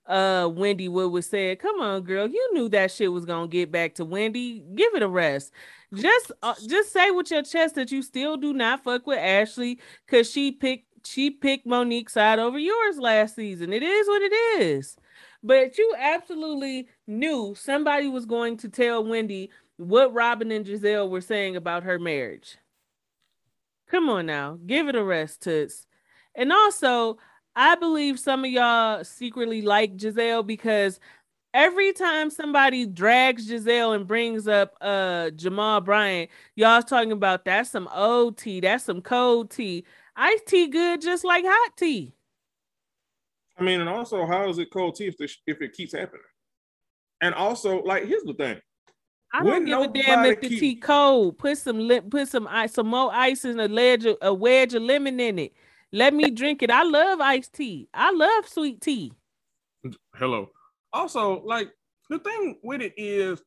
uh 0.07 0.49
Wendy 0.53 0.89
what 0.89 1.11
was 1.13 1.27
said. 1.27 1.59
Come 1.59 1.81
on, 1.81 2.03
girl, 2.03 2.29
you 2.29 2.51
knew 2.55 2.69
that 2.71 2.91
shit 2.93 3.13
was 3.13 3.25
gonna 3.27 3.49
get 3.49 3.71
back 3.73 3.95
to 3.97 4.05
Wendy. 4.05 4.63
Give 4.75 4.95
it 4.95 5.03
a 5.03 5.09
rest. 5.09 5.53
Just 5.95 6.33
uh, 6.43 6.55
just 6.69 6.93
say 6.93 7.11
with 7.11 7.31
your 7.31 7.43
chest 7.43 7.75
that 7.77 7.91
you 7.93 8.03
still 8.03 8.37
do 8.37 8.53
not 8.53 8.85
fuck 8.85 9.07
with 9.07 9.19
Ashley 9.19 9.79
because 10.07 10.31
she 10.31 10.53
picked 10.53 10.87
she 11.07 11.31
picked 11.31 11.67
Monique's 11.67 12.13
side 12.13 12.39
over 12.39 12.59
yours 12.59 12.99
last 12.99 13.37
season. 13.37 13.73
It 13.73 13.83
is 13.83 14.07
what 14.09 14.23
it 14.23 14.33
is. 14.61 14.97
But 15.43 15.79
you 15.79 15.95
absolutely 15.99 16.89
knew 17.07 17.55
somebody 17.57 18.09
was 18.09 18.27
going 18.27 18.57
to 18.59 18.69
tell 18.69 19.05
Wendy 19.05 19.51
what 19.77 20.13
Robyn 20.13 20.51
and 20.51 20.67
Gizelle 20.67 21.09
were 21.09 21.21
saying 21.21 21.57
about 21.57 21.85
her 21.85 21.99
marriage. 21.99 22.57
Come 23.89 24.09
on 24.11 24.27
now, 24.27 24.59
give 24.67 24.89
it 24.89 24.97
a 24.97 25.03
rest, 25.03 25.43
Toots. 25.43 25.87
And 26.35 26.53
also, 26.53 27.19
I 27.57 27.75
believe 27.75 28.19
some 28.19 28.45
of 28.45 28.51
y'all 28.51 29.03
secretly 29.03 29.63
like 29.63 29.97
Gizelle 29.97 30.47
because 30.47 31.01
every 31.55 31.93
time 31.93 32.31
somebody 32.31 32.87
drags 32.87 33.49
Gizelle 33.51 33.97
and 33.97 34.07
brings 34.07 34.47
up 34.47 34.77
uh 34.81 35.31
Jamal 35.31 35.81
Bryant, 35.81 36.31
y'all's 36.55 36.85
talking 36.85 37.13
about 37.13 37.45
that's 37.45 37.71
some 37.71 37.89
old 37.93 38.37
tea, 38.37 38.61
that's 38.61 38.85
some 38.85 39.01
cold 39.01 39.51
tea. 39.51 39.85
Iced 40.15 40.47
tea 40.47 40.69
good 40.69 41.01
just 41.01 41.25
like 41.25 41.45
hot 41.47 41.77
tea. 41.77 42.13
I 43.57 43.63
mean, 43.63 43.81
and 43.81 43.89
also, 43.89 44.25
how 44.27 44.49
is 44.49 44.59
it 44.59 44.71
cold 44.73 44.95
tea 44.95 45.07
if, 45.07 45.37
if 45.47 45.63
it 45.63 45.73
keeps 45.73 45.93
happening? 45.93 46.23
And 47.21 47.35
also, 47.35 47.83
like, 47.83 48.05
here's 48.05 48.23
the 48.23 48.35
thing. 48.35 48.61
I 49.33 49.45
don't 49.45 49.65
give 49.65 49.79
a 49.79 49.89
damn 49.89 50.25
if 50.25 50.41
the 50.41 50.49
keep- 50.49 50.61
tea 50.61 50.77
cold. 50.77 51.39
Put 51.39 51.59
some 51.59 51.79
lip, 51.79 52.11
put 52.11 52.29
some 52.29 52.47
ice, 52.49 52.75
some 52.75 52.87
more 52.89 53.11
ice 53.13 53.45
and 53.45 53.61
a 53.61 53.69
ledge, 53.69 54.07
of- 54.07 54.17
a 54.23 54.33
wedge 54.33 54.75
of 54.75 54.83
lemon 54.83 55.21
in 55.21 55.39
it. 55.39 55.53
Let 55.93 56.15
me 56.15 56.31
drink 56.31 56.63
it. 56.63 56.71
I 56.71 56.83
love 56.83 57.21
iced 57.21 57.55
tea. 57.55 57.89
I 57.93 58.11
love 58.13 58.49
sweet 58.49 58.81
tea. 58.81 59.13
Hello. 60.15 60.51
Also, 60.93 61.43
like, 61.45 61.71
the 62.11 62.19
thing 62.19 62.59
with 62.63 62.81
it 62.81 62.95
is 62.97 63.43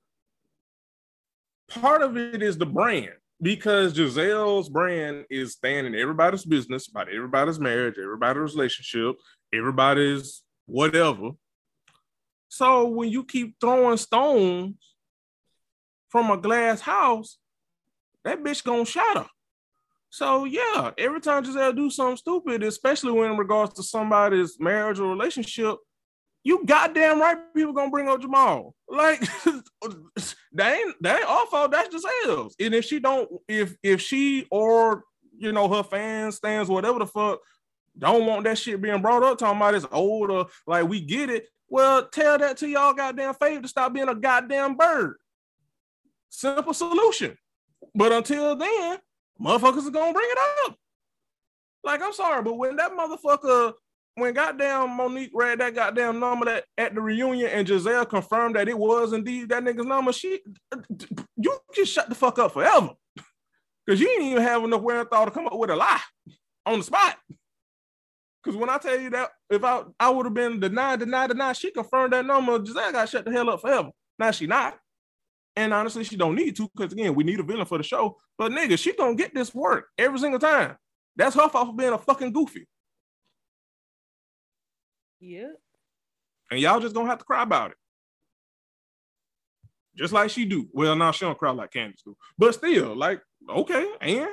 part 1.69 2.01
of 2.01 2.17
it 2.17 2.41
is 2.43 2.57
the 2.57 2.65
brand 2.65 3.13
because 3.41 3.93
Gizelle's 3.93 4.69
brand 4.69 5.25
is 5.29 5.53
standing 5.53 5.95
everybody's 5.95 6.45
business 6.45 6.87
about 6.87 7.09
everybody's 7.09 7.59
marriage, 7.59 7.95
everybody's 8.01 8.53
relationship, 8.53 9.15
everybody's 9.53 10.43
whatever. 10.67 11.31
So 12.49 12.87
when 12.87 13.09
you 13.09 13.23
keep 13.23 13.55
throwing 13.59 13.97
stones 13.97 14.75
from 16.11 16.29
a 16.29 16.37
glass 16.37 16.81
house, 16.81 17.37
that 18.23 18.43
bitch 18.43 18.63
gonna 18.63 18.85
shatter. 18.85 19.25
So 20.09 20.43
yeah, 20.43 20.91
every 20.97 21.21
time 21.21 21.43
Gizelle 21.43 21.75
do 21.75 21.89
something 21.89 22.17
stupid, 22.17 22.63
especially 22.63 23.13
when 23.13 23.31
in 23.31 23.37
regards 23.37 23.73
to 23.75 23.83
somebody's 23.83 24.59
marriage 24.59 24.99
or 24.99 25.09
relationship, 25.09 25.77
you 26.43 26.65
goddamn 26.65 27.21
right 27.21 27.37
people 27.55 27.73
gonna 27.73 27.89
bring 27.89 28.09
up 28.09 28.21
Jamal. 28.21 28.75
Like 28.89 29.19
that 30.51 30.77
ain't 30.77 30.95
that 31.01 31.19
ain't 31.19 31.29
our 31.29 31.45
fault, 31.47 31.71
that's 31.71 31.95
Gizelle's. 31.95 32.55
And 32.59 32.75
if 32.75 32.85
she 32.85 32.99
don't, 32.99 33.29
if 33.47 33.75
if 33.81 34.01
she 34.01 34.47
or 34.51 35.05
you 35.37 35.53
know 35.53 35.69
her 35.69 35.83
fans, 35.83 36.35
stands, 36.35 36.69
whatever 36.69 36.99
the 36.99 37.07
fuck, 37.07 37.39
don't 37.97 38.25
want 38.25 38.43
that 38.43 38.57
shit 38.57 38.81
being 38.81 39.01
brought 39.01 39.23
up, 39.23 39.37
talking 39.37 39.57
about 39.57 39.75
it's 39.75 39.85
old 39.91 40.29
or 40.29 40.47
like 40.67 40.87
we 40.87 40.99
get 40.99 41.29
it. 41.29 41.47
Well, 41.69 42.05
tell 42.09 42.37
that 42.37 42.57
to 42.57 42.67
y'all 42.67 42.93
goddamn 42.93 43.33
fave 43.35 43.61
to 43.61 43.67
stop 43.69 43.93
being 43.93 44.09
a 44.09 44.15
goddamn 44.15 44.75
bird. 44.75 45.15
Simple 46.31 46.73
solution. 46.73 47.37
But 47.93 48.13
until 48.13 48.55
then, 48.55 48.99
motherfuckers 49.39 49.85
are 49.85 49.91
gonna 49.91 50.13
bring 50.13 50.29
it 50.29 50.37
up. 50.65 50.75
Like, 51.83 52.01
I'm 52.01 52.13
sorry, 52.13 52.41
but 52.41 52.57
when 52.57 52.77
that 52.77 52.91
motherfucker, 52.91 53.73
when 54.15 54.33
goddamn 54.33 54.91
Monique 54.91 55.31
read 55.33 55.59
that 55.59 55.75
goddamn 55.75 56.19
number 56.19 56.45
that 56.45 56.65
at 56.77 56.95
the 56.95 57.01
reunion 57.01 57.47
and 57.47 57.67
Gizelle 57.67 58.07
confirmed 58.07 58.55
that 58.55 58.69
it 58.69 58.77
was 58.77 59.13
indeed 59.13 59.49
that 59.49 59.63
nigga's 59.63 59.85
number, 59.85 60.13
she 60.13 60.39
you 61.37 61.57
just 61.75 61.93
shut 61.93 62.07
the 62.07 62.15
fuck 62.15 62.39
up 62.39 62.53
forever. 62.53 62.91
Cause 63.89 63.99
you 63.99 64.07
didn't 64.07 64.27
even 64.27 64.43
have 64.43 64.63
enough 64.63 64.81
wherewithal 64.81 65.25
to 65.25 65.31
come 65.31 65.47
up 65.47 65.57
with 65.57 65.69
a 65.69 65.75
lie 65.75 66.01
on 66.65 66.79
the 66.79 66.83
spot. 66.83 67.17
Cause 68.45 68.55
when 68.55 68.69
I 68.69 68.77
tell 68.77 68.99
you 68.99 69.09
that 69.09 69.31
if 69.49 69.63
I 69.63 69.83
I 69.99 70.09
would 70.09 70.27
have 70.27 70.33
been 70.33 70.61
denied, 70.61 70.99
denied, 70.99 71.27
denied, 71.27 71.57
she 71.57 71.71
confirmed 71.71 72.13
that 72.13 72.25
number, 72.25 72.57
Gizelle 72.59 72.93
got 72.93 73.09
shut 73.09 73.25
the 73.25 73.31
hell 73.31 73.49
up 73.49 73.59
forever. 73.59 73.89
Now 74.17 74.31
she 74.31 74.47
not. 74.47 74.77
And 75.55 75.73
honestly, 75.73 76.03
she 76.03 76.15
don't 76.15 76.35
need 76.35 76.55
to, 76.55 76.69
because 76.75 76.93
again, 76.93 77.13
we 77.13 77.23
need 77.23 77.39
a 77.39 77.43
villain 77.43 77.65
for 77.65 77.77
the 77.77 77.83
show. 77.83 78.17
But 78.37 78.51
nigga, 78.51 78.79
she 78.79 78.93
gonna 78.93 79.15
get 79.15 79.33
this 79.33 79.53
work 79.53 79.87
every 79.97 80.19
single 80.19 80.39
time. 80.39 80.77
That's 81.15 81.35
her 81.35 81.49
fault 81.49 81.67
for 81.67 81.75
being 81.75 81.93
a 81.93 81.97
fucking 81.97 82.31
goofy. 82.31 82.67
Yeah. 85.19 85.51
And 86.49 86.59
y'all 86.59 86.79
just 86.79 86.95
gonna 86.95 87.09
have 87.09 87.19
to 87.19 87.25
cry 87.25 87.43
about 87.43 87.71
it. 87.71 87.77
Just 89.95 90.13
like 90.13 90.29
she 90.29 90.45
do. 90.45 90.69
Well, 90.71 90.95
now 90.95 91.11
she 91.11 91.25
don't 91.25 91.37
cry 91.37 91.51
like 91.51 91.71
Candiace 91.71 92.01
do. 92.03 92.15
But 92.37 92.55
still, 92.55 92.95
like, 92.95 93.21
okay, 93.49 93.87
and 93.99 94.29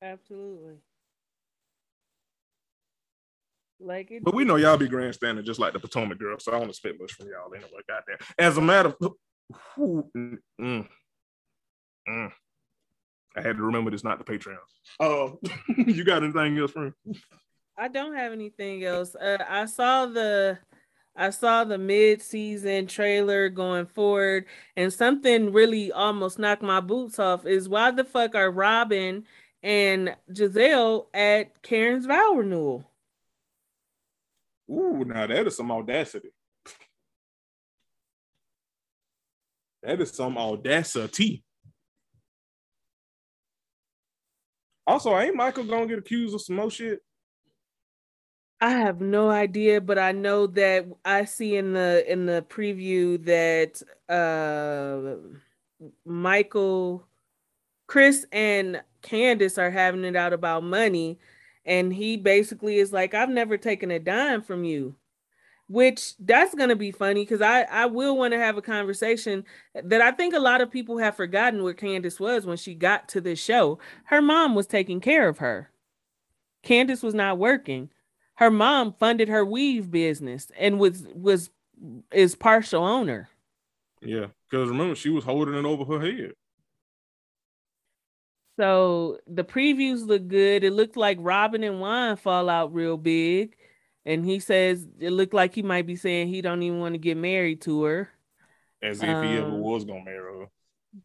Absolutely. 0.00 0.74
Like 3.84 4.10
it. 4.10 4.24
but 4.24 4.34
we 4.34 4.44
know 4.44 4.56
y'all 4.56 4.78
be 4.78 4.88
grandstanding 4.88 5.44
just 5.44 5.60
like 5.60 5.74
the 5.74 5.78
Potomac 5.78 6.18
girl, 6.18 6.38
so 6.38 6.52
I 6.54 6.58
don't 6.58 6.70
expect 6.70 7.00
much 7.00 7.12
from 7.12 7.26
y'all 7.26 7.52
anyway. 7.54 7.80
Goddamn. 7.86 8.16
As 8.38 8.56
a 8.56 8.62
matter 8.62 8.94
of 9.00 9.12
mm, 9.78 10.38
mm, 10.60 10.88
mm. 12.08 12.32
I 13.36 13.40
had 13.40 13.56
to 13.56 13.62
remember 13.62 13.90
this 13.90 14.04
not 14.04 14.18
the 14.18 14.24
Patreon. 14.24 14.56
Oh, 15.00 15.38
you 15.76 16.04
got 16.04 16.22
anything 16.22 16.58
else 16.58 16.70
from? 16.70 16.94
I 17.76 17.88
don't 17.88 18.14
have 18.14 18.32
anything 18.32 18.84
else. 18.84 19.14
Uh, 19.14 19.38
I 19.46 19.66
saw 19.66 20.06
the 20.06 20.58
I 21.16 21.30
saw 21.30 21.64
the 21.64 21.78
mid-season 21.78 22.86
trailer 22.86 23.48
going 23.48 23.86
forward, 23.86 24.46
and 24.76 24.92
something 24.92 25.52
really 25.52 25.92
almost 25.92 26.38
knocked 26.38 26.62
my 26.62 26.80
boots 26.80 27.18
off 27.18 27.46
is 27.46 27.68
why 27.68 27.90
the 27.90 28.04
fuck 28.04 28.34
are 28.34 28.50
Robyn 28.50 29.24
and 29.62 30.16
Gizelle 30.32 31.06
at 31.14 31.62
Karen's 31.62 32.06
vow 32.06 32.32
renewal? 32.34 32.84
Ooh, 34.70 35.04
now 35.04 35.26
that 35.26 35.46
is 35.46 35.56
some 35.56 35.70
audacity. 35.70 36.30
That 39.82 40.00
is 40.00 40.10
some 40.10 40.38
audacity. 40.38 41.44
Also, 44.86 45.16
ain't 45.18 45.36
Michael 45.36 45.64
gonna 45.64 45.86
get 45.86 45.98
accused 45.98 46.34
of 46.34 46.42
some 46.42 46.56
more 46.56 46.70
shit? 46.70 47.00
I 48.60 48.70
have 48.70 49.00
no 49.00 49.28
idea, 49.30 49.80
but 49.80 49.98
I 49.98 50.12
know 50.12 50.46
that 50.48 50.86
I 51.04 51.24
see 51.24 51.56
in 51.56 51.72
the 51.74 52.04
in 52.10 52.26
the 52.26 52.42
preview 52.48 53.22
that 53.24 53.82
uh 54.08 55.16
Michael, 56.06 57.06
Chris, 57.86 58.24
and 58.32 58.82
Candiace 59.02 59.58
are 59.58 59.70
having 59.70 60.04
it 60.04 60.16
out 60.16 60.32
about 60.32 60.64
money, 60.64 61.18
and 61.64 61.92
he 61.92 62.16
basically 62.16 62.78
is 62.78 62.92
like, 62.92 63.14
"I've 63.14 63.30
never 63.30 63.56
taken 63.56 63.90
a 63.90 63.98
dime 63.98 64.42
from 64.42 64.64
you," 64.64 64.96
which 65.68 66.16
that's 66.18 66.54
gonna 66.54 66.76
be 66.76 66.90
funny 66.90 67.22
because 67.22 67.42
I 67.42 67.62
I 67.62 67.86
will 67.86 68.16
want 68.16 68.32
to 68.32 68.38
have 68.38 68.56
a 68.56 68.62
conversation 68.62 69.44
that 69.74 70.00
I 70.00 70.10
think 70.12 70.34
a 70.34 70.40
lot 70.40 70.60
of 70.60 70.70
people 70.70 70.98
have 70.98 71.16
forgotten 71.16 71.62
where 71.62 71.74
Candiace 71.74 72.20
was 72.20 72.46
when 72.46 72.56
she 72.56 72.74
got 72.74 73.08
to 73.10 73.20
this 73.20 73.42
show. 73.42 73.78
Her 74.04 74.22
mom 74.22 74.54
was 74.54 74.66
taking 74.66 75.00
care 75.00 75.28
of 75.28 75.38
her. 75.38 75.70
Candiace 76.62 77.02
was 77.02 77.14
not 77.14 77.38
working 77.38 77.90
her 78.36 78.50
mom 78.50 78.92
funded 78.92 79.28
her 79.28 79.44
weave 79.44 79.90
business 79.90 80.50
and 80.58 80.78
was 80.78 81.06
was 81.14 81.50
is 82.12 82.34
partial 82.34 82.84
owner. 82.84 83.28
Yeah, 84.00 84.26
because 84.50 84.68
remember 84.68 84.94
she 84.94 85.10
was 85.10 85.24
holding 85.24 85.54
it 85.54 85.64
over 85.64 85.84
her 85.84 86.04
head. 86.04 86.32
So 88.56 89.18
the 89.26 89.44
previews 89.44 90.06
look 90.06 90.28
good. 90.28 90.64
It 90.64 90.72
looked 90.72 90.96
like 90.96 91.18
Robyn 91.20 91.64
and 91.64 91.80
Juan 91.80 92.16
fall 92.16 92.48
out 92.48 92.72
real 92.72 92.96
big. 92.96 93.56
And 94.06 94.24
he 94.24 94.38
says 94.38 94.86
it 95.00 95.10
looked 95.10 95.34
like 95.34 95.54
he 95.54 95.62
might 95.62 95.86
be 95.86 95.96
saying 95.96 96.28
he 96.28 96.42
don't 96.42 96.62
even 96.62 96.78
want 96.78 96.94
to 96.94 96.98
get 96.98 97.16
married 97.16 97.62
to 97.62 97.82
her. 97.84 98.10
As 98.82 99.02
if 99.02 99.08
um, 99.08 99.24
he 99.24 99.36
ever 99.36 99.46
um, 99.46 99.60
was 99.60 99.84
gonna 99.84 100.04
marry 100.04 100.40
her. 100.40 100.46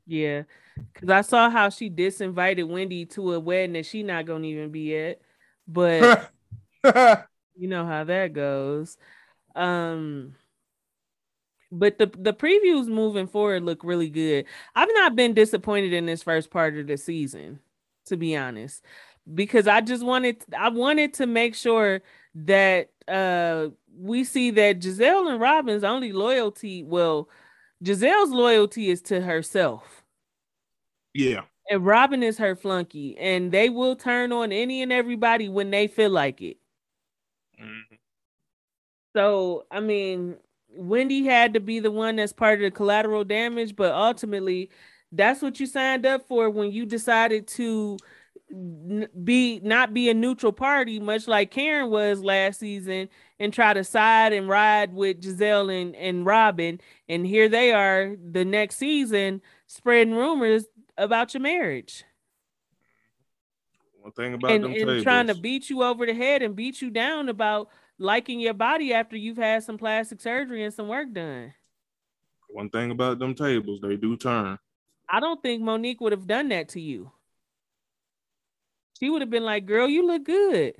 Yeah. 0.05 0.43
Cause 0.93 1.09
I 1.09 1.21
saw 1.21 1.49
how 1.49 1.69
she 1.69 1.89
disinvited 1.89 2.67
Wendy 2.67 3.05
to 3.07 3.33
a 3.33 3.39
wedding 3.39 3.73
that 3.73 3.85
she 3.85 4.03
not 4.03 4.25
gonna 4.25 4.45
even 4.45 4.69
be 4.69 4.95
at. 4.95 5.21
But 5.67 6.31
you 7.55 7.67
know 7.67 7.85
how 7.85 8.03
that 8.03 8.33
goes. 8.33 8.97
Um 9.55 10.35
but 11.72 11.97
the 11.97 12.07
the 12.17 12.34
previews 12.34 12.88
moving 12.88 13.28
forward 13.28 13.63
look 13.63 13.84
really 13.84 14.09
good. 14.09 14.45
I've 14.76 14.89
not 14.93 15.15
been 15.15 15.34
disappointed 15.34 15.93
in 15.93 16.05
this 16.05 16.24
first 16.24 16.49
part 16.49 16.78
of 16.78 16.88
the 16.88 16.97
season, 16.97 17.59
to 18.05 18.17
be 18.17 18.36
honest, 18.36 18.84
because 19.34 19.67
I 19.67 19.82
just 19.82 20.03
wanted 20.03 20.43
I 20.57 20.70
wanted 20.70 21.13
to 21.15 21.28
make 21.28 21.55
sure 21.55 22.01
that 22.36 22.89
uh 23.07 23.67
we 23.97 24.24
see 24.24 24.51
that 24.51 24.80
Gizelle 24.80 25.30
and 25.30 25.41
Robyn's 25.41 25.84
only 25.84 26.11
loyalty, 26.11 26.84
well, 26.84 27.30
Gizelle's 27.84 28.32
loyalty 28.32 28.89
is 28.89 29.01
to 29.03 29.22
herself. 29.22 30.03
Yeah. 31.13 31.41
And 31.70 31.86
Robyn 31.86 32.24
is 32.24 32.38
her 32.39 32.55
flunky, 32.55 33.15
and 33.17 33.51
they 33.51 33.70
will 33.70 33.95
turn 33.95 34.32
on 34.32 34.51
any 34.51 34.82
and 34.82 34.91
everybody 34.91 35.49
when 35.49 35.70
they 35.70 35.88
feel 35.88 36.09
like 36.09 36.41
it. 36.41 36.57
Mm-hmm. 37.61 37.95
So, 39.15 39.65
I 39.70 39.80
mean, 39.80 40.38
Wendy 40.76 41.26
had 41.26 41.53
to 41.53 41.59
be 41.59 41.80
the 41.80 41.91
one 41.91 42.17
that's 42.17 42.34
part 42.34 42.59
of 42.59 42.63
the 42.63 42.72
collateral 42.72 43.24
damage, 43.24 43.76
but 43.76 43.93
ultimately, 43.93 44.70
that's 45.11 45.41
what 45.41 45.59
you 45.59 45.65
signed 45.65 46.05
up 46.05 46.28
for 46.28 46.49
when 46.49 46.72
you 46.72 46.86
decided 46.86 47.47
to 47.47 47.97
be 49.24 49.59
not 49.63 49.93
be 49.93 50.09
a 50.09 50.13
neutral 50.13 50.51
party, 50.51 50.99
much 50.99 51.28
like 51.28 51.51
Karen 51.51 51.89
was 51.89 52.24
last 52.24 52.59
season, 52.59 53.09
and 53.39 53.53
try 53.53 53.74
to 53.74 53.84
side 53.84 54.34
and 54.34 54.49
ride 54.49 54.93
with 54.93 55.22
Gizelle 55.22 55.82
and, 55.82 55.95
and 55.95 56.26
Robyn. 56.26 56.80
And 57.07 57.26
here 57.26 57.47
they 57.47 57.72
are 57.74 58.15
the 58.32 58.45
next 58.45 58.78
season 58.78 59.41
spreading 59.67 60.15
rumors 60.15 60.65
about 60.97 61.34
your 61.34 61.41
marriage. 61.41 62.03
One 64.01 64.11
thing 64.13 64.34
about 64.34 64.51
and, 64.51 64.63
them 64.63 64.72
and 64.72 64.80
tables. 64.80 65.03
trying 65.03 65.28
to 65.28 65.36
beat 65.36 65.70
you 65.70 65.84
over 65.84 66.05
the 66.05 66.13
head 66.13 66.41
and 66.41 66.55
beat 66.55 66.82
you 66.82 66.89
down 66.89 67.30
about 67.30 67.70
liking 67.99 68.39
your 68.39 68.53
body 68.53 68.93
after 68.93 69.17
you've 69.17 69.37
had 69.37 69.63
some 69.63 69.77
plastic 69.77 70.21
surgery 70.21 70.63
and 70.63 70.73
some 70.73 70.87
work 70.87 71.11
done. 71.13 71.53
One 72.49 72.69
thing 72.69 72.91
about 72.91 73.19
them 73.19 73.35
tables, 73.35 73.79
they 73.81 73.95
do 73.95 74.17
turn. 74.17 74.57
I 75.07 75.19
don't 75.19 75.41
think 75.41 75.61
Monique 75.61 76.01
would 76.01 76.13
have 76.13 76.25
done 76.25 76.49
that 76.49 76.69
to 76.69 76.81
you. 76.81 77.11
She 78.99 79.09
would 79.09 79.21
have 79.21 79.29
been 79.29 79.43
like, 79.43 79.65
girl, 79.65 79.87
you 79.87 80.05
look 80.05 80.25
good. 80.25 80.75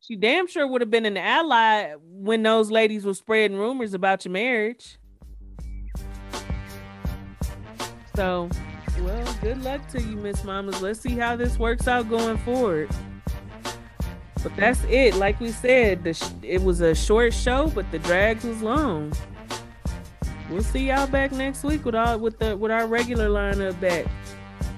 She 0.00 0.16
damn 0.16 0.46
sure 0.46 0.66
would 0.66 0.82
have 0.82 0.90
been 0.90 1.06
an 1.06 1.16
ally 1.16 1.94
when 1.98 2.42
those 2.42 2.70
ladies 2.70 3.04
were 3.04 3.14
spreading 3.14 3.56
rumors 3.56 3.94
about 3.94 4.24
your 4.24 4.32
marriage. 4.32 4.98
So, 8.14 8.50
well, 9.00 9.36
good 9.40 9.62
luck 9.64 9.88
to 9.88 10.00
you, 10.00 10.16
Miss 10.16 10.44
Mamas. 10.44 10.82
Let's 10.82 11.00
see 11.00 11.16
how 11.16 11.36
this 11.36 11.58
works 11.58 11.88
out 11.88 12.08
going 12.10 12.38
forward. 12.38 12.90
But 14.44 14.54
that's 14.56 14.84
it. 14.84 15.14
Like 15.14 15.40
we 15.40 15.50
said, 15.50 16.04
the 16.04 16.12
sh- 16.12 16.30
it 16.42 16.62
was 16.62 16.82
a 16.82 16.94
short 16.94 17.32
show, 17.32 17.72
but 17.74 17.90
the 17.90 17.98
drags 17.98 18.44
was 18.44 18.60
long. 18.62 19.12
We'll 20.50 20.62
see 20.62 20.88
y'all 20.88 21.06
back 21.06 21.32
next 21.32 21.64
week 21.64 21.86
with 21.86 21.94
all 21.94 22.18
with 22.18 22.38
the 22.38 22.54
with 22.56 22.70
our 22.70 22.86
regular 22.86 23.28
lineup 23.30 23.80
back. 23.80 24.04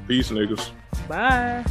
Peace, 0.07 0.31
niggas. 0.31 0.71
Bye. 1.09 1.65